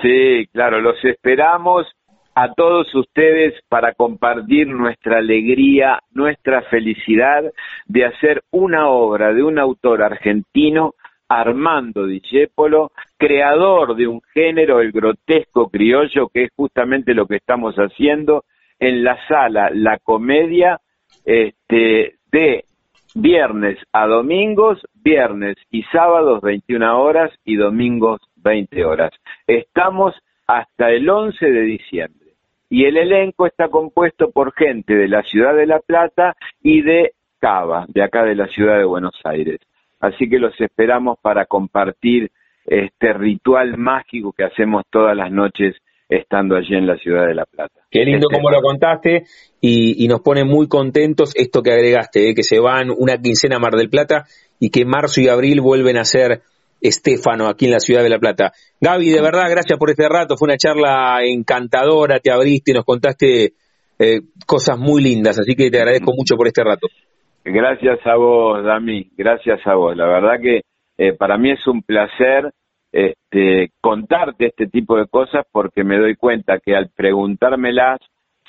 Sí, 0.03 0.45
claro, 0.53 0.79
los 0.79 1.03
esperamos 1.03 1.87
a 2.35 2.53
todos 2.53 2.93
ustedes 2.93 3.55
para 3.67 3.95
compartir 3.95 4.67
nuestra 4.67 5.17
alegría, 5.17 5.99
nuestra 6.11 6.61
felicidad 6.69 7.43
de 7.87 8.05
hacer 8.05 8.43
una 8.51 8.89
obra 8.89 9.33
de 9.33 9.41
un 9.41 9.57
autor 9.57 10.03
argentino 10.03 10.93
Armando 11.27 12.05
Discépolo, 12.05 12.91
creador 13.17 13.95
de 13.95 14.07
un 14.07 14.21
género, 14.33 14.81
el 14.81 14.91
grotesco 14.91 15.69
criollo, 15.69 16.29
que 16.31 16.43
es 16.43 16.51
justamente 16.55 17.13
lo 17.13 17.25
que 17.25 17.37
estamos 17.37 17.75
haciendo 17.75 18.43
en 18.79 19.03
la 19.03 19.17
sala 19.27 19.69
La 19.73 19.97
Comedia 19.97 20.79
este, 21.25 22.15
de 22.31 22.65
viernes 23.15 23.77
a 23.91 24.07
domingos, 24.07 24.81
viernes 24.93 25.57
y 25.69 25.83
sábados 25.83 26.41
21 26.41 27.01
horas 27.01 27.31
y 27.43 27.55
domingos 27.55 28.21
20 28.37 28.85
horas. 28.85 29.11
Estamos 29.47 30.15
hasta 30.47 30.91
el 30.91 31.09
11 31.09 31.45
de 31.45 31.61
diciembre 31.61 32.29
y 32.69 32.85
el 32.85 32.97
elenco 32.97 33.45
está 33.45 33.69
compuesto 33.69 34.31
por 34.31 34.53
gente 34.53 34.95
de 34.95 35.07
la 35.07 35.23
ciudad 35.23 35.55
de 35.55 35.65
La 35.65 35.79
Plata 35.79 36.35
y 36.61 36.81
de 36.81 37.13
Cava, 37.39 37.85
de 37.87 38.03
acá 38.03 38.23
de 38.23 38.35
la 38.35 38.47
ciudad 38.47 38.77
de 38.77 38.85
Buenos 38.85 39.19
Aires. 39.23 39.59
Así 39.99 40.29
que 40.29 40.39
los 40.39 40.59
esperamos 40.61 41.17
para 41.19 41.45
compartir 41.45 42.31
este 42.65 43.13
ritual 43.13 43.77
mágico 43.77 44.31
que 44.31 44.43
hacemos 44.43 44.83
todas 44.89 45.15
las 45.15 45.31
noches 45.31 45.75
estando 46.09 46.55
allí 46.55 46.75
en 46.75 46.87
la 46.87 46.97
ciudad 46.97 47.27
de 47.27 47.35
La 47.35 47.45
Plata. 47.45 47.81
Qué 47.91 48.03
lindo 48.03 48.27
este 48.29 48.35
como 48.35 48.49
lo 48.49 48.61
contaste 48.61 49.23
y, 49.61 50.07
nos 50.07 50.21
pone 50.21 50.43
muy 50.43 50.67
contentos 50.67 51.35
esto 51.35 51.61
que 51.61 51.71
agregaste, 51.71 52.29
¿eh? 52.29 52.35
que 52.35 52.43
se 52.43 52.59
van 52.59 52.89
una 52.89 53.17
quincena 53.17 53.57
a 53.57 53.59
Mar 53.59 53.73
del 53.73 53.89
Plata 53.89 54.25
y 54.59 54.71
que 54.71 54.85
marzo 54.85 55.21
y 55.21 55.27
abril 55.27 55.61
vuelven 55.61 55.97
a 55.97 56.03
ser 56.03 56.41
Estefano 56.81 57.47
aquí 57.47 57.65
en 57.65 57.71
la 57.71 57.79
ciudad 57.79 58.01
de 58.03 58.09
La 58.09 58.19
Plata. 58.19 58.51
Gaby, 58.81 59.09
de 59.09 59.21
verdad, 59.21 59.49
gracias 59.49 59.77
por 59.77 59.89
este 59.89 60.07
rato, 60.09 60.35
fue 60.37 60.47
una 60.47 60.57
charla 60.57 61.19
encantadora, 61.23 62.19
te 62.19 62.31
abriste 62.31 62.71
y 62.71 62.73
nos 62.73 62.85
contaste 62.85 63.53
eh, 63.99 64.21
cosas 64.47 64.79
muy 64.79 65.03
lindas, 65.03 65.37
así 65.39 65.55
que 65.55 65.69
te 65.69 65.77
agradezco 65.77 66.13
mucho 66.15 66.35
por 66.35 66.47
este 66.47 66.63
rato. 66.63 66.87
Gracias 67.43 67.99
a 68.05 68.15
vos, 68.15 68.63
Dami, 68.63 69.09
gracias 69.17 69.59
a 69.65 69.75
vos. 69.75 69.95
La 69.95 70.05
verdad 70.05 70.39
que 70.41 70.61
eh, 70.97 71.13
para 71.13 71.37
mí 71.37 71.51
es 71.51 71.67
un 71.67 71.81
placer 71.81 72.51
este, 72.91 73.71
contarte 73.81 74.47
este 74.47 74.67
tipo 74.67 74.97
de 74.97 75.07
cosas 75.07 75.45
porque 75.51 75.83
me 75.83 75.97
doy 75.97 76.15
cuenta 76.15 76.59
que 76.59 76.75
al 76.75 76.89
preguntármelas 76.89 77.99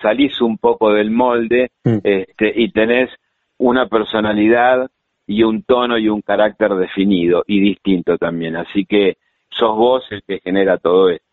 salís 0.00 0.40
un 0.40 0.58
poco 0.58 0.92
del 0.92 1.10
molde 1.10 1.70
mm. 1.84 1.98
este, 2.02 2.52
y 2.54 2.72
tenés 2.72 3.10
una 3.58 3.86
personalidad 3.86 4.90
y 5.26 5.42
un 5.42 5.62
tono 5.62 5.98
y 5.98 6.08
un 6.08 6.22
carácter 6.22 6.74
definido 6.74 7.44
y 7.46 7.60
distinto 7.60 8.16
también. 8.16 8.56
Así 8.56 8.84
que 8.84 9.18
sos 9.50 9.76
vos 9.76 10.02
el 10.10 10.22
que 10.26 10.40
genera 10.40 10.78
todo 10.78 11.10
esto. 11.10 11.26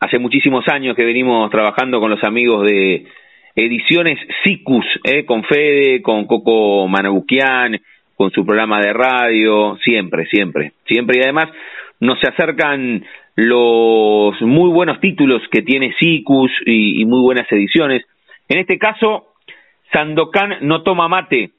hace 0.00 0.18
muchísimos 0.18 0.66
años 0.68 0.96
que 0.96 1.04
venimos 1.04 1.50
trabajando 1.50 2.00
con 2.00 2.10
los 2.10 2.22
amigos 2.24 2.66
de 2.66 3.06
Ediciones 3.54 4.18
SICUS, 4.44 4.84
eh, 5.04 5.24
con 5.24 5.42
Fede, 5.44 6.02
con 6.02 6.26
Coco 6.26 6.86
Manabuquian, 6.88 7.80
con 8.14 8.30
su 8.30 8.44
programa 8.44 8.80
de 8.80 8.92
radio, 8.92 9.78
siempre, 9.82 10.26
siempre, 10.26 10.72
siempre. 10.86 11.18
Y 11.18 11.22
además 11.22 11.48
nos 12.00 12.22
acercan 12.22 13.04
los 13.36 14.40
muy 14.42 14.70
buenos 14.70 15.00
títulos 15.00 15.42
que 15.50 15.62
tiene 15.62 15.94
SICUS 15.98 16.50
y, 16.66 17.04
muy 17.06 17.20
buenas 17.22 17.50
ediciones. 17.50 18.04
En 18.48 18.58
este 18.58 18.78
caso, 18.78 19.28
Sandokan 19.92 20.58
no 20.62 20.82
toma 20.82 21.08
mate, 21.08 21.50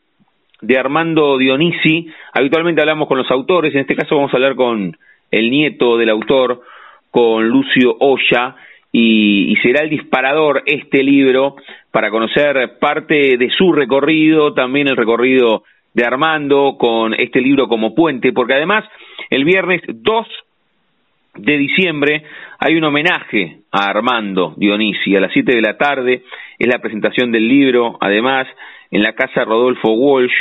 de 0.62 0.78
Armando 0.78 1.38
Dionisi. 1.38 2.08
Habitualmente 2.34 2.82
hablamos 2.82 3.08
con 3.08 3.18
los 3.18 3.30
autores, 3.32 3.74
en 3.74 3.82
este 3.82 3.96
caso 3.96 4.16
vamos 4.16 4.34
a 4.34 4.38
hablar 4.38 4.56
con 4.56 4.98
el 5.32 5.50
nieto 5.50 5.98
del 5.98 6.10
autor, 6.10 6.62
con 7.18 7.50
Lucio 7.50 7.98
Olla 8.00 8.56
y, 8.92 9.56
será 9.64 9.84
el 9.84 9.90
disparador 9.90 10.62
este 10.68 11.02
libro 11.02 11.56
para 11.90 12.12
conocer 12.12 12.78
parte 12.80 13.38
de 13.40 13.50
su 13.50 13.74
recorrido, 13.74 14.54
también 14.54 14.88
el 14.88 14.96
recorrido 14.96 15.64
de 15.96 16.06
Armando 16.06 16.78
con 16.78 17.16
este 17.16 17.42
libro 17.42 17.68
como 17.68 17.96
puente, 17.96 18.34
porque 18.34 18.54
además 18.54 18.86
el 19.32 19.46
viernes 19.46 19.82
2 19.88 20.28
de 21.38 21.58
diciembre 21.58 22.24
hay 22.60 22.76
un 22.76 22.84
homenaje 22.84 23.62
a 23.72 23.90
Armando 23.90 24.54
Dionisi. 24.56 25.16
A 25.16 25.20
las 25.20 25.34
7 25.34 25.56
de 25.56 25.62
la 25.62 25.76
tarde, 25.76 26.22
es 26.60 26.68
la 26.68 26.78
presentación 26.78 27.32
del 27.32 27.48
libro, 27.48 27.98
además 28.00 28.46
en 28.92 29.02
la 29.02 29.14
casa 29.14 29.44
Rodolfo 29.44 29.90
Walsh, 29.90 30.36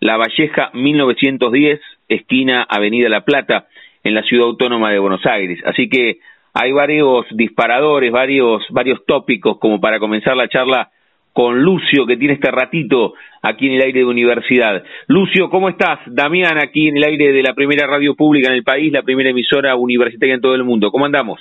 La 0.00 0.18
Valleja 0.18 0.68
1910, 0.74 1.80
esquina 2.10 2.66
Avenida 2.68 3.08
La 3.08 3.24
Plata 3.24 3.68
en 4.02 4.14
la 4.14 4.22
ciudad 4.22 4.46
autónoma 4.46 4.90
de 4.90 4.98
Buenos 4.98 5.24
Aires. 5.26 5.60
Así 5.64 5.88
que 5.88 6.18
hay 6.54 6.72
varios 6.72 7.26
disparadores, 7.32 8.10
varios, 8.10 8.62
varios 8.70 9.04
tópicos 9.06 9.58
como 9.58 9.80
para 9.80 9.98
comenzar 9.98 10.36
la 10.36 10.48
charla 10.48 10.90
con 11.32 11.62
Lucio, 11.62 12.06
que 12.06 12.16
tiene 12.16 12.34
este 12.34 12.50
ratito 12.50 13.14
aquí 13.42 13.66
en 13.68 13.74
el 13.74 13.82
aire 13.82 14.00
de 14.00 14.06
universidad. 14.06 14.82
Lucio, 15.06 15.48
¿cómo 15.48 15.68
estás? 15.68 16.00
Damián, 16.06 16.58
aquí 16.58 16.88
en 16.88 16.96
el 16.96 17.04
aire 17.04 17.32
de 17.32 17.42
la 17.42 17.54
primera 17.54 17.86
radio 17.86 18.16
pública 18.16 18.48
en 18.48 18.56
el 18.56 18.64
país, 18.64 18.92
la 18.92 19.02
primera 19.02 19.30
emisora 19.30 19.76
universitaria 19.76 20.34
en 20.34 20.40
todo 20.40 20.54
el 20.54 20.64
mundo. 20.64 20.90
¿Cómo 20.90 21.06
andamos? 21.06 21.40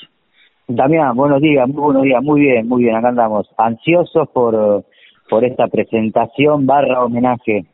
Damián, 0.68 1.16
buenos 1.16 1.42
días, 1.42 1.68
muy 1.68 1.82
buenos 1.82 2.04
días, 2.04 2.22
muy 2.22 2.42
bien, 2.42 2.68
muy 2.68 2.84
bien, 2.84 2.96
acá 2.96 3.10
andamos. 3.10 3.50
Ansiosos 3.58 4.30
por, 4.30 4.86
por 5.28 5.44
esta 5.44 5.68
presentación 5.68 6.68
barra 6.68 7.04
homenaje 7.04 7.66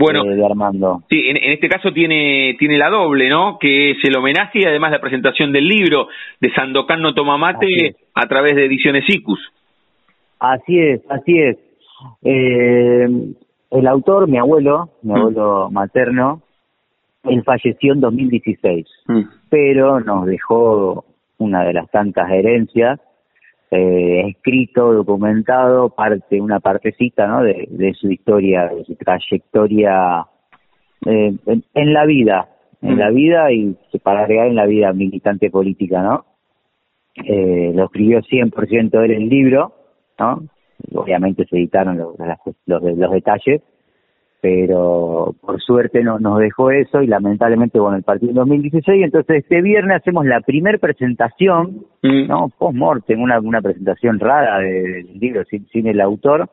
bueno, 0.00 0.24
de 0.24 0.44
Armando. 0.44 1.02
Sí, 1.10 1.28
en, 1.28 1.36
este 1.52 1.68
caso 1.68 1.92
tiene, 1.92 2.56
tiene 2.58 2.78
la 2.78 2.88
doble, 2.88 3.28
¿no? 3.28 3.58
Que 3.58 3.92
es 3.92 3.98
el 4.02 4.16
homenaje 4.16 4.60
y 4.60 4.64
además 4.64 4.92
la 4.92 5.00
presentación 5.00 5.52
del 5.52 5.68
libro 5.68 6.08
de 6.40 6.52
Sandokan 6.52 7.02
no 7.02 7.14
toma 7.14 7.36
mate 7.36 7.96
a 8.14 8.26
través 8.26 8.56
de 8.56 8.64
Ediciones 8.66 9.04
ICUS. 9.06 9.40
Así 10.38 10.78
es, 10.78 11.02
así 11.10 11.38
es. 11.38 11.58
Eh, 12.22 13.08
el 13.70 13.86
autor, 13.86 14.26
mi 14.26 14.38
abuelo, 14.38 14.88
mi 15.02 15.12
mm. 15.12 15.16
abuelo 15.16 15.70
materno, 15.70 16.42
él 17.24 17.42
falleció 17.44 17.92
en 17.92 18.00
2016, 18.00 18.86
mm. 19.06 19.20
pero 19.50 20.00
nos 20.00 20.26
dejó 20.26 21.04
una 21.38 21.62
de 21.64 21.74
las 21.74 21.90
tantas 21.90 22.30
herencias 22.30 22.98
eh, 23.70 24.24
escrito, 24.28 24.92
documentado, 24.92 25.90
parte, 25.90 26.40
una 26.40 26.58
partecita 26.60 27.26
¿no? 27.26 27.42
de, 27.42 27.94
su 27.98 28.10
historia, 28.10 28.66
de 28.66 28.84
su 28.84 28.96
trayectoria 28.96 30.26
eh, 31.06 31.36
en, 31.74 31.92
la 31.92 32.04
vida, 32.04 32.48
en 32.82 32.98
la 32.98 33.10
mm. 33.10 33.14
vida 33.14 33.52
y 33.52 33.76
para 34.02 34.22
agregar 34.22 34.48
en 34.48 34.56
la 34.56 34.66
vida 34.66 34.92
militante 34.92 35.50
política, 35.50 36.02
¿no? 36.02 36.26
Eh, 37.24 37.72
lo 37.74 37.84
escribió 37.84 38.20
100% 38.22 39.04
él 39.04 39.10
el 39.10 39.28
libro, 39.28 39.74
¿no? 40.18 40.42
Obviamente 40.94 41.44
se 41.46 41.56
editaron 41.56 41.98
los, 41.98 42.16
los, 42.66 42.82
los 42.82 43.10
detalles, 43.12 43.62
pero 44.40 45.34
por 45.40 45.60
suerte 45.60 46.02
no, 46.02 46.18
nos 46.18 46.38
dejó 46.38 46.70
eso 46.70 47.02
y 47.02 47.06
lamentablemente, 47.06 47.78
bueno, 47.78 47.98
el 47.98 48.02
partido 48.02 48.30
en 48.30 48.36
2016, 48.36 49.04
entonces 49.04 49.42
este 49.42 49.60
viernes 49.60 49.98
hacemos 49.98 50.24
la 50.24 50.40
primer 50.40 50.80
presentación, 50.80 51.84
mm. 52.02 52.26
¿no? 52.26 52.50
Post-mortem, 52.56 53.20
una, 53.20 53.38
una 53.38 53.60
presentación 53.60 54.18
rara 54.18 54.58
del 54.60 55.18
libro 55.18 55.44
sin, 55.44 55.66
sin, 55.68 55.86
el 55.86 56.00
autor, 56.00 56.48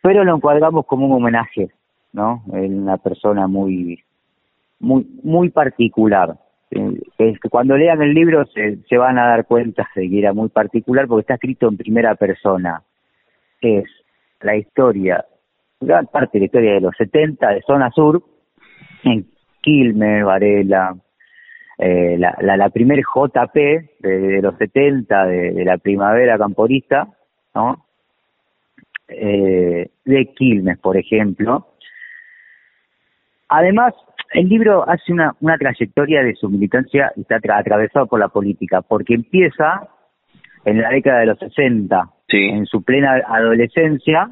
pero 0.00 0.24
lo 0.24 0.34
encuadramos 0.34 0.86
como 0.86 1.06
un 1.06 1.12
homenaje, 1.12 1.68
¿no? 2.12 2.42
En 2.54 2.82
una 2.82 2.96
persona 2.96 3.46
muy, 3.46 4.02
muy, 4.80 5.06
muy 5.22 5.50
particular. 5.50 6.36
Es 6.70 7.38
que 7.38 7.50
cuando 7.50 7.76
lean 7.76 8.00
el 8.00 8.14
libro 8.14 8.46
se, 8.46 8.78
se 8.88 8.96
van 8.96 9.18
a 9.18 9.26
dar 9.26 9.44
cuenta 9.44 9.86
de 9.94 10.08
que 10.08 10.18
era 10.18 10.32
muy 10.32 10.48
particular 10.48 11.06
porque 11.06 11.20
está 11.20 11.34
escrito 11.34 11.68
en 11.68 11.76
primera 11.76 12.14
persona. 12.14 12.82
Es 13.60 13.84
la 14.40 14.56
historia 14.56 15.22
gran 15.82 16.06
parte 16.06 16.38
de 16.38 16.40
la 16.40 16.46
historia 16.46 16.74
de 16.74 16.80
los 16.80 16.96
70 16.96 17.48
de 17.50 17.62
zona 17.62 17.90
sur, 17.90 18.22
en 19.04 19.26
Quilmes, 19.60 20.24
Varela, 20.24 20.94
eh, 21.78 22.16
la, 22.18 22.36
la, 22.40 22.56
la 22.56 22.70
primer 22.70 23.00
JP 23.00 23.54
de, 23.54 24.40
los 24.42 24.56
70 24.56 25.26
de, 25.26 25.64
la 25.64 25.78
primavera 25.78 26.38
camporista, 26.38 27.08
¿no? 27.54 27.86
Eh, 29.08 29.90
de 30.04 30.26
Quilmes, 30.34 30.78
por 30.78 30.96
ejemplo. 30.96 31.66
Además, 33.48 33.94
el 34.32 34.48
libro 34.48 34.88
hace 34.88 35.12
una, 35.12 35.34
una 35.40 35.58
trayectoria 35.58 36.22
de 36.22 36.34
su 36.34 36.48
militancia 36.48 37.12
y 37.16 37.22
está 37.22 37.36
atravesado 37.36 38.06
por 38.06 38.20
la 38.20 38.28
política, 38.28 38.82
porque 38.82 39.14
empieza 39.14 39.88
en 40.64 40.80
la 40.80 40.90
década 40.90 41.20
de 41.20 41.26
los 41.26 41.38
60, 41.38 42.08
en 42.28 42.66
su 42.66 42.82
plena 42.82 43.22
adolescencia, 43.26 44.30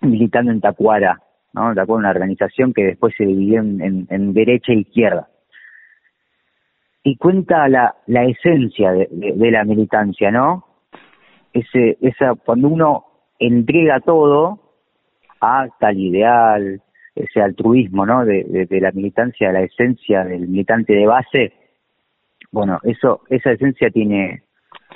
militando 0.00 0.52
en 0.52 0.60
Tacuara, 0.60 1.20
¿no? 1.52 1.74
Tacuara 1.74 2.00
una 2.00 2.10
organización 2.10 2.72
que 2.72 2.84
después 2.84 3.14
se 3.16 3.24
dividió 3.24 3.60
en, 3.60 4.32
derecha 4.32 4.72
e 4.72 4.80
izquierda. 4.80 5.28
Y 7.02 7.16
cuenta 7.16 7.68
la, 7.68 7.94
esencia 8.06 8.92
de, 8.92 9.50
la 9.50 9.64
militancia, 9.64 10.30
¿no? 10.30 10.64
Ese, 11.52 11.98
esa, 12.00 12.34
cuando 12.34 12.68
uno 12.68 13.04
entrega 13.38 14.00
todo 14.00 14.60
a 15.40 15.66
tal 15.78 15.98
ideal, 15.98 16.82
ese 17.14 17.40
altruismo, 17.40 18.06
¿no? 18.06 18.24
De, 18.24 18.66
la 18.70 18.92
militancia, 18.92 19.52
la 19.52 19.62
esencia 19.62 20.24
del 20.24 20.48
militante 20.48 20.92
de 20.92 21.06
base. 21.06 21.52
Bueno, 22.52 22.78
eso, 22.82 23.22
esa 23.28 23.52
esencia 23.52 23.90
tiene, 23.90 24.42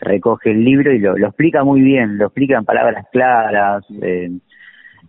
recoge 0.01 0.51
el 0.51 0.65
libro 0.65 0.93
y 0.93 0.99
lo, 0.99 1.17
explica 1.17 1.65
muy 1.65 1.81
bien, 1.81 2.19
lo 2.19 2.27
explica 2.27 2.59
en 2.59 2.65
palabras 2.65 3.07
claras, 3.13 3.85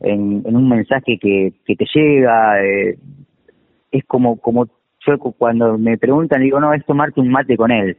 en, 0.01 0.43
un 0.45 0.69
mensaje 0.69 1.17
que, 1.19 1.53
que 1.65 1.75
te 1.75 1.85
llega. 1.93 2.63
Eh, 2.63 2.97
es 3.91 4.03
como, 4.05 4.39
como 4.39 4.67
yo 5.05 5.17
cuando 5.17 5.77
me 5.77 5.97
preguntan, 5.97 6.41
digo, 6.41 6.59
no, 6.59 6.73
es 6.73 6.85
tomarte 6.85 7.21
un 7.21 7.29
mate 7.29 7.55
con 7.55 7.71
él. 7.71 7.97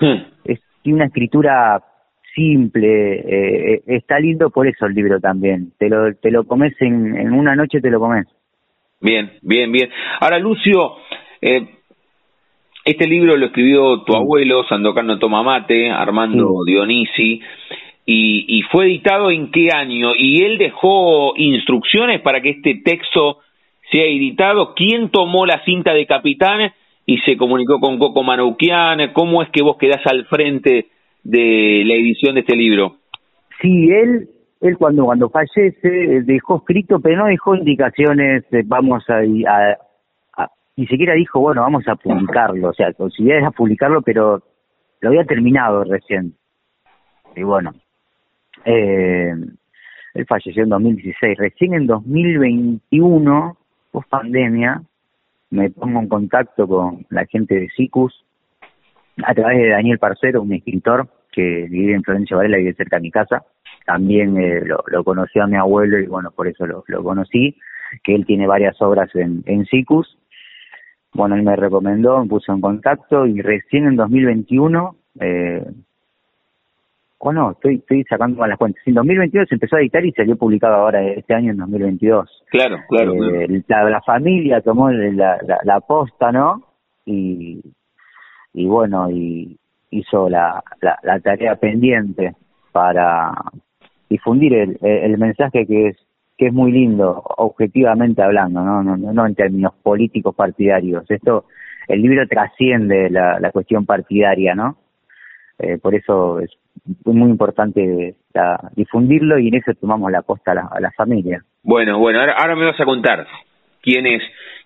Hmm. 0.00 0.22
Es 0.44 0.60
una 0.84 1.06
escritura 1.06 1.82
simple, 2.34 3.74
eh, 3.74 3.82
está 3.86 4.18
lindo 4.18 4.50
por 4.50 4.66
eso 4.66 4.86
el 4.86 4.94
libro 4.94 5.20
también. 5.20 5.72
Te 5.78 5.88
lo, 5.88 6.14
te 6.14 6.30
lo 6.30 6.44
comes 6.44 6.74
en, 6.80 7.16
en 7.16 7.32
una 7.32 7.54
noche, 7.54 7.80
te 7.80 7.90
lo 7.90 8.00
comes. 8.00 8.26
Bien, 9.00 9.32
bien, 9.42 9.70
bien. 9.70 9.90
Ahora, 10.20 10.38
Lucio, 10.38 10.96
eh, 11.40 11.68
este 12.84 13.06
libro 13.06 13.36
lo 13.36 13.46
escribió 13.46 14.02
tu 14.02 14.14
abuelo, 14.14 14.64
Sandocano 14.64 15.18
Tomamate, 15.18 15.90
Armando 15.90 16.64
Dionisi, 16.66 17.40
y, 18.06 18.44
y 18.58 18.62
fue 18.62 18.86
editado 18.86 19.30
en 19.30 19.50
qué 19.50 19.68
año? 19.74 20.12
Y 20.16 20.42
él 20.44 20.58
dejó 20.58 21.34
instrucciones 21.36 22.20
para 22.20 22.40
que 22.40 22.50
este 22.50 22.80
texto 22.84 23.38
sea 23.90 24.04
editado. 24.04 24.74
¿Quién 24.74 25.10
tomó 25.10 25.46
la 25.46 25.62
cinta 25.64 25.92
de 25.94 26.06
capitán 26.06 26.72
y 27.06 27.18
se 27.18 27.36
comunicó 27.36 27.80
con 27.80 27.98
Coco 27.98 28.22
Manoukian? 28.22 29.12
¿Cómo 29.12 29.42
es 29.42 29.48
que 29.50 29.62
vos 29.62 29.76
quedás 29.78 30.00
al 30.06 30.26
frente 30.26 30.86
de 31.22 31.82
la 31.84 31.94
edición 31.94 32.34
de 32.34 32.40
este 32.40 32.56
libro? 32.56 32.96
Sí, 33.60 33.90
él, 33.90 34.28
él 34.60 34.76
cuando, 34.76 35.04
cuando 35.04 35.30
fallece 35.30 36.22
dejó 36.22 36.58
escrito, 36.58 37.00
pero 37.00 37.18
no 37.18 37.26
dejó 37.26 37.54
indicaciones, 37.54 38.44
vamos 38.66 39.04
a, 39.08 39.22
ni 40.76 40.86
siquiera 40.86 41.14
dijo, 41.14 41.40
bueno, 41.40 41.62
vamos 41.62 41.86
a 41.86 41.94
publicarlo, 41.94 42.70
o 42.70 42.74
sea, 42.74 42.92
considera 42.92 43.50
publicarlo, 43.52 44.02
pero 44.02 44.42
lo 45.00 45.08
había 45.08 45.24
terminado 45.24 45.84
recién. 45.84 46.34
Y 47.36 47.42
bueno, 47.42 47.72
eh, 48.64 49.34
él 50.14 50.26
falleció 50.26 50.62
en 50.62 50.68
2016, 50.68 51.38
recién 51.38 51.74
en 51.74 51.86
2021, 51.86 53.56
post 53.90 54.08
pandemia, 54.08 54.82
me 55.50 55.70
pongo 55.70 56.00
en 56.00 56.08
contacto 56.08 56.66
con 56.66 57.06
la 57.10 57.26
gente 57.26 57.54
de 57.54 57.68
SICUS, 57.70 58.24
a 59.24 59.34
través 59.34 59.58
de 59.58 59.68
Daniel 59.70 59.98
Parcero, 59.98 60.42
un 60.42 60.52
escritor 60.52 61.08
que 61.30 61.66
vive 61.68 61.94
en 61.94 62.02
Florencia 62.02 62.36
Varela, 62.36 62.58
vive 62.58 62.74
cerca 62.74 62.96
de 62.96 63.02
mi 63.02 63.10
casa. 63.10 63.44
También 63.86 64.36
eh, 64.38 64.62
lo, 64.64 64.82
lo, 64.86 65.02
a 65.02 65.46
mi 65.46 65.56
abuelo 65.56 65.98
y 65.98 66.06
bueno, 66.06 66.30
por 66.30 66.48
eso 66.48 66.66
lo, 66.66 66.82
conocí, 67.02 67.56
que 68.02 68.14
él 68.14 68.24
tiene 68.24 68.46
varias 68.46 68.80
obras 68.80 69.14
en, 69.14 69.42
en 69.46 69.66
SICUS. 69.66 70.18
Bueno, 71.12 71.36
él 71.36 71.42
me 71.42 71.54
recomendó, 71.54 72.20
me 72.20 72.28
puso 72.28 72.52
en 72.52 72.60
contacto 72.60 73.26
y 73.26 73.40
recién 73.40 73.86
en 73.86 73.96
2021, 73.96 74.96
eh, 75.20 75.64
bueno, 77.20 77.52
estoy, 77.52 77.76
estoy 77.76 78.04
sacando 78.04 78.38
mal 78.38 78.50
las 78.50 78.58
cuentas. 78.58 78.82
En 78.86 78.94
2022 78.94 79.48
se 79.48 79.54
empezó 79.54 79.76
a 79.76 79.80
editar 79.80 80.04
y 80.04 80.12
salió 80.12 80.36
publicado 80.36 80.74
ahora 80.74 81.02
este 81.02 81.34
año 81.34 81.52
en 81.52 81.58
2022. 81.58 82.44
Claro, 82.50 82.76
claro. 82.88 83.14
Eh, 83.14 83.62
la, 83.66 84.02
familia 84.02 84.60
tomó 84.60 84.90
la, 84.90 85.38
la, 85.42 85.58
la 85.64 85.80
posta, 85.80 86.32
¿no? 86.32 86.62
Y, 87.06 87.60
y 88.52 88.66
bueno, 88.66 89.10
y 89.10 89.58
hizo 89.90 90.28
la, 90.28 90.62
la, 90.80 91.20
tarea 91.20 91.56
pendiente 91.56 92.34
para 92.72 93.32
difundir 94.10 94.54
el, 94.54 94.78
el 94.82 95.16
mensaje 95.18 95.66
que 95.66 95.88
es 95.88 95.96
que 96.36 96.48
es 96.48 96.52
muy 96.52 96.72
lindo, 96.72 97.22
objetivamente 97.36 98.22
hablando, 98.22 98.60
¿no? 98.62 98.82
No, 98.82 98.96
no, 98.96 99.26
en 99.26 99.34
términos 99.34 99.72
políticos 99.82 100.34
partidarios. 100.34 101.08
Esto, 101.08 101.44
el 101.86 102.02
libro 102.02 102.26
trasciende 102.26 103.08
la, 103.08 103.38
la 103.38 103.52
cuestión 103.52 103.86
partidaria, 103.86 104.54
¿no? 104.54 104.76
Eh, 105.58 105.78
por 105.78 105.94
eso 105.94 106.40
es 106.40 106.50
muy 107.04 107.30
importante 107.30 108.16
difundirlo 108.74 109.38
y 109.38 109.48
en 109.48 109.54
eso 109.54 109.72
tomamos 109.80 110.10
la 110.10 110.22
costa 110.22 110.52
a 110.52 110.54
la, 110.54 110.68
a 110.70 110.80
la 110.80 110.90
familia. 110.92 111.42
Bueno, 111.62 111.98
bueno, 111.98 112.20
ahora, 112.20 112.34
ahora 112.38 112.56
me 112.56 112.66
vas 112.66 112.80
a 112.80 112.84
contar 112.84 113.26
quiénes 113.80 114.22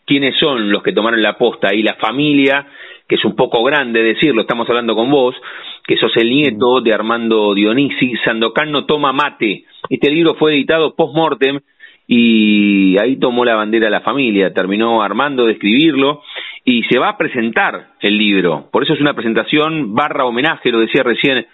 quiénes 0.08 0.34
son 0.38 0.72
los 0.72 0.82
que 0.82 0.94
tomaron 0.94 1.20
la 1.20 1.36
posta 1.36 1.74
y 1.74 1.82
la 1.82 1.94
familia, 1.96 2.66
que 3.06 3.16
es 3.16 3.24
un 3.26 3.36
poco 3.36 3.62
grande 3.62 4.02
decirlo, 4.02 4.40
estamos 4.40 4.66
hablando 4.70 4.94
con 4.94 5.10
vos, 5.10 5.36
que 5.86 5.98
sos 5.98 6.16
el 6.16 6.30
nieto 6.30 6.80
de 6.80 6.94
Armando 6.94 7.52
Dionisi, 7.52 8.16
Sandokan 8.24 8.72
no 8.72 8.86
toma 8.86 9.12
mate. 9.12 9.64
Este 9.90 10.10
libro 10.10 10.34
fue 10.34 10.54
editado 10.54 10.94
post-mortem 10.96 11.60
y 12.06 12.96
ahí 12.98 13.16
tomó 13.16 13.44
la 13.44 13.54
bandera 13.54 13.90
la 13.90 14.00
familia, 14.00 14.54
terminó 14.54 15.02
Armando 15.02 15.44
de 15.44 15.52
escribirlo 15.52 16.22
y 16.64 16.84
se 16.84 16.98
va 16.98 17.10
a 17.10 17.18
presentar 17.18 17.88
el 18.00 18.16
libro. 18.16 18.70
Por 18.72 18.84
eso 18.84 18.94
es 18.94 19.00
una 19.02 19.12
presentación 19.12 19.94
barra 19.94 20.24
homenaje, 20.24 20.72
lo 20.72 20.80
decía 20.80 21.02
recién 21.02 21.46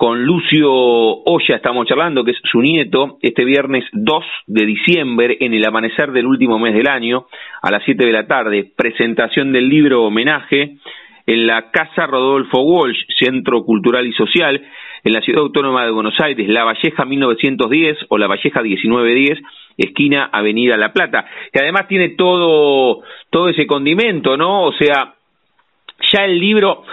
con 0.00 0.24
Lucio 0.24 0.72
Olla 0.72 1.56
estamos 1.56 1.86
charlando, 1.86 2.24
que 2.24 2.30
es 2.30 2.38
su 2.50 2.62
nieto, 2.62 3.18
este 3.20 3.44
viernes 3.44 3.84
2 3.92 4.24
de 4.46 4.64
diciembre, 4.64 5.36
en 5.40 5.52
el 5.52 5.62
amanecer 5.66 6.10
del 6.12 6.24
último 6.24 6.58
mes 6.58 6.72
del 6.72 6.88
año, 6.88 7.26
a 7.60 7.70
las 7.70 7.84
7 7.84 8.06
de 8.06 8.12
la 8.12 8.26
tarde, 8.26 8.72
presentación 8.74 9.52
del 9.52 9.68
libro 9.68 10.04
homenaje 10.04 10.78
en 11.26 11.46
la 11.46 11.70
Casa 11.70 12.06
Rodolfo 12.06 12.62
Walsh, 12.62 12.96
Centro 13.18 13.62
Cultural 13.62 14.06
y 14.06 14.14
Social, 14.14 14.62
en 15.04 15.12
la 15.12 15.20
Ciudad 15.20 15.42
Autónoma 15.42 15.84
de 15.84 15.90
Buenos 15.90 16.18
Aires, 16.18 16.48
La 16.48 16.64
Valleja 16.64 17.04
1910 17.04 17.98
o 18.08 18.16
La 18.16 18.26
Valleja 18.26 18.62
1910, 18.62 19.38
esquina 19.76 20.30
Avenida 20.32 20.78
La 20.78 20.94
Plata, 20.94 21.26
que 21.52 21.60
además 21.60 21.88
tiene 21.88 22.14
todo, 22.16 23.02
todo 23.28 23.50
ese 23.50 23.66
condimento, 23.66 24.38
¿no? 24.38 24.62
O 24.62 24.72
sea, 24.72 25.12
ya 26.10 26.24
el 26.24 26.40
libro 26.40 26.84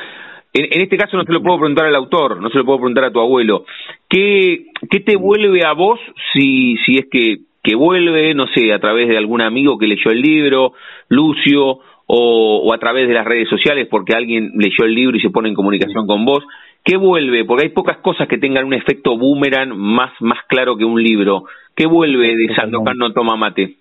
en, 0.54 0.82
este 0.82 0.98
caso 0.98 1.18
no 1.18 1.24
se 1.24 1.34
lo 1.34 1.42
puedo 1.42 1.58
preguntar 1.60 1.86
al 1.86 1.96
autor, 1.96 2.42
no 2.42 2.50
se 2.50 2.58
lo 2.58 2.66
puedo 2.66 2.80
preguntar 2.80 3.06
a 3.06 3.12
tu 3.12 3.20
abuelo. 3.20 3.66
¿Qué, 4.10 4.68
qué 4.90 5.00
te 5.02 5.16
vuelve 5.16 5.66
a 5.66 5.74
vos 5.74 6.00
si, 6.34 6.78
si 6.86 6.98
es 6.98 7.06
que, 7.12 7.38
que 7.64 7.76
vuelve, 7.76 8.34
no 8.34 8.48
sé, 8.48 8.74
a 8.74 8.80
través 8.80 9.08
de 9.08 9.18
algún 9.18 9.42
amigo 9.42 9.78
que 9.78 9.88
leyó 9.88 10.12
el 10.12 10.22
libro, 10.22 10.74
Lucio, 11.10 11.80
o, 12.08 12.62
o, 12.64 12.74
a 12.74 12.78
través 12.78 13.08
de 13.08 13.14
las 13.14 13.26
redes 13.26 13.50
sociales 13.50 13.88
porque 13.92 14.16
alguien 14.16 14.52
leyó 14.56 14.86
el 14.86 14.96
libro 14.96 15.18
y 15.18 15.22
se 15.22 15.30
pone 15.30 15.50
en 15.50 15.56
comunicación 15.56 16.08
con 16.08 16.26
vos. 16.26 16.44
¿Qué 16.84 16.96
vuelve? 16.96 17.44
Porque 17.44 17.66
hay 17.66 17.74
pocas 17.74 17.98
cosas 17.98 18.30
que 18.30 18.38
tengan 18.38 18.66
un 18.66 18.74
efecto 18.74 19.18
boomerang 19.18 19.76
más, 19.76 20.12
más 20.22 20.40
claro 20.48 20.78
que 20.78 20.86
un 20.86 21.04
libro. 21.04 21.44
¿Qué 21.76 21.86
vuelve 21.86 22.36
de 22.36 22.56
Sandokan 22.56 22.98
no 22.98 23.12
toma 23.12 23.36
mate? 23.36 23.76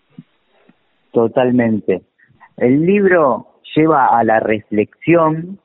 Totalmente. 1.12 2.02
El 2.56 2.84
libro 2.84 3.46
lleva 3.76 4.06
a 4.06 4.24
la 4.24 4.40
reflexión 4.40 5.60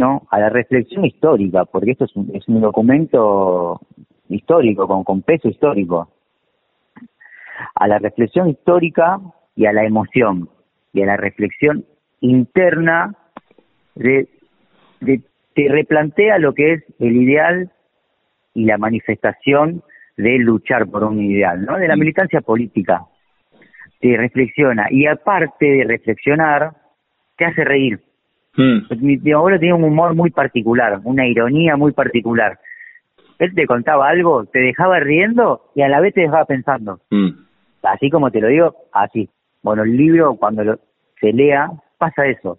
¿no? 0.00 0.26
a 0.30 0.40
la 0.40 0.48
reflexión 0.48 1.04
histórica, 1.04 1.66
porque 1.66 1.90
esto 1.92 2.06
es 2.06 2.16
un, 2.16 2.30
es 2.34 2.48
un 2.48 2.62
documento 2.62 3.78
histórico, 4.30 4.88
con, 4.88 5.04
con 5.04 5.20
peso 5.20 5.48
histórico, 5.48 6.08
a 7.74 7.86
la 7.86 7.98
reflexión 7.98 8.48
histórica 8.48 9.20
y 9.54 9.66
a 9.66 9.72
la 9.72 9.84
emoción, 9.84 10.48
y 10.94 11.02
a 11.02 11.06
la 11.06 11.16
reflexión 11.18 11.84
interna 12.20 13.14
de, 13.94 14.28
de 15.00 15.20
te 15.54 15.68
replantea 15.68 16.38
lo 16.38 16.54
que 16.54 16.72
es 16.72 16.84
el 16.98 17.16
ideal 17.16 17.70
y 18.54 18.64
la 18.64 18.78
manifestación 18.78 19.82
de 20.16 20.38
luchar 20.38 20.86
por 20.86 21.04
un 21.04 21.20
ideal, 21.20 21.64
¿no? 21.64 21.76
De 21.76 21.88
la 21.88 21.96
militancia 21.96 22.40
política. 22.40 23.04
Te 24.00 24.16
reflexiona 24.16 24.86
y 24.90 25.06
aparte 25.06 25.66
de 25.66 25.84
reflexionar, 25.84 26.72
te 27.36 27.44
hace 27.44 27.64
reír. 27.64 28.00
Mm. 28.56 28.78
Mi, 29.00 29.32
abuelo 29.32 29.58
tenía 29.58 29.74
un 29.74 29.84
humor 29.84 30.14
muy 30.14 30.30
particular, 30.30 31.00
una 31.04 31.26
ironía 31.26 31.76
muy 31.76 31.92
particular. 31.92 32.58
Él 33.38 33.54
te 33.54 33.66
contaba 33.66 34.08
algo, 34.08 34.44
te 34.46 34.58
dejaba 34.58 35.00
riendo 35.00 35.70
y 35.74 35.82
a 35.82 35.88
la 35.88 36.00
vez 36.00 36.14
te 36.14 36.22
dejaba 36.22 36.44
pensando. 36.44 37.00
Mm. 37.10 37.30
Así 37.82 38.10
como 38.10 38.30
te 38.30 38.40
lo 38.40 38.48
digo, 38.48 38.74
así. 38.92 39.28
Bueno, 39.62 39.82
el 39.84 39.96
libro 39.96 40.34
cuando 40.34 40.64
lo, 40.64 40.78
se 41.20 41.32
lea 41.32 41.70
pasa 41.98 42.26
eso. 42.26 42.58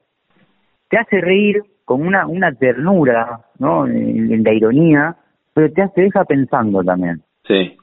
Te 0.90 0.98
hace 0.98 1.22
reír 1.22 1.62
con 1.86 2.06
una, 2.06 2.26
una 2.26 2.52
ternura, 2.54 3.42
¿no? 3.60 3.86
En, 3.86 4.44
la 4.44 4.54
ironía, 4.54 5.16
pero 5.54 5.72
te, 5.72 5.88
te 5.90 6.02
deja 6.02 6.26
pensando 6.26 6.84
también. 6.84 7.22
Sí. 7.46 7.78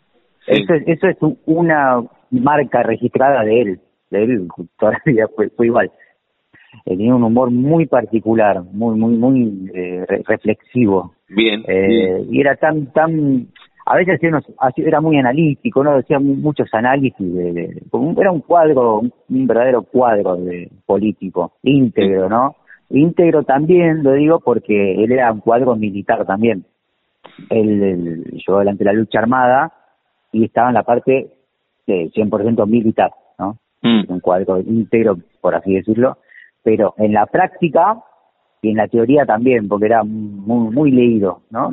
Eso, 0.46 0.74
eso 0.86 1.08
es 1.08 1.16
una 1.46 2.02
marca 2.30 2.82
registrada 2.82 3.44
de 3.44 3.60
él. 3.60 3.80
De 4.10 4.24
él 4.24 4.48
todavía 4.78 5.28
fue, 5.36 5.50
fue 5.50 5.66
igual 5.66 5.90
tenía 6.84 7.14
un 7.14 7.22
humor 7.22 7.50
muy 7.50 7.86
particular, 7.86 8.62
muy, 8.72 8.98
muy, 8.98 9.16
muy 9.16 9.70
eh, 9.74 10.04
reflexivo. 10.26 11.12
Eh, 11.28 11.34
bien, 11.34 11.64
Y 12.30 12.40
era 12.40 12.56
tan, 12.56 12.86
tan, 12.92 13.48
a 13.86 13.96
veces 13.96 14.20
era 14.76 15.00
muy 15.00 15.18
analítico, 15.18 15.82
¿no? 15.82 15.96
Decía 15.96 16.18
muchos 16.18 16.68
análisis, 16.72 17.16
de, 17.18 17.82
era 18.18 18.32
un 18.32 18.40
cuadro, 18.40 19.00
un 19.28 19.46
verdadero 19.46 19.82
cuadro 19.82 20.36
de 20.36 20.70
político, 20.86 21.52
íntegro, 21.62 22.28
¿no? 22.28 22.56
Íntegro 22.90 23.42
también, 23.42 24.02
lo 24.02 24.12
digo 24.12 24.40
porque 24.40 25.02
él 25.02 25.12
era 25.12 25.32
un 25.32 25.40
cuadro 25.40 25.76
militar 25.76 26.24
también. 26.26 26.64
Él, 27.50 27.82
él 27.82 28.24
llevó 28.46 28.58
adelante 28.58 28.84
la 28.84 28.92
lucha 28.92 29.18
armada 29.20 29.72
y 30.32 30.44
estaba 30.44 30.68
en 30.68 30.74
la 30.74 30.82
parte 30.82 31.30
de 31.86 32.10
100% 32.10 32.66
militar, 32.66 33.10
¿no? 33.38 33.58
Mm. 33.82 34.12
Un 34.12 34.20
cuadro 34.20 34.60
íntegro, 34.60 35.18
por 35.40 35.54
así 35.54 35.74
decirlo, 35.74 36.18
pero 36.62 36.94
en 36.98 37.12
la 37.12 37.26
práctica 37.26 37.98
y 38.62 38.70
en 38.70 38.76
la 38.76 38.88
teoría 38.88 39.24
también, 39.24 39.68
porque 39.68 39.86
era 39.86 40.02
muy, 40.04 40.74
muy 40.74 40.90
leído, 40.90 41.42
¿no? 41.50 41.70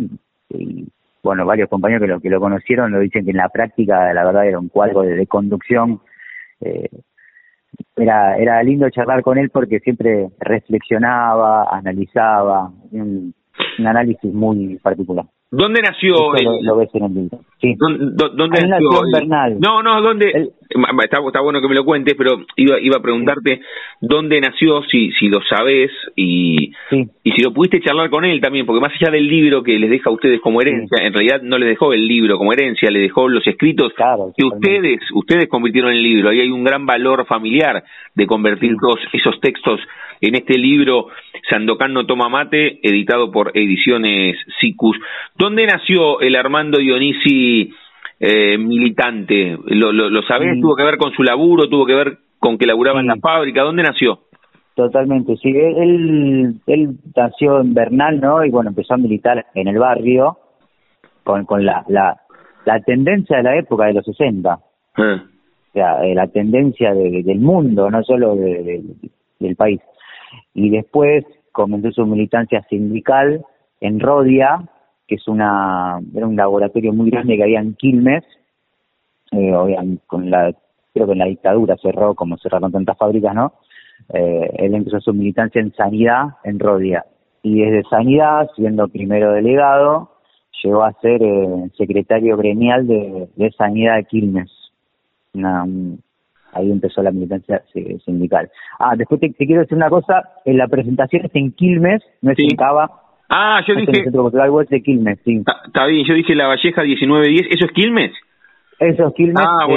Y, 0.49 0.87
bueno, 1.23 1.45
varios 1.45 1.69
compañeros 1.69 2.01
que 2.03 2.07
lo, 2.07 2.19
que 2.19 2.29
lo 2.29 2.39
conocieron 2.39 2.91
lo 2.91 2.99
dicen 2.99 3.25
que 3.25 3.31
en 3.31 3.37
la 3.37 3.49
práctica, 3.49 4.13
la 4.13 4.23
verdad, 4.23 4.47
era 4.47 4.59
un 4.59 4.69
cuadro 4.69 5.01
de, 5.01 5.25
conducción. 5.25 5.99
Eh, 6.61 6.87
era, 7.95 8.37
era 8.37 8.61
lindo 8.61 8.89
charlar 8.89 9.23
con 9.23 9.37
él 9.39 9.49
porque 9.49 9.79
siempre 9.79 10.29
reflexionaba, 10.39 11.67
analizaba, 11.71 12.69
un 12.91 13.33
análisis 13.79 14.31
muy 14.31 14.77
particular. 14.77 15.25
¿Dónde 15.49 15.81
nació? 15.81 16.15
Lo, 16.61 16.75
ves 16.77 16.89
en 16.93 17.05
el 17.05 17.13
libro. 17.13 17.39
Sí. 17.61 17.75
¿Dónde, 17.77 18.67
nació? 18.67 18.89
Bernal. 19.11 19.57
No, 19.59 19.81
no, 19.81 20.01
¿dónde? 20.01 20.51
Está, 20.69 21.17
está, 21.25 21.41
bueno 21.41 21.61
que 21.61 21.67
me 21.67 21.75
lo 21.75 21.85
cuentes, 21.85 22.15
pero 22.17 22.45
iba, 22.55 22.79
iba 22.79 22.97
a 22.97 23.01
preguntarte 23.01 23.61
dónde 24.01 24.41
nació, 24.41 24.83
si, 24.83 25.11
si 25.11 25.27
lo 25.27 25.41
sabes 25.43 25.91
y, 26.15 26.71
y 27.23 27.31
si 27.31 27.41
lo 27.41 27.53
pudiste 27.53 27.81
charlar 27.81 28.09
con 28.09 28.25
él 28.25 28.41
también, 28.41 28.65
porque 28.65 28.81
más 28.81 28.93
allá 28.93 29.11
del 29.11 29.27
libro 29.27 29.63
que 29.63 29.77
les 29.77 29.89
deja 29.89 30.09
a 30.09 30.13
ustedes 30.13 30.41
como 30.41 30.61
herencia, 30.61 31.05
en 31.05 31.13
realidad 31.13 31.41
no 31.41 31.57
les 31.57 31.69
dejó 31.69 31.93
el 31.93 32.07
libro 32.07 32.37
como 32.37 32.53
herencia, 32.53 32.89
le 32.89 32.99
dejó 32.99 33.27
los 33.27 33.45
escritos 33.45 33.93
que 34.35 34.45
ustedes 34.45 34.99
ustedes 35.13 35.47
convirtieron 35.47 35.91
en 35.91 35.97
el 35.97 36.03
libro. 36.03 36.29
Ahí 36.29 36.41
hay 36.41 36.49
un 36.49 36.63
gran 36.63 36.85
valor 36.85 37.25
familiar 37.25 37.83
de 38.15 38.27
convertir 38.27 38.75
todos 38.79 38.99
esos 39.13 39.39
textos 39.39 39.79
en 40.21 40.35
este 40.35 40.57
libro 40.57 41.07
Sandokan 41.49 41.93
no 41.93 42.05
toma 42.05 42.29
mate, 42.29 42.79
editado 42.81 43.31
por 43.31 43.51
Ediciones 43.53 44.37
Sicus. 44.59 44.97
¿Dónde 45.37 45.65
nació 45.65 46.19
el 46.21 46.35
Armando 46.35 46.79
Dionisi 46.79 47.71
eh, 48.19 48.57
militante? 48.57 49.57
¿Lo, 49.65 49.91
lo, 49.91 50.21
sabés? 50.23 50.59
¿Tuvo 50.61 50.75
que 50.75 50.83
ver 50.83 50.97
con 50.97 51.11
su 51.13 51.23
laburo? 51.23 51.69
¿Tuvo 51.69 51.85
que 51.85 51.95
ver 51.95 52.17
con 52.39 52.57
que 52.57 52.65
laburaba 52.65 52.99
en 52.99 53.07
la 53.07 53.17
fábrica? 53.17 53.63
¿Dónde 53.63 53.83
nació? 53.83 54.19
Totalmente, 54.75 55.37
sí. 55.37 55.49
Él, 55.49 56.55
él 56.67 56.97
nació 57.15 57.61
en 57.61 57.73
Bernal, 57.73 58.19
¿no? 58.19 58.43
Y 58.43 58.49
bueno, 58.51 58.69
empezó 58.69 58.93
a 58.93 58.97
militar 58.97 59.45
en 59.53 59.67
el 59.67 59.79
barrio 59.79 60.37
con, 61.23 61.45
con 61.45 61.65
la, 61.65 61.85
la, 61.87 62.17
la 62.65 62.79
tendencia 62.81 63.37
de 63.37 63.43
la 63.43 63.57
época 63.57 63.85
de 63.85 63.93
los 63.93 64.05
60. 64.05 64.59
Ah. 64.97 65.23
O 65.23 65.71
sea, 65.73 66.05
eh, 66.05 66.15
la 66.15 66.27
tendencia 66.27 66.93
del 66.93 67.39
mundo, 67.39 67.89
no 67.89 68.03
solo 68.03 68.35
del 68.35 69.55
país 69.55 69.81
y 70.53 70.69
después 70.69 71.25
comenzó 71.51 71.91
su 71.91 72.05
militancia 72.05 72.61
sindical 72.69 73.45
en 73.81 73.99
Rodia, 73.99 74.61
que 75.07 75.15
es 75.15 75.27
una 75.27 75.99
era 76.15 76.27
un 76.27 76.35
laboratorio 76.35 76.93
muy 76.93 77.09
grande 77.09 77.35
que 77.35 77.43
había 77.43 77.59
en 77.59 77.75
Quilmes, 77.75 78.23
eh, 79.31 79.53
con 80.07 80.29
la 80.29 80.53
creo 80.93 81.07
que 81.07 81.13
en 81.13 81.19
la 81.19 81.25
dictadura 81.25 81.75
cerró 81.81 82.15
como 82.15 82.37
cerraron 82.37 82.71
tantas 82.71 82.97
fábricas, 82.97 83.35
¿no? 83.35 83.53
Eh, 84.13 84.51
él 84.57 84.75
empezó 84.75 84.99
su 84.99 85.13
militancia 85.13 85.61
en 85.61 85.73
sanidad 85.73 86.35
en 86.43 86.59
Rodia 86.59 87.05
y 87.43 87.61
desde 87.61 87.87
sanidad, 87.89 88.49
siendo 88.55 88.87
primero 88.87 89.33
delegado, 89.33 90.11
llegó 90.63 90.83
a 90.83 90.93
ser 90.93 91.21
eh, 91.21 91.69
secretario 91.77 92.37
gremial 92.37 92.87
de, 92.87 93.29
de 93.35 93.51
sanidad 93.51 93.97
de 93.97 94.05
Quilmes, 94.05 94.51
una, 95.33 95.65
ahí 96.55 96.71
empezó 96.71 97.03
la 97.03 97.11
militancia 97.11 97.63
sindical. 98.05 98.49
Ah, 98.79 98.95
después 98.97 99.19
te, 99.19 99.33
quiero 99.33 99.61
decir 99.61 99.77
una 99.77 99.89
cosa, 99.89 100.29
en 100.45 100.57
la 100.57 100.67
presentación 100.67 101.25
es 101.25 101.35
en 101.35 101.51
Quilmes, 101.51 102.01
no 102.21 102.31
es 102.31 102.39
en 102.39 102.55
Cava. 102.55 102.89
Ah, 103.29 103.61
yo 103.67 103.75
dije... 103.75 104.03
es 104.05 104.69
de 104.69 104.81
Quilmes, 104.81 105.19
sí. 105.23 105.41
Está 105.65 105.85
bien, 105.85 106.05
yo 106.05 106.13
dije 106.13 106.35
La 106.35 106.47
Valleja 106.47 106.83
1910, 106.83 107.47
¿eso 107.49 107.65
es 107.65 107.71
Quilmes? 107.71 108.11
Eso 108.79 109.07
es 109.07 109.13
Quilmes, 109.13 109.45
ah, 109.45 109.67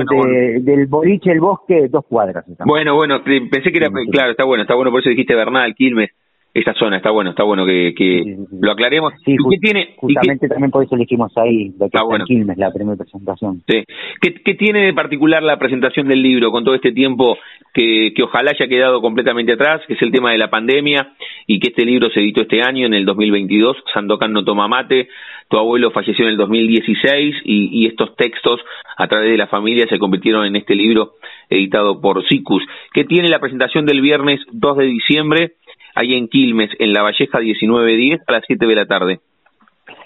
del 0.60 0.86
boliche 0.86 1.32
El 1.32 1.40
Bosque, 1.40 1.88
dos 1.88 2.04
cuadras. 2.06 2.44
Bueno, 2.66 2.94
bueno, 2.94 3.22
pensé 3.22 3.70
que 3.70 3.78
era, 3.78 3.88
claro, 4.10 4.32
está 4.32 4.44
bueno, 4.44 4.62
está 4.62 4.74
bueno, 4.74 4.90
por 4.90 5.00
eso 5.00 5.10
dijiste 5.10 5.34
Bernal, 5.34 5.74
Quilmes 5.74 6.10
esa 6.54 6.74
zona. 6.74 6.96
Está 6.96 7.10
bueno, 7.10 7.30
está 7.30 7.44
bueno 7.44 7.64
que, 7.66 7.94
que 7.96 8.36
lo 8.60 8.72
aclaremos. 8.72 9.12
Sí, 9.24 9.36
qué 9.50 9.58
tiene, 9.58 9.94
justamente 9.96 10.48
también 10.48 10.70
por 10.70 10.84
eso 10.84 10.94
elegimos 10.94 11.32
ahí, 11.36 11.70
de 11.76 11.90
que 11.90 11.98
bueno. 12.04 12.24
Quilmes, 12.24 12.56
la 12.58 12.72
primera 12.72 12.96
presentación. 12.96 13.62
Sí. 13.68 13.84
¿Qué, 14.20 14.34
¿Qué, 14.44 14.54
tiene 14.54 14.86
de 14.86 14.94
particular 14.94 15.42
la 15.42 15.58
presentación 15.58 16.08
del 16.08 16.22
libro 16.22 16.50
con 16.50 16.64
todo 16.64 16.74
este 16.74 16.92
tiempo 16.92 17.38
que, 17.72 18.12
que 18.14 18.22
ojalá 18.22 18.50
haya 18.50 18.68
quedado 18.68 19.00
completamente 19.00 19.52
atrás, 19.52 19.82
que 19.86 19.94
es 19.94 20.02
el 20.02 20.12
tema 20.12 20.32
de 20.32 20.38
la 20.38 20.50
pandemia 20.50 21.12
y 21.48 21.58
que 21.58 21.70
este 21.70 21.84
libro 21.84 22.08
se 22.10 22.20
editó 22.20 22.42
este 22.42 22.62
año, 22.62 22.86
en 22.86 22.94
el 22.94 23.04
2022, 23.04 23.76
Sandokan 23.92 24.32
no 24.32 24.44
toma 24.44 24.68
mate, 24.68 25.08
tu 25.48 25.56
abuelo 25.56 25.90
falleció 25.90 26.26
en 26.26 26.32
el 26.32 26.36
2016 26.36 27.36
y, 27.44 27.82
y 27.82 27.86
estos 27.86 28.14
textos 28.14 28.60
a 28.96 29.08
través 29.08 29.30
de 29.30 29.36
la 29.36 29.48
familia 29.48 29.86
se 29.88 29.98
convirtieron 29.98 30.46
en 30.46 30.54
este 30.54 30.76
libro 30.76 31.14
editado 31.50 32.00
por 32.00 32.24
SICUS. 32.28 32.62
¿Qué 32.92 33.04
tiene 33.04 33.28
la 33.28 33.40
presentación 33.40 33.84
del 33.86 34.00
viernes 34.00 34.40
2 34.52 34.76
de 34.76 34.84
diciembre? 34.84 35.52
ahí 35.98 36.14
en 36.14 36.28
Quilmes, 36.28 36.70
en 36.78 36.92
La 36.92 37.02
Valleja 37.02 37.38
1910 37.40 38.20
a 38.26 38.32
las 38.32 38.44
7 38.46 38.66
de 38.66 38.74
la 38.74 38.86
tarde. 38.86 39.20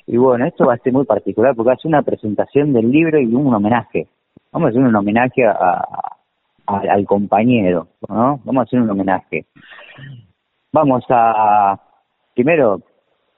Y 0.07 0.17
bueno, 0.17 0.47
esto 0.47 0.65
va 0.65 0.75
a 0.75 0.79
ser 0.79 0.93
muy 0.93 1.05
particular 1.05 1.55
porque 1.55 1.73
hace 1.73 1.87
una 1.87 2.03
presentación 2.03 2.73
del 2.73 2.91
libro 2.91 3.21
y 3.21 3.27
un 3.27 3.53
homenaje. 3.55 4.09
Vamos 4.51 4.69
a 4.69 4.71
hacer 4.71 4.83
un 4.83 4.95
homenaje 4.95 5.45
a, 5.45 5.85
al 6.67 7.05
compañero, 7.05 7.89
¿no? 8.09 8.41
Vamos 8.45 8.61
a 8.61 8.63
hacer 8.63 8.81
un 8.81 8.91
homenaje. 8.91 9.45
Vamos 10.75 11.05
a, 11.11 11.79
primero, 12.35 12.81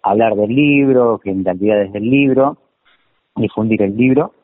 hablar 0.03 0.37
del 0.37 0.55
libro, 0.55 1.19
cantidades 1.19 1.93
del 1.93 2.09
libro, 2.09 2.59
difundir 3.35 3.83
el 3.83 3.97
libro, 3.97 4.35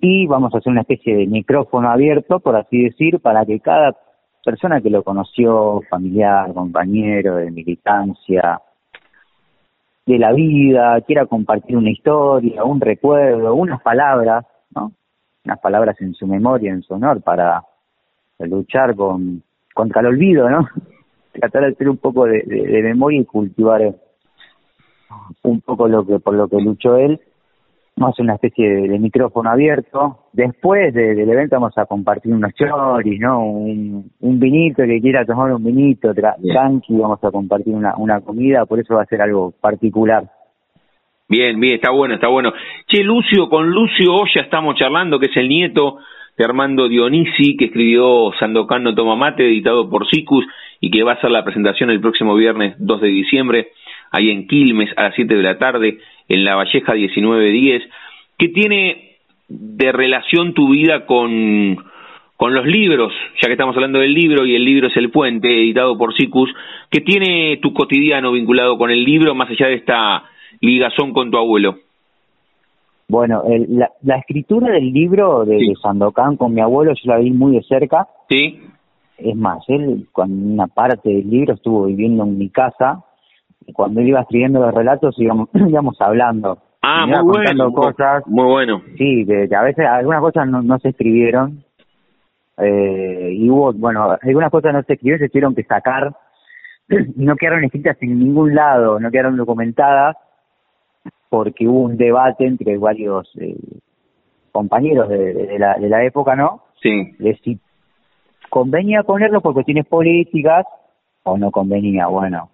y 0.00 0.28
vamos 0.28 0.54
a 0.54 0.58
hacer 0.58 0.70
una 0.70 0.82
especie 0.82 1.16
de 1.16 1.26
micrófono 1.26 1.90
abierto, 1.90 2.38
por 2.38 2.54
así 2.54 2.84
decir, 2.84 3.18
para 3.18 3.44
que 3.44 3.58
cada 3.58 3.96
persona 4.44 4.80
que 4.80 4.90
lo 4.90 5.02
conoció, 5.02 5.82
familiar, 5.90 6.54
compañero 6.54 7.34
de 7.34 7.50
militancia, 7.50 8.60
de 10.06 10.18
la 10.18 10.32
vida, 10.32 11.00
quiera 11.00 11.26
compartir 11.26 11.76
una 11.76 11.90
historia, 11.90 12.62
un 12.62 12.80
recuerdo, 12.80 13.56
unas 13.56 13.82
palabras, 13.82 14.46
¿no? 14.72 14.92
Unas 15.44 15.58
palabras 15.58 16.00
en 16.00 16.14
su 16.14 16.28
memoria, 16.28 16.70
en 16.70 16.82
su 16.82 16.94
honor, 16.94 17.22
para 17.22 17.64
luchar 18.38 18.94
con 18.94 19.42
contra 19.74 20.00
el 20.00 20.08
olvido, 20.08 20.48
¿no? 20.48 20.68
Tratar 21.32 21.62
de 21.62 21.68
hacer 21.68 21.88
un 21.88 21.96
poco 21.96 22.26
de, 22.26 22.42
de 22.42 22.82
memoria 22.82 23.20
y 23.20 23.24
cultivar 23.24 23.94
un 25.42 25.60
poco 25.60 25.88
lo 25.88 26.06
que 26.06 26.18
por 26.18 26.34
lo 26.34 26.48
que 26.48 26.60
luchó 26.60 26.96
él 26.96 27.20
hacer 28.08 28.24
una 28.24 28.34
especie 28.34 28.68
de, 28.68 28.98
micrófono 28.98 29.50
abierto. 29.50 30.18
Después 30.32 30.94
del 30.94 31.28
evento 31.28 31.56
vamos 31.56 31.76
a 31.76 31.86
compartir 31.86 32.32
unos 32.32 32.52
choris, 32.54 33.20
¿no? 33.20 33.44
Un, 33.44 34.10
vinito, 34.20 34.84
que 34.84 35.00
quiera 35.00 35.24
tomar 35.24 35.52
un 35.52 35.64
vinito, 35.64 36.12
tranqui, 36.14 36.94
vamos 36.94 37.22
a 37.22 37.30
compartir 37.30 37.74
una, 37.74 37.94
una 37.96 38.20
comida, 38.20 38.64
por 38.66 38.80
eso 38.80 38.94
va 38.94 39.02
a 39.02 39.06
ser 39.06 39.22
algo 39.22 39.52
particular. 39.60 40.24
Bien, 41.28 41.60
bien, 41.60 41.74
está 41.74 41.90
bueno, 41.90 42.14
está 42.14 42.28
bueno. 42.28 42.52
Che, 42.86 43.02
Lucio, 43.04 43.48
con 43.48 43.70
Lucio 43.70 44.12
hoy 44.14 44.30
ya 44.34 44.42
estamos 44.42 44.76
charlando, 44.76 45.18
que 45.18 45.26
es 45.26 45.36
el 45.36 45.48
nieto 45.48 45.98
de 46.36 46.44
Armando 46.44 46.88
Dionisi, 46.88 47.56
que 47.56 47.66
escribió 47.66 48.32
Sandocano 48.38 48.94
Toma 48.94 49.14
Mate, 49.14 49.46
editado 49.46 49.88
por 49.88 50.08
Sicus, 50.08 50.44
y 50.80 50.90
que 50.90 51.02
va 51.02 51.12
a 51.12 51.14
hacer 51.16 51.30
la 51.30 51.44
presentación 51.44 51.90
el 51.90 52.00
próximo 52.00 52.34
viernes 52.34 52.74
2 52.78 53.00
de 53.00 53.08
diciembre, 53.08 53.68
ahí 54.10 54.30
en 54.30 54.46
Quilmes, 54.46 54.90
a 54.96 55.04
las 55.04 55.14
7 55.14 55.34
de 55.34 55.42
la 55.42 55.58
tarde 55.58 55.98
en 56.28 56.44
La 56.44 56.56
Valleja 56.56 56.94
1910. 56.94 57.82
¿Qué 58.38 58.48
tiene 58.48 59.16
de 59.48 59.92
relación 59.92 60.54
tu 60.54 60.70
vida 60.70 61.04
con, 61.04 61.76
con 62.36 62.54
los 62.54 62.66
libros? 62.66 63.12
Ya 63.42 63.48
que 63.48 63.52
estamos 63.52 63.76
hablando 63.76 63.98
del 63.98 64.14
libro 64.14 64.46
y 64.46 64.54
el 64.54 64.64
libro 64.64 64.88
es 64.88 64.96
El 64.96 65.10
Puente, 65.10 65.48
editado 65.48 65.98
por 65.98 66.14
Sicus. 66.14 66.50
¿Qué 66.90 67.00
tiene 67.00 67.58
tu 67.58 67.74
cotidiano 67.74 68.32
vinculado 68.32 68.78
con 68.78 68.90
el 68.90 69.04
libro 69.04 69.34
más 69.34 69.50
allá 69.50 69.66
de 69.66 69.74
esta 69.74 70.24
ligazón 70.60 71.12
con 71.12 71.30
tu 71.30 71.36
abuelo? 71.36 71.76
Bueno, 73.10 73.42
la, 74.02 74.16
escritura 74.16 74.72
del 74.72 74.92
libro 74.92 75.44
de, 75.44 75.74
Sandokan 75.82 76.36
con 76.36 76.54
mi 76.54 76.60
abuelo 76.60 76.92
yo 76.94 77.10
la 77.10 77.18
vi 77.18 77.32
muy 77.32 77.56
de 77.56 77.62
cerca. 77.64 78.06
Sí. 78.28 78.60
Es 79.22 79.36
más, 79.36 79.62
él 79.68 80.08
con 80.12 80.52
una 80.52 80.66
parte 80.66 81.08
del 81.08 81.28
libro 81.28 81.54
estuvo 81.54 81.84
viviendo 81.86 82.24
en 82.24 82.38
mi 82.38 82.48
casa 82.48 83.04
cuando 83.74 84.00
él 84.00 84.08
iba 84.08 84.20
escribiendo 84.20 84.60
los 84.60 84.74
relatos 84.74 85.14
íbamos, 85.18 85.48
íbamos 85.54 86.00
hablando. 86.00 86.58
Ah, 86.82 87.06
muy 87.06 87.36
bueno. 87.36 87.72
Cosas, 87.72 88.26
muy 88.26 88.46
bueno. 88.46 88.82
Sí, 88.96 89.26
que, 89.26 89.54
a 89.54 89.62
veces 89.62 89.86
algunas 89.86 90.20
cosas 90.20 90.48
no, 90.48 90.62
no 90.62 90.78
se 90.78 90.90
escribieron. 90.90 91.62
Eh, 92.58 93.32
y 93.34 93.50
hubo, 93.50 93.72
bueno, 93.72 94.16
algunas 94.20 94.50
cosas 94.50 94.72
no 94.72 94.82
se 94.82 94.94
escribieron, 94.94 95.20
se 95.20 95.28
tuvieron 95.28 95.54
que 95.54 95.64
sacar. 95.64 96.14
No 97.16 97.36
quedaron 97.36 97.62
escritas 97.62 97.96
en 98.00 98.18
ningún 98.18 98.52
lado, 98.52 98.98
no 98.98 99.12
quedaron 99.12 99.36
documentadas, 99.36 100.16
porque 101.28 101.68
hubo 101.68 101.82
un 101.82 101.96
debate 101.96 102.44
entre 102.44 102.76
varios 102.78 103.30
eh, 103.38 103.54
compañeros 104.50 105.08
de, 105.08 105.56
la, 105.56 105.78
de 105.78 105.88
la 105.88 106.02
época, 106.02 106.34
¿no? 106.34 106.64
Sí. 106.82 107.12
De 107.20 107.38
si 107.44 107.60
convenía 108.50 109.02
ponerlo 109.02 109.40
por 109.40 109.54
cuestiones 109.54 109.86
políticas 109.86 110.66
o 111.22 111.38
no 111.38 111.50
convenía. 111.50 112.06
Bueno, 112.08 112.50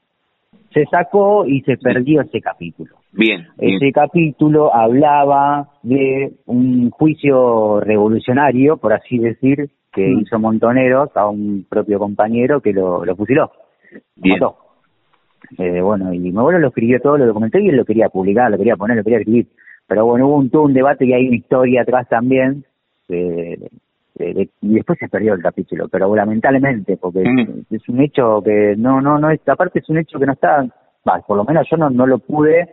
se 0.73 0.85
sacó 0.87 1.47
y 1.47 1.63
se 1.63 1.77
perdió 1.79 2.21
ese 2.21 2.41
capítulo. 2.41 2.97
Bien, 3.13 3.47
Ese 3.57 3.93
capítulo 3.93 4.75
hablaba 4.75 5.71
de 5.83 6.35
un 6.45 6.91
juicio 6.91 7.81
revolucionario, 7.81 8.77
por 8.77 8.93
así 8.93 9.19
decir, 9.19 9.71
que 9.93 10.07
mm. 10.07 10.21
hizo 10.21 10.39
Montoneros 10.39 11.17
a 11.17 11.27
un 11.27 11.65
propio 11.69 11.99
compañero 11.99 12.61
que 12.61 12.75
lo, 12.75 13.05
lo 13.07 13.17
fusiló. 13.17 13.51
Bien. 14.17 14.39
Eh, 15.59 15.81
bueno, 15.81 16.13
y 16.13 16.19
mi 16.19 16.37
abuelo 16.37 16.59
lo 16.59 16.69
escribió 16.69 17.01
todo, 17.01 17.17
lo 17.17 17.27
documentó 17.27 17.59
y 17.59 17.69
él 17.69 17.77
lo 17.77 17.85
quería 17.85 18.09
publicar, 18.11 18.51
lo 18.51 18.59
quería 18.59 18.77
poner, 18.77 18.99
lo 18.99 19.05
quería 19.05 19.21
escribir. 19.21 19.47
Pero 19.87 20.05
bueno, 20.05 20.27
hubo 20.27 20.37
un, 20.37 20.51
todo 20.51 20.63
un 20.65 20.75
debate 20.75 21.07
y 21.07 21.13
hay 21.15 21.29
una 21.29 21.37
historia 21.37 21.83
atrás 21.83 22.07
también. 22.09 22.65
Y 24.19 24.75
después 24.75 24.99
se 24.99 25.09
perdió 25.09 25.35
el 25.35 25.43
capítulo, 25.43 25.89
pero 25.89 26.15
lamentablemente, 26.15 26.97
porque 26.97 27.21
mm. 27.21 27.75
es, 27.75 27.89
un 27.89 28.01
hecho 28.01 28.43
que 28.43 28.75
no, 28.77 29.01
no, 29.01 29.19
no 29.19 29.31
es, 29.31 29.41
aparte 29.47 29.81
es 29.81 29.89
un 29.89 29.99
hecho 29.99 30.19
que 30.19 30.27
no 30.27 30.33
está, 30.33 30.67
por 31.27 31.37
lo 31.37 31.45
menos 31.45 31.67
yo 31.71 31.77
no, 31.77 31.91
no 31.91 32.07
lo 32.07 32.19
pude 32.19 32.69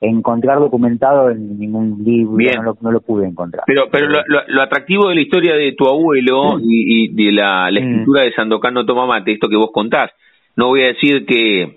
encontrar 0.00 0.58
documentado 0.58 1.30
en 1.30 1.58
ningún 1.58 2.02
libro, 2.02 2.76
no 2.80 2.90
lo, 2.90 3.00
pude 3.00 3.26
encontrar. 3.26 3.64
Pero, 3.66 3.88
pero 3.90 4.08
lo, 4.08 4.62
atractivo 4.62 5.08
de 5.10 5.16
la 5.16 5.20
historia 5.20 5.54
de 5.54 5.72
tu 5.72 5.86
abuelo 5.86 6.56
mm. 6.56 6.62
y, 6.62 7.08
de 7.08 7.32
la, 7.32 7.70
la 7.70 7.80
mm. 7.80 7.84
escritura 7.84 8.22
de 8.22 8.32
Sandocano 8.32 8.86
Tomamate, 8.86 9.32
esto 9.32 9.48
que 9.48 9.56
vos 9.56 9.70
contás, 9.72 10.10
no 10.56 10.68
voy 10.68 10.84
a 10.84 10.88
decir 10.88 11.26
que, 11.26 11.76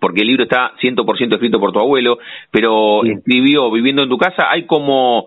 porque 0.00 0.22
el 0.22 0.28
libro 0.28 0.42
está 0.44 0.72
100% 0.82 1.34
escrito 1.34 1.60
por 1.60 1.72
tu 1.72 1.78
abuelo, 1.78 2.18
pero 2.50 3.04
escribió 3.04 3.70
viviendo 3.70 4.02
en 4.02 4.08
tu 4.08 4.18
casa, 4.18 4.50
hay 4.50 4.66
como, 4.66 5.26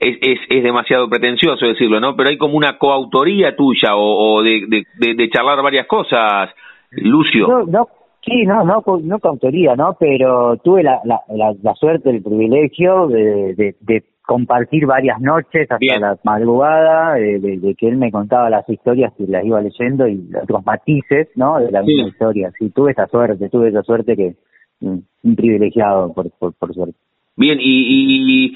es, 0.00 0.18
es, 0.20 0.38
es, 0.48 0.62
demasiado 0.62 1.08
pretencioso 1.08 1.66
decirlo, 1.66 2.00
¿no? 2.00 2.16
Pero 2.16 2.30
hay 2.30 2.38
como 2.38 2.56
una 2.56 2.78
coautoría 2.78 3.54
tuya 3.54 3.94
o, 3.94 4.42
de, 4.42 4.84
de, 4.98 5.14
de, 5.14 5.30
charlar 5.30 5.62
varias 5.62 5.86
cosas, 5.86 6.50
Lucio. 6.90 7.46
No, 7.46 7.64
no, 7.66 7.88
Sí, 8.24 8.44
no, 8.44 8.64
no, 8.64 8.82
no 9.02 9.18
con 9.18 9.30
autoría, 9.30 9.74
¿no? 9.76 9.96
Pero 9.98 10.58
tuve 10.58 10.82
la, 10.82 11.00
la, 11.04 11.20
la, 11.28 11.74
suerte, 11.74 12.10
el 12.10 12.22
privilegio 12.22 13.08
de, 13.08 13.74
de, 13.80 14.04
compartir 14.26 14.86
varias 14.86 15.20
noches 15.20 15.68
hasta 15.68 15.98
la 15.98 16.16
madrugada, 16.22 17.14
de, 17.14 17.74
que 17.76 17.88
él 17.88 17.96
me 17.96 18.12
contaba 18.12 18.50
las 18.50 18.68
historias 18.68 19.12
y 19.18 19.26
las 19.26 19.44
iba 19.44 19.60
leyendo 19.60 20.06
y 20.06 20.22
otros 20.40 20.64
matices, 20.64 21.28
¿no? 21.34 21.58
De 21.58 21.70
la 21.72 21.82
misma 21.82 22.08
historia. 22.08 22.52
Sí, 22.58 22.70
tuve 22.70 22.92
esa 22.92 23.06
suerte, 23.08 23.48
tuve 23.48 23.70
esa 23.70 23.82
suerte 23.82 24.14
que 24.14 24.34
mm, 24.80 24.98
un 25.24 25.36
privilegiado, 25.36 26.12
por, 26.12 26.30
por, 26.38 26.52
por 26.52 26.74
suerte. 26.74 26.96
Bien, 27.36 27.58
y, 27.58 28.52
y, 28.52 28.54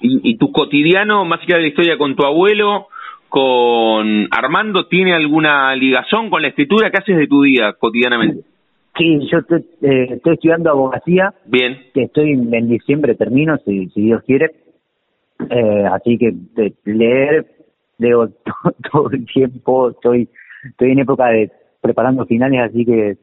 y, 0.00 0.36
tu 0.36 0.52
cotidiano, 0.52 1.24
más 1.24 1.40
allá 1.40 1.56
de 1.56 1.62
la 1.62 1.68
historia 1.68 1.98
con 1.98 2.14
tu 2.16 2.24
abuelo, 2.24 2.88
con 3.28 4.28
Armando, 4.30 4.86
¿tiene 4.86 5.14
alguna 5.14 5.74
ligazón 5.74 6.30
con 6.30 6.42
la 6.42 6.48
escritura? 6.48 6.90
¿Qué 6.90 6.98
haces 6.98 7.16
de 7.16 7.26
tu 7.26 7.42
día 7.42 7.72
cotidianamente? 7.78 8.42
Sí, 8.96 9.28
yo 9.30 9.38
estoy, 9.38 9.64
eh, 9.82 10.06
estoy 10.10 10.34
estudiando 10.34 10.70
abogacía. 10.70 11.34
Bien. 11.46 11.78
Que 11.92 12.04
estoy 12.04 12.32
en 12.32 12.68
diciembre, 12.68 13.14
termino, 13.14 13.56
si, 13.58 13.88
si 13.90 14.02
Dios 14.02 14.22
quiere. 14.24 14.52
Eh, 15.50 15.84
así 15.92 16.16
que 16.18 16.34
leer, 16.84 17.46
leo 17.98 18.30
todo, 18.92 19.10
el 19.10 19.26
tiempo. 19.26 19.90
Estoy, 19.90 20.28
estoy 20.64 20.92
en 20.92 21.00
época 21.00 21.26
de 21.28 21.50
preparando 21.80 22.24
finales, 22.26 22.60
así 22.60 22.84
que 22.84 23.16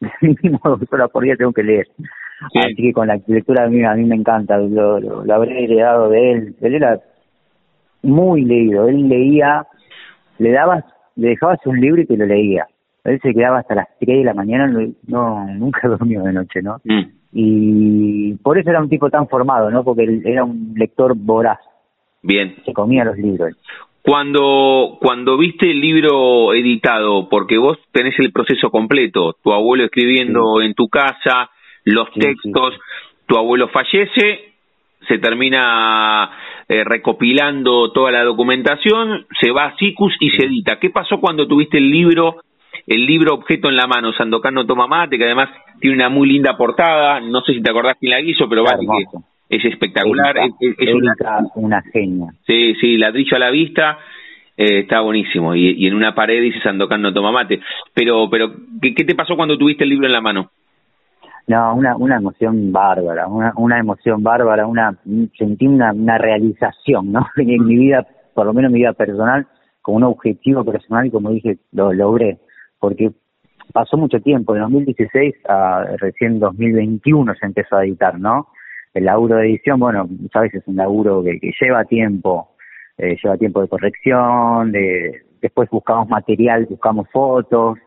mínimo 0.20 0.60
dos 0.64 0.80
horas 0.92 1.10
por 1.10 1.24
día 1.24 1.36
tengo 1.36 1.52
que 1.52 1.62
leer. 1.62 1.88
Así 2.54 2.74
que 2.74 2.92
con 2.92 3.08
la 3.08 3.18
lectura 3.26 3.64
a 3.64 3.68
mí, 3.68 3.82
a 3.84 3.94
mí 3.94 4.04
me 4.04 4.16
encanta, 4.16 4.58
lo, 4.58 5.00
lo, 5.00 5.34
habré 5.34 5.64
heredado 5.64 6.10
de 6.10 6.32
él. 6.32 6.56
Él 6.60 6.74
era 6.74 7.00
muy 8.02 8.44
leído, 8.44 8.88
él 8.88 9.08
leía, 9.08 9.66
le 10.38 10.52
dabas, 10.52 10.84
le 11.16 11.28
dejabas 11.28 11.60
un 11.66 11.80
libro 11.80 12.02
y 12.02 12.06
te 12.06 12.16
lo 12.16 12.26
leía 12.26 12.66
él 13.04 13.20
se 13.22 13.34
quedaba 13.34 13.58
hasta 13.58 13.74
las 13.74 13.88
3 14.00 14.18
de 14.18 14.24
la 14.24 14.34
mañana, 14.34 14.66
no 15.06 15.46
nunca 15.46 15.88
dormía 15.88 16.20
de 16.22 16.32
noche, 16.32 16.62
¿no? 16.62 16.78
Mm. 16.84 17.02
Y 17.32 18.34
por 18.36 18.58
eso 18.58 18.70
era 18.70 18.80
un 18.80 18.88
tipo 18.88 19.10
tan 19.10 19.28
formado, 19.28 19.70
¿no? 19.70 19.84
Porque 19.84 20.04
él 20.04 20.22
era 20.24 20.44
un 20.44 20.72
lector 20.76 21.14
voraz. 21.16 21.58
Bien. 22.22 22.56
Se 22.64 22.72
comía 22.72 23.04
los 23.04 23.18
libros. 23.18 23.54
Cuando, 24.02 24.98
cuando 25.00 25.36
viste 25.36 25.70
el 25.70 25.80
libro 25.80 26.54
editado, 26.54 27.28
porque 27.28 27.58
vos 27.58 27.78
tenés 27.90 28.14
el 28.18 28.32
proceso 28.32 28.70
completo, 28.70 29.34
tu 29.42 29.52
abuelo 29.52 29.84
escribiendo 29.84 30.60
en 30.60 30.74
tu 30.74 30.88
casa, 30.88 31.50
los 31.84 32.10
textos, 32.12 32.74
tu 33.26 33.36
abuelo 33.36 33.68
fallece, 33.68 34.52
se 35.06 35.18
termina 35.18 36.30
eh, 36.68 36.82
recopilando 36.84 37.92
toda 37.92 38.10
la 38.10 38.24
documentación, 38.24 39.26
se 39.40 39.50
va 39.50 39.66
a 39.66 39.76
SICUS 39.76 40.14
y 40.20 40.30
se 40.30 40.46
edita. 40.46 40.78
¿Qué 40.78 40.90
pasó 40.90 41.20
cuando 41.20 41.46
tuviste 41.46 41.78
el 41.78 41.90
libro 41.90 42.40
el 42.86 43.06
libro 43.06 43.34
Objeto 43.34 43.68
en 43.68 43.76
la 43.76 43.86
mano, 43.86 44.12
Sandocano 44.12 44.66
Toma 44.66 44.86
Mate, 44.86 45.16
que 45.16 45.24
además 45.24 45.48
tiene 45.80 45.96
una 45.96 46.08
muy 46.08 46.28
linda 46.28 46.56
portada, 46.56 47.20
no 47.20 47.40
sé 47.40 47.54
si 47.54 47.62
te 47.62 47.70
acordás 47.70 47.96
quién 47.98 48.10
la 48.10 48.20
hizo, 48.20 48.48
pero 48.48 48.64
vale 48.64 48.86
que 49.48 49.56
es 49.56 49.64
espectacular. 49.64 50.36
es, 50.60 50.94
una, 50.94 51.14
una, 51.54 51.82
genia. 51.92 52.28
Sí, 52.46 52.74
sí, 52.80 52.96
ladrillo 52.96 53.36
a 53.36 53.40
la 53.40 53.50
vista, 53.50 53.98
eh, 54.56 54.80
está 54.80 55.00
buenísimo. 55.00 55.54
Y, 55.54 55.86
en 55.86 55.94
una 55.94 56.14
pared 56.14 56.42
dice 56.42 56.60
Sandocano 56.60 57.12
Toma 57.12 57.32
Mate. 57.32 57.60
Pero, 57.94 58.28
pero 58.30 58.52
¿qué, 58.82 58.94
¿qué 58.94 59.04
te 59.04 59.14
pasó 59.14 59.36
cuando 59.36 59.56
tuviste 59.56 59.84
el 59.84 59.90
libro 59.90 60.06
en 60.06 60.12
la 60.12 60.20
mano? 60.20 60.50
No, 61.46 61.74
una, 61.74 61.96
una 61.96 62.16
emoción 62.16 62.72
bárbara, 62.72 63.26
una, 63.28 63.52
una 63.56 63.78
emoción 63.78 64.22
bárbara, 64.22 64.66
una 64.66 64.98
sentí 65.36 65.66
una, 65.66 65.92
una 65.92 66.16
realización, 66.16 67.12
¿no? 67.12 67.26
En 67.36 67.66
mi 67.66 67.76
vida, 67.76 68.06
por 68.32 68.46
lo 68.46 68.54
menos 68.54 68.70
en 68.70 68.74
mi 68.74 68.78
vida 68.80 68.94
personal, 68.94 69.46
como 69.82 69.98
un 69.98 70.04
objetivo 70.04 70.64
personal 70.64 71.06
y 71.06 71.10
como 71.10 71.30
dije, 71.30 71.58
lo 71.72 71.92
logré 71.92 72.38
porque 72.84 73.12
pasó 73.72 73.96
mucho 73.96 74.20
tiempo, 74.20 74.52
de 74.54 74.60
2016 74.60 75.34
a 75.48 75.84
recién 75.98 76.38
2021 76.38 77.34
se 77.34 77.46
empezó 77.46 77.76
a 77.76 77.84
editar, 77.84 78.18
¿no? 78.18 78.48
El 78.92 79.06
laburo 79.06 79.36
de 79.36 79.48
edición, 79.48 79.80
bueno, 79.80 80.06
sabes, 80.32 80.54
es 80.54 80.62
un 80.66 80.76
laburo 80.76 81.22
que, 81.22 81.38
lleva 81.60 81.84
tiempo, 81.84 82.50
eh, 82.98 83.16
lleva 83.22 83.36
tiempo 83.38 83.62
de 83.62 83.68
corrección, 83.68 84.70
de, 84.70 85.22
después 85.40 85.70
buscamos 85.70 86.08
material, 86.08 86.66
buscamos 86.66 87.08
fotos, 87.10 87.78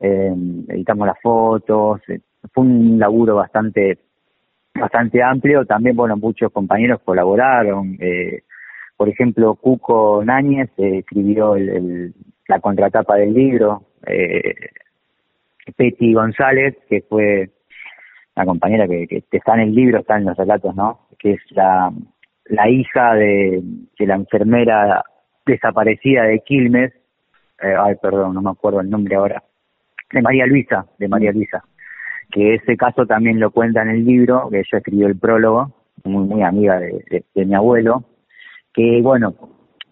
eh, 0.00 0.34
editamos 0.68 1.06
las 1.06 1.20
fotos, 1.20 2.00
eh, 2.08 2.20
fue 2.52 2.64
un 2.64 2.98
laburo 2.98 3.36
bastante 3.36 3.98
bastante 4.74 5.22
amplio, 5.22 5.66
también, 5.66 5.94
bueno, 5.94 6.16
muchos 6.16 6.50
compañeros 6.50 7.00
colaboraron, 7.04 7.98
por 8.96 9.08
ejemplo, 9.08 9.56
Cuco 9.56 10.22
Náñez 10.24 10.70
escribió 10.76 11.56
el, 11.56 12.14
la 12.46 12.60
contratapa 12.60 13.16
del 13.16 13.34
libro, 13.34 13.82
eh, 14.06 14.54
Petty 15.76 16.12
González, 16.12 16.76
que 16.88 17.02
fue 17.02 17.50
la 18.36 18.44
compañera 18.44 18.86
que, 18.86 19.06
que, 19.08 19.24
está 19.30 19.54
en 19.54 19.60
el 19.60 19.74
libro, 19.74 19.98
está 19.98 20.18
en 20.18 20.26
los 20.26 20.36
relatos, 20.36 20.74
¿no? 20.76 21.08
Que 21.18 21.32
es 21.32 21.40
la, 21.50 21.92
la 22.46 22.68
hija 22.68 23.14
de, 23.14 23.60
de 23.98 24.06
la 24.06 24.14
enfermera 24.14 25.04
desaparecida 25.46 26.22
de 26.22 26.40
Quilmes, 26.40 26.92
eh, 27.60 27.74
ay, 27.78 27.96
perdón, 28.00 28.34
no 28.34 28.42
me 28.42 28.50
acuerdo 28.50 28.80
el 28.80 28.90
nombre 28.90 29.16
ahora, 29.16 29.42
de 30.12 30.22
María 30.22 30.46
Luisa, 30.46 30.86
de 30.98 31.08
María 31.08 31.32
Luisa, 31.32 31.64
que 32.32 32.54
ese 32.54 32.76
caso 32.76 33.06
también 33.06 33.38
lo 33.38 33.50
cuenta 33.50 33.82
en 33.82 33.90
el 33.90 34.04
libro, 34.04 34.48
que 34.50 34.58
ella 34.58 34.78
escribió 34.78 35.06
el 35.06 35.18
prólogo, 35.18 35.72
muy, 36.04 36.24
muy 36.24 36.42
amiga 36.42 36.80
de, 36.80 37.24
de 37.34 37.44
mi 37.44 37.54
abuelo, 37.54 38.04
que 38.72 39.00
bueno, 39.02 39.34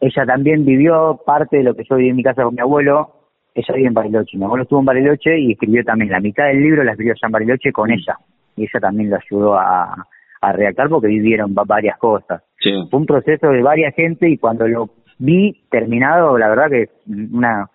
ella 0.01 0.25
también 0.25 0.65
vivió 0.65 1.21
parte 1.25 1.59
de 1.59 1.63
lo 1.63 1.75
que 1.75 1.85
yo 1.89 1.97
viví 1.97 2.09
en 2.09 2.17
mi 2.17 2.23
casa 2.23 2.43
con 2.43 2.55
mi 2.55 2.61
abuelo, 2.61 3.21
ella 3.55 3.75
vive 3.75 3.89
en 3.89 3.95
Bariloche. 3.95 4.39
Mi 4.39 4.45
abuelo 4.45 4.63
estuvo 4.63 4.81
en 4.81 4.87
Bariloche 4.87 5.39
y 5.39 5.53
escribió 5.53 5.85
también 5.85 6.11
la 6.11 6.21
mitad 6.21 6.47
del 6.47 6.63
libro, 6.63 6.83
la 6.83 6.93
escribió 6.93 7.15
ya 7.15 7.27
en 7.27 7.33
Bariloche 7.33 7.73
con 7.73 7.91
ella. 7.91 8.17
Y 8.57 8.63
ella 8.63 8.81
también 8.81 9.11
lo 9.11 9.17
ayudó 9.17 9.59
a, 9.59 10.07
a 10.41 10.53
redactar 10.53 10.89
porque 10.89 11.09
vivieron 11.09 11.55
varias 11.55 11.99
cosas. 11.99 12.43
Fue 12.91 13.01
un 13.01 13.07
proceso 13.07 13.49
de 13.49 13.63
varias 13.63 13.95
gente 13.95 14.29
y 14.29 14.39
cuando 14.39 14.67
lo 14.67 14.91
vi 15.19 15.65
terminado, 15.71 16.39
la 16.39 16.49
verdad 16.49 16.71
que 16.71 16.89
una 17.33 17.69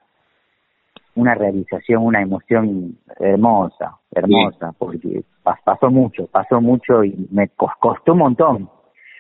una 1.15 1.33
realización, 1.35 2.03
una 2.03 2.21
emoción 2.21 2.97
hermosa, 3.19 3.97
hermosa, 4.11 4.73
porque 4.77 5.23
pasó 5.43 5.89
mucho, 5.89 6.27
pasó 6.27 6.61
mucho 6.61 7.03
y 7.03 7.27
me 7.31 7.49
costó 7.49 8.13
un 8.13 8.19
montón, 8.19 8.69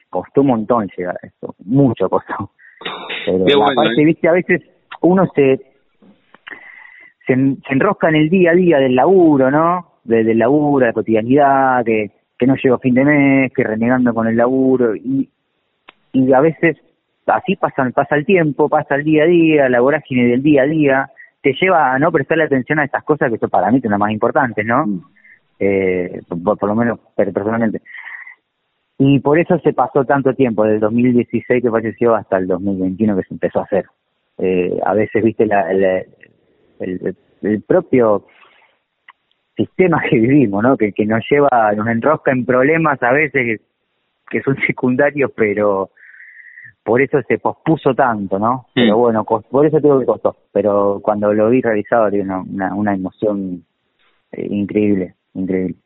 costó 0.09 0.41
un 0.41 0.47
montón 0.47 0.89
llegar 0.97 1.17
a 1.21 1.27
esto, 1.27 1.55
mucho 1.65 2.09
costó. 2.09 2.51
Pero 3.25 3.63
aparte, 3.63 4.01
¿eh? 4.01 4.05
viste, 4.05 4.27
a 4.27 4.33
veces 4.33 4.61
uno 5.01 5.25
se 5.33 5.59
se, 7.25 7.33
enrosca 7.33 8.09
en 8.09 8.15
el 8.15 8.29
día 8.29 8.51
a 8.51 8.55
día 8.55 8.77
del 8.77 8.95
laburo, 8.95 9.49
¿no? 9.49 9.93
Desde 10.03 10.31
el 10.31 10.39
laburo, 10.39 10.81
de 10.81 10.87
la 10.87 10.93
cotidianidad, 10.93 11.83
que, 11.83 12.11
que 12.37 12.47
no 12.47 12.55
llego 12.55 12.75
a 12.75 12.79
fin 12.79 12.93
de 12.93 13.05
mes, 13.05 13.53
que 13.53 13.63
renegando 13.63 14.13
con 14.13 14.27
el 14.27 14.37
laburo, 14.37 14.95
y, 14.95 15.29
y 16.13 16.33
a 16.33 16.39
veces 16.41 16.77
así 17.25 17.55
pasa, 17.55 17.89
pasa 17.93 18.15
el 18.15 18.25
tiempo, 18.25 18.69
pasa 18.69 18.95
el 18.95 19.03
día 19.03 19.23
a 19.23 19.27
día, 19.27 19.69
la 19.69 19.81
vorágine 19.81 20.27
del 20.27 20.43
día 20.43 20.63
a 20.63 20.65
día, 20.65 21.09
te 21.45 21.53
lleva 21.53 21.93
a 21.93 21.99
no 21.99 22.11
prestarle 22.11 22.45
atención 22.45 22.79
a 22.79 22.85
estas 22.85 23.03
cosas 23.03 23.31
que 23.31 23.37
son 23.37 23.51
para 23.51 23.69
mí 23.69 23.79
son 23.79 23.91
las 23.91 23.99
más 23.99 24.11
importantes, 24.11 24.65
¿no? 24.65 24.87
Mm. 24.87 25.01
Eh, 25.59 26.21
por, 26.43 26.63
lo 26.63 26.73
menos 26.73 26.99
personalmente. 27.15 27.83
Y 28.97 29.19
por 29.19 29.37
eso 29.37 29.59
se 29.59 29.71
pasó 29.71 30.03
tanto 30.05 30.33
tiempo, 30.33 30.63
desde 30.63 30.77
el 30.77 30.81
2016 30.81 31.61
que 31.61 31.69
falleció 31.69 32.15
hasta 32.15 32.37
el 32.37 32.47
2021 32.47 33.15
que 33.15 33.23
se 33.27 33.33
empezó 33.35 33.59
a 33.59 33.65
hacer. 33.65 33.85
Eh, 34.39 34.79
a 34.83 34.95
veces, 34.95 35.23
viste, 35.23 35.45
la, 35.45 35.71
el, 35.71 37.15
el, 37.43 37.61
propio 37.61 38.25
sistema 39.55 40.01
que 40.09 40.17
vivimos, 40.17 40.63
¿no? 40.63 40.75
Que, 40.75 40.93
que 40.93 41.05
nos 41.05 41.23
lleva, 41.29 41.73
nos 41.75 41.87
enrosca 41.87 42.31
en 42.31 42.43
problemas 42.43 43.03
a 43.03 43.11
veces 43.11 43.61
que, 44.31 44.41
son 44.41 44.57
secundarios, 44.65 45.31
pero 45.35 45.91
por 46.85 47.01
eso 47.01 47.19
se 47.27 47.39
pospuso 47.39 47.95
tanto, 47.95 48.37
¿no? 48.37 48.67
Pero 48.75 48.97
bueno, 48.97 49.23
por 49.23 49.65
eso 49.65 49.81
que 49.81 50.05
costó. 50.05 50.35
Pero 50.53 50.99
cuando 51.01 51.33
lo 51.33 51.49
vi 51.49 51.59
realizado, 51.59 52.07
una, 52.13 52.41
una, 52.41 52.75
una 52.75 52.93
emoción 52.93 53.63
eh, 54.31 54.47
increíble, 54.51 55.15
increíble. 55.33 55.77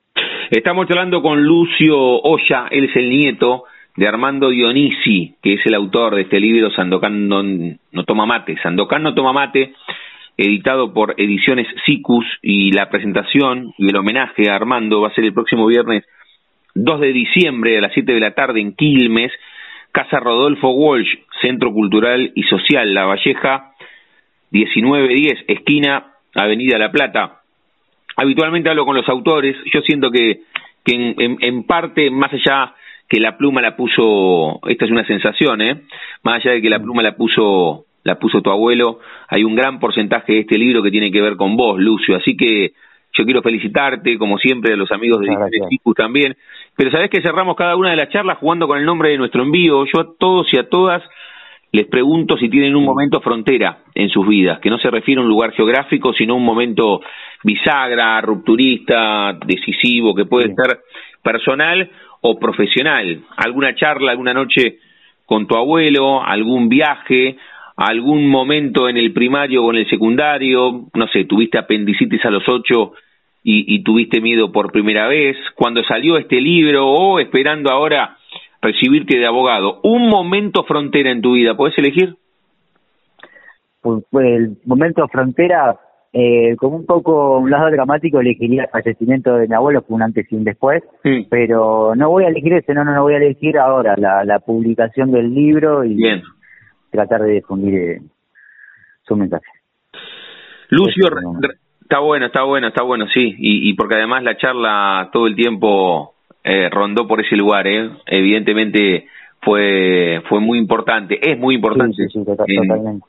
Estamos 0.51 0.87
hablando 0.89 1.21
con 1.21 1.41
Lucio 1.41 1.97
Olla, 1.97 2.67
él 2.69 2.83
es 2.89 2.95
el 2.97 3.09
nieto 3.09 3.63
de 3.95 4.09
Armando 4.09 4.49
Dionisi, 4.49 5.35
que 5.41 5.53
es 5.53 5.65
el 5.65 5.73
autor 5.73 6.15
de 6.15 6.23
este 6.23 6.41
libro 6.41 6.69
Sandokan 6.71 7.29
no, 7.29 7.43
no 7.43 8.03
toma 8.03 8.25
mate. 8.25 8.57
Sandokan 8.61 9.01
no 9.01 9.15
toma 9.15 9.31
mate, 9.31 9.73
editado 10.35 10.93
por 10.93 11.15
Ediciones 11.17 11.67
Sicus, 11.85 12.25
y 12.41 12.73
la 12.73 12.89
presentación 12.89 13.73
y 13.77 13.87
el 13.87 13.95
homenaje 13.95 14.49
a 14.49 14.55
Armando 14.55 14.99
va 14.99 15.07
a 15.07 15.15
ser 15.15 15.23
el 15.23 15.33
próximo 15.33 15.65
viernes 15.65 16.03
2 16.75 16.99
de 16.99 17.13
diciembre 17.13 17.77
a 17.77 17.81
las 17.81 17.93
7 17.93 18.11
de 18.11 18.19
la 18.19 18.33
tarde 18.33 18.59
en 18.59 18.73
Quilmes, 18.73 19.31
Casa 19.91 20.19
Rodolfo 20.19 20.69
Walsh, 20.69 21.15
Centro 21.41 21.71
Cultural 21.71 22.31
y 22.35 22.43
Social 22.43 22.93
La 22.93 23.05
Valleja, 23.05 23.73
1910, 24.51 25.45
esquina 25.47 26.13
Avenida 26.35 26.77
La 26.77 26.91
Plata. 26.91 27.41
Habitualmente 28.15 28.69
hablo 28.69 28.85
con 28.85 28.95
los 28.95 29.07
autores, 29.07 29.55
yo 29.73 29.81
siento 29.81 30.11
que, 30.11 30.41
que 30.83 30.95
en, 30.95 31.37
en 31.39 31.63
parte, 31.63 32.09
más 32.11 32.31
allá 32.33 32.73
que 33.07 33.19
la 33.19 33.37
pluma 33.37 33.61
la 33.61 33.75
puso, 33.75 34.59
esta 34.67 34.85
es 34.85 34.91
una 34.91 35.05
sensación, 35.05 35.61
¿eh? 35.61 35.81
más 36.23 36.35
allá 36.35 36.51
de 36.51 36.61
que 36.61 36.69
la 36.69 36.79
pluma 36.79 37.01
la 37.01 37.15
puso 37.15 37.85
la 38.03 38.17
puso 38.17 38.41
tu 38.41 38.49
abuelo, 38.49 38.99
hay 39.27 39.43
un 39.43 39.55
gran 39.55 39.79
porcentaje 39.79 40.33
de 40.33 40.39
este 40.39 40.57
libro 40.57 40.81
que 40.81 40.91
tiene 40.91 41.11
que 41.11 41.21
ver 41.21 41.35
con 41.35 41.57
vos, 41.57 41.79
Lucio, 41.79 42.15
así 42.15 42.37
que 42.37 42.71
yo 43.13 43.25
quiero 43.25 43.41
felicitarte, 43.41 44.17
como 44.17 44.37
siempre, 44.37 44.73
a 44.73 44.77
los 44.77 44.91
amigos 44.91 45.21
de 45.21 45.29
Cicus 45.69 45.95
también, 45.95 46.35
pero 46.75 46.91
sabés 46.91 47.09
que 47.09 47.21
cerramos 47.21 47.55
cada 47.55 47.75
una 47.75 47.91
de 47.91 47.97
las 47.97 48.09
charlas 48.09 48.37
jugando 48.37 48.67
con 48.67 48.77
el 48.77 48.85
nombre 48.85 49.09
de 49.09 49.17
nuestro 49.17 49.43
envío, 49.43 49.85
yo 49.85 50.01
a 50.01 50.07
todos 50.17 50.47
y 50.53 50.59
a 50.59 50.69
todas 50.69 51.03
les 51.71 51.85
pregunto 51.85 52.37
si 52.37 52.49
tienen 52.49 52.75
un 52.75 52.83
momento 52.83 53.21
frontera 53.21 53.79
en 53.93 54.09
sus 54.09 54.27
vidas, 54.27 54.59
que 54.59 54.69
no 54.69 54.79
se 54.79 54.89
refiere 54.89 55.21
a 55.21 55.23
un 55.23 55.29
lugar 55.29 55.51
geográfico, 55.53 56.13
sino 56.13 56.35
un 56.35 56.43
momento 56.43 57.01
bisagra, 57.43 58.19
rupturista, 58.21 59.37
decisivo, 59.45 60.15
que 60.15 60.25
puede 60.25 60.47
ser 60.55 60.79
personal 61.21 61.89
o 62.21 62.39
profesional, 62.39 63.21
alguna 63.37 63.75
charla, 63.75 64.11
alguna 64.11 64.33
noche 64.33 64.79
con 65.25 65.45
tu 65.45 65.55
abuelo, 65.55 66.23
algún 66.23 66.69
viaje, 66.69 67.37
algún 67.79 68.27
momento 68.27 68.89
en 68.89 68.97
el 68.97 69.13
primario 69.13 69.63
o 69.63 69.71
en 69.71 69.77
el 69.77 69.89
secundario, 69.89 70.87
no 70.93 71.07
sé, 71.07 71.23
tuviste 71.23 71.57
apendicitis 71.57 72.23
a 72.25 72.29
los 72.29 72.43
ocho 72.47 72.93
y, 73.41 73.73
y, 73.73 73.83
tuviste 73.83 74.19
miedo 74.19 74.51
por 74.51 74.71
primera 74.71 75.07
vez, 75.07 75.37
cuando 75.55 75.81
salió 75.83 76.17
este 76.17 76.41
libro 76.41 76.87
o 76.87 77.19
esperando 77.19 77.71
ahora 77.71 78.17
recibirte 78.61 79.17
de 79.17 79.25
abogado, 79.25 79.79
un 79.83 80.09
momento 80.09 80.65
frontera 80.65 81.09
en 81.11 81.21
tu 81.21 81.33
vida, 81.33 81.55
¿puedes 81.55 81.77
elegir? 81.77 82.15
Pues, 83.81 84.03
pues 84.11 84.27
el 84.27 84.57
momento 84.65 85.07
frontera 85.07 85.79
eh, 86.11 86.57
como 86.57 86.75
un 86.75 86.85
poco 86.85 87.37
un 87.37 87.49
lado 87.49 87.71
dramático 87.71 88.19
elegiría 88.19 88.63
el 88.63 88.69
fallecimiento 88.69 89.35
de 89.35 89.47
mi 89.47 89.55
abuelo, 89.55 89.83
fue 89.83 89.95
un 89.95 90.01
antes 90.01 90.29
y 90.29 90.35
un 90.35 90.43
después, 90.43 90.83
pero 91.29 91.95
no 91.95 92.09
voy 92.09 92.25
a 92.25 92.27
elegir 92.27 92.51
ese, 92.53 92.73
no, 92.73 92.83
no, 92.83 92.93
no 92.93 93.03
voy 93.03 93.13
a 93.13 93.17
elegir 93.17 93.57
ahora 93.57 93.95
la, 93.97 94.25
la 94.25 94.39
publicación 94.39 95.11
del 95.11 95.33
libro 95.33 95.85
y 95.85 95.97
tratar 96.91 97.21
de 97.21 97.33
difundir 97.33 97.75
eh, 97.75 98.01
su 99.03 99.15
mensaje. 99.15 99.45
Lucio, 100.69 101.09
está 101.81 101.99
bueno, 101.99 102.27
está 102.27 102.43
bueno, 102.43 102.67
está 102.67 102.83
bueno, 102.83 103.07
sí, 103.13 103.35
y, 103.37 103.69
y 103.69 103.73
porque 103.73 103.95
además 103.95 104.23
la 104.23 104.37
charla 104.37 105.09
todo 105.11 105.27
el 105.27 105.35
tiempo 105.35 106.13
eh, 106.43 106.69
rondó 106.69 107.07
por 107.07 107.19
ese 107.19 107.35
lugar, 107.35 107.67
¿eh? 107.67 107.89
evidentemente 108.05 109.07
fue 109.41 110.21
fue 110.29 110.39
muy 110.39 110.59
importante, 110.59 111.19
es 111.21 111.39
muy 111.39 111.55
importante 111.55 112.07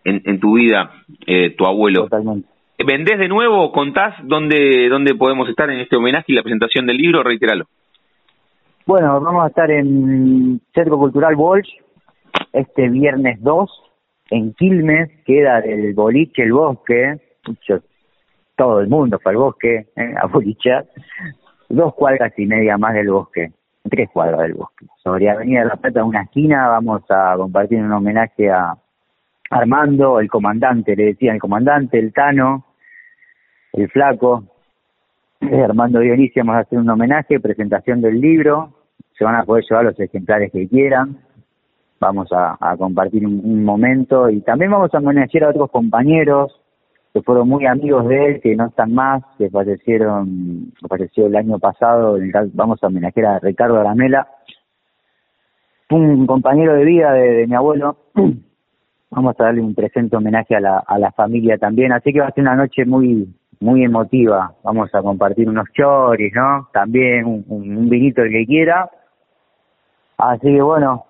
en, 0.05 0.23
en, 0.25 0.41
tu 0.41 0.55
vida, 0.55 0.91
eh, 1.27 1.51
tu 1.51 1.67
abuelo. 1.67 2.05
Totalmente. 2.05 2.49
¿Vendés 2.87 3.19
de 3.19 3.29
nuevo? 3.29 3.73
¿Contás 3.73 4.15
dónde, 4.23 4.89
dónde 4.89 5.15
podemos 5.15 5.49
estar 5.51 5.69
en 5.71 5.81
este 5.81 5.97
homenaje 5.97 6.27
y 6.29 6.35
la 6.35 6.43
presentación 6.43 6.87
del 6.87 6.97
libro? 6.97 7.23
Reiteralo. 7.23 7.67
Bueno, 8.87 9.21
vamos 9.21 9.45
a 9.45 9.49
estar 9.49 9.71
en 9.71 10.61
Centro 10.73 10.97
Cultural 10.97 11.35
Walsh 11.37 11.69
este 12.53 12.89
viernes 12.89 13.43
2 13.43 13.91
en 14.31 14.55
Quilmes, 14.55 15.11
queda 15.25 15.61
del 15.61 15.93
boliche 15.95 16.43
El 16.43 16.53
Bosque, 16.53 17.21
todo 18.57 18.81
el 18.81 18.89
mundo 18.89 19.19
fue 19.23 19.33
al 19.33 19.39
bosque 19.39 19.87
¿eh? 19.97 20.15
a 20.21 20.27
bolichar, 20.27 20.87
dos 21.69 21.95
cuadras 21.95 22.33
y 22.39 22.47
media 22.47 22.77
más 22.79 22.95
del 22.95 23.11
bosque, 23.11 23.53
tres 23.89 24.09
cuadras 24.13 24.41
del 24.41 24.55
bosque. 24.55 24.87
Sobre 25.03 25.31
Avenida 25.31 25.61
de 25.61 25.67
la 25.67 25.77
Plata, 25.77 26.05
una 26.05 26.23
esquina, 26.23 26.69
vamos 26.69 27.03
a 27.09 27.35
compartir 27.37 27.83
un 27.83 27.93
homenaje 27.93 28.51
a 28.51 28.77
Armando, 29.51 30.21
el 30.21 30.29
comandante, 30.29 30.95
le 30.95 31.07
decían 31.07 31.37
el 31.37 31.41
comandante, 31.41 31.99
el 31.99 32.13
Tano, 32.13 32.67
el 33.73 33.89
flaco, 33.91 34.45
Armando 35.41 36.01
Dionisio, 36.01 36.45
vamos 36.45 36.57
a 36.57 36.61
hacer 36.61 36.79
un 36.79 36.91
homenaje, 36.91 37.41
presentación 37.41 38.01
del 38.01 38.21
libro, 38.21 38.75
se 39.17 39.25
van 39.25 39.37
a 39.37 39.45
poder 39.45 39.65
llevar 39.69 39.87
los 39.87 39.99
ejemplares 39.99 40.53
que 40.53 40.69
quieran, 40.69 41.19
vamos 42.01 42.29
a, 42.33 42.57
compartir 42.79 43.27
un, 43.27 43.63
momento 43.65 44.31
y 44.31 44.41
también 44.41 44.71
vamos 44.71 44.93
a 44.93 44.99
homenajear 44.99 45.45
a 45.45 45.51
otros 45.51 45.71
compañeros 45.71 46.59
que 47.13 47.23
fueron 47.23 47.49
muy 47.49 47.67
amigos 47.67 48.09
de 48.09 48.27
él, 48.27 48.41
que 48.41 48.57
no 48.57 48.67
están 48.67 48.95
más, 48.95 49.23
que 49.37 49.51
fallecieron, 49.51 50.73
falleció 50.89 51.27
el 51.27 51.37
año 51.37 51.59
pasado, 51.59 52.17
vamos 52.55 52.83
a 52.83 52.87
homenajear 52.87 53.27
a 53.27 53.39
Ricardo 53.41 53.79
Aramela, 53.79 54.29
un 55.91 56.27
compañero 56.27 56.75
de 56.75 56.85
vida 56.85 57.13
de 57.13 57.47
mi 57.47 57.55
abuelo, 57.55 57.97
vamos 59.11 59.35
a 59.39 59.45
darle 59.45 59.61
un 59.61 59.75
presente 59.75 60.17
homenaje 60.17 60.55
a 60.55 60.61
la, 60.61 61.13
familia 61.17 61.59
también, 61.59 61.93
así 61.93 62.13
que 62.13 62.21
va 62.21 62.29
a 62.29 62.33
ser 62.33 62.43
una 62.43 62.57
noche 62.57 62.85
muy 62.85 63.29
muy 63.63 63.85
emotiva. 63.85 64.55
Vamos 64.65 64.89
a 64.95 65.03
compartir 65.03 65.47
unos 65.47 65.67
choris, 65.77 66.33
¿no? 66.35 66.69
También 66.73 67.27
un, 67.27 67.45
un, 67.47 67.91
vinito 67.91 68.23
el 68.23 68.31
que 68.31 68.47
quiera. 68.47 68.89
Así 70.17 70.47
que 70.47 70.63
bueno, 70.63 71.05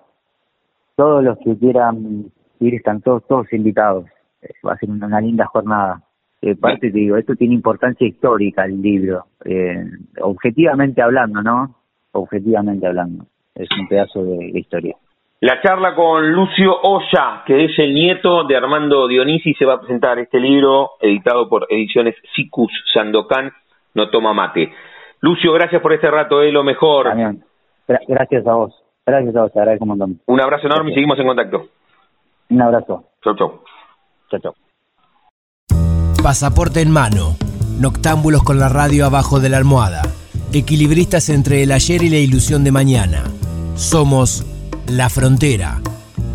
todos 0.95 1.23
los 1.23 1.37
que 1.39 1.57
quieran 1.57 2.25
ir 2.59 2.75
están 2.75 3.01
todos 3.01 3.25
todos 3.27 3.51
invitados. 3.53 4.05
Eh, 4.41 4.49
va 4.65 4.73
a 4.73 4.77
ser 4.77 4.89
una, 4.89 5.21
linda 5.21 5.45
jornada. 5.45 6.01
Eh, 6.41 6.55
parte 6.55 6.91
te 6.91 6.97
digo, 6.97 7.17
esto 7.17 7.35
tiene 7.35 7.53
importancia 7.53 8.07
histórica 8.07 8.65
el 8.65 8.81
libro, 8.81 9.25
eh, 9.45 9.85
objetivamente 10.21 11.01
hablando, 11.01 11.43
¿no? 11.43 11.75
Objetivamente 12.13 12.87
hablando, 12.87 13.25
es 13.53 13.69
un 13.79 13.87
pedazo 13.87 14.23
de 14.23 14.59
historia. 14.59 14.95
La 15.41 15.59
charla 15.61 15.95
con 15.95 16.31
Lucio 16.31 16.71
Olla, 16.83 17.43
que 17.47 17.65
es 17.65 17.79
el 17.79 17.93
nieto 17.93 18.43
de 18.43 18.55
Armando 18.55 19.07
Dionisi, 19.07 19.55
se 19.55 19.65
va 19.65 19.73
a 19.73 19.79
presentar 19.79 20.19
este 20.19 20.39
libro 20.39 20.91
editado 20.99 21.49
por 21.49 21.65
Ediciones 21.67 22.15
Sicus 22.35 22.71
Sandokan, 22.93 23.51
No 23.95 24.09
Toma 24.09 24.33
Mate. 24.33 24.71
Lucio, 25.21 25.51
gracias 25.53 25.81
por 25.81 25.93
este 25.93 26.11
rato, 26.11 26.43
es 26.43 26.53
lo 26.53 26.63
mejor. 26.63 27.07
Gracias 28.07 28.45
a 28.45 28.53
vos. 28.53 28.80
Gracias 29.05 29.35
a 29.35 29.41
vos, 29.41 29.51
te 29.51 29.59
agradezco 29.59 29.85
un 29.85 29.89
montón. 29.89 30.21
Un 30.25 30.41
abrazo 30.41 30.67
enorme 30.67 30.91
y 30.91 30.93
seguimos 30.93 31.17
en 31.19 31.27
contacto. 31.27 31.67
Un 32.49 32.61
abrazo. 32.61 33.05
Chau, 33.23 33.35
chau. 33.35 33.61
Chau, 34.29 34.39
chau. 34.39 34.53
Pasaporte 36.21 36.81
en 36.81 36.91
mano. 36.91 37.35
Noctámbulos 37.79 38.43
con 38.43 38.59
la 38.59 38.69
radio 38.69 39.05
abajo 39.05 39.39
de 39.39 39.49
la 39.49 39.57
almohada. 39.57 40.03
Equilibristas 40.53 41.29
entre 41.29 41.63
el 41.63 41.71
ayer 41.71 42.03
y 42.03 42.09
la 42.09 42.17
ilusión 42.17 42.63
de 42.63 42.71
mañana. 42.71 43.23
Somos 43.75 44.45
la 44.87 45.09
Frontera. 45.09 45.81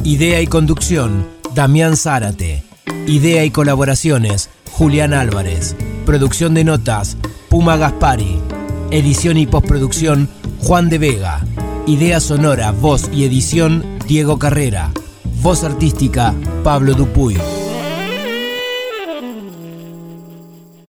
Idea 0.03 0.41
y 0.41 0.47
conducción, 0.47 1.27
Damián 1.55 1.97
Zárate. 1.97 2.65
Idea 3.07 3.45
y 3.45 3.51
colaboraciones, 3.51 4.51
Julián 4.73 5.15
Álvarez. 5.15 5.77
Producción 6.05 6.55
de 6.55 6.65
notas, 6.65 7.17
Puma 7.49 7.77
Gaspari. 7.77 8.41
Edición 8.91 9.37
y 9.37 9.47
postproducción, 9.47 10.29
Juan 10.61 10.89
de 10.89 10.99
Vega. 10.99 11.41
Idea 11.89 12.19
sonora, 12.19 12.73
voz 12.73 13.09
y 13.13 13.25
edición, 13.25 13.85
Diego 14.09 14.41
Carrera. 14.41 14.91
Voz 15.41 15.63
artística, 15.63 16.35
Pablo 16.65 16.95
Dupuy. 16.95 17.37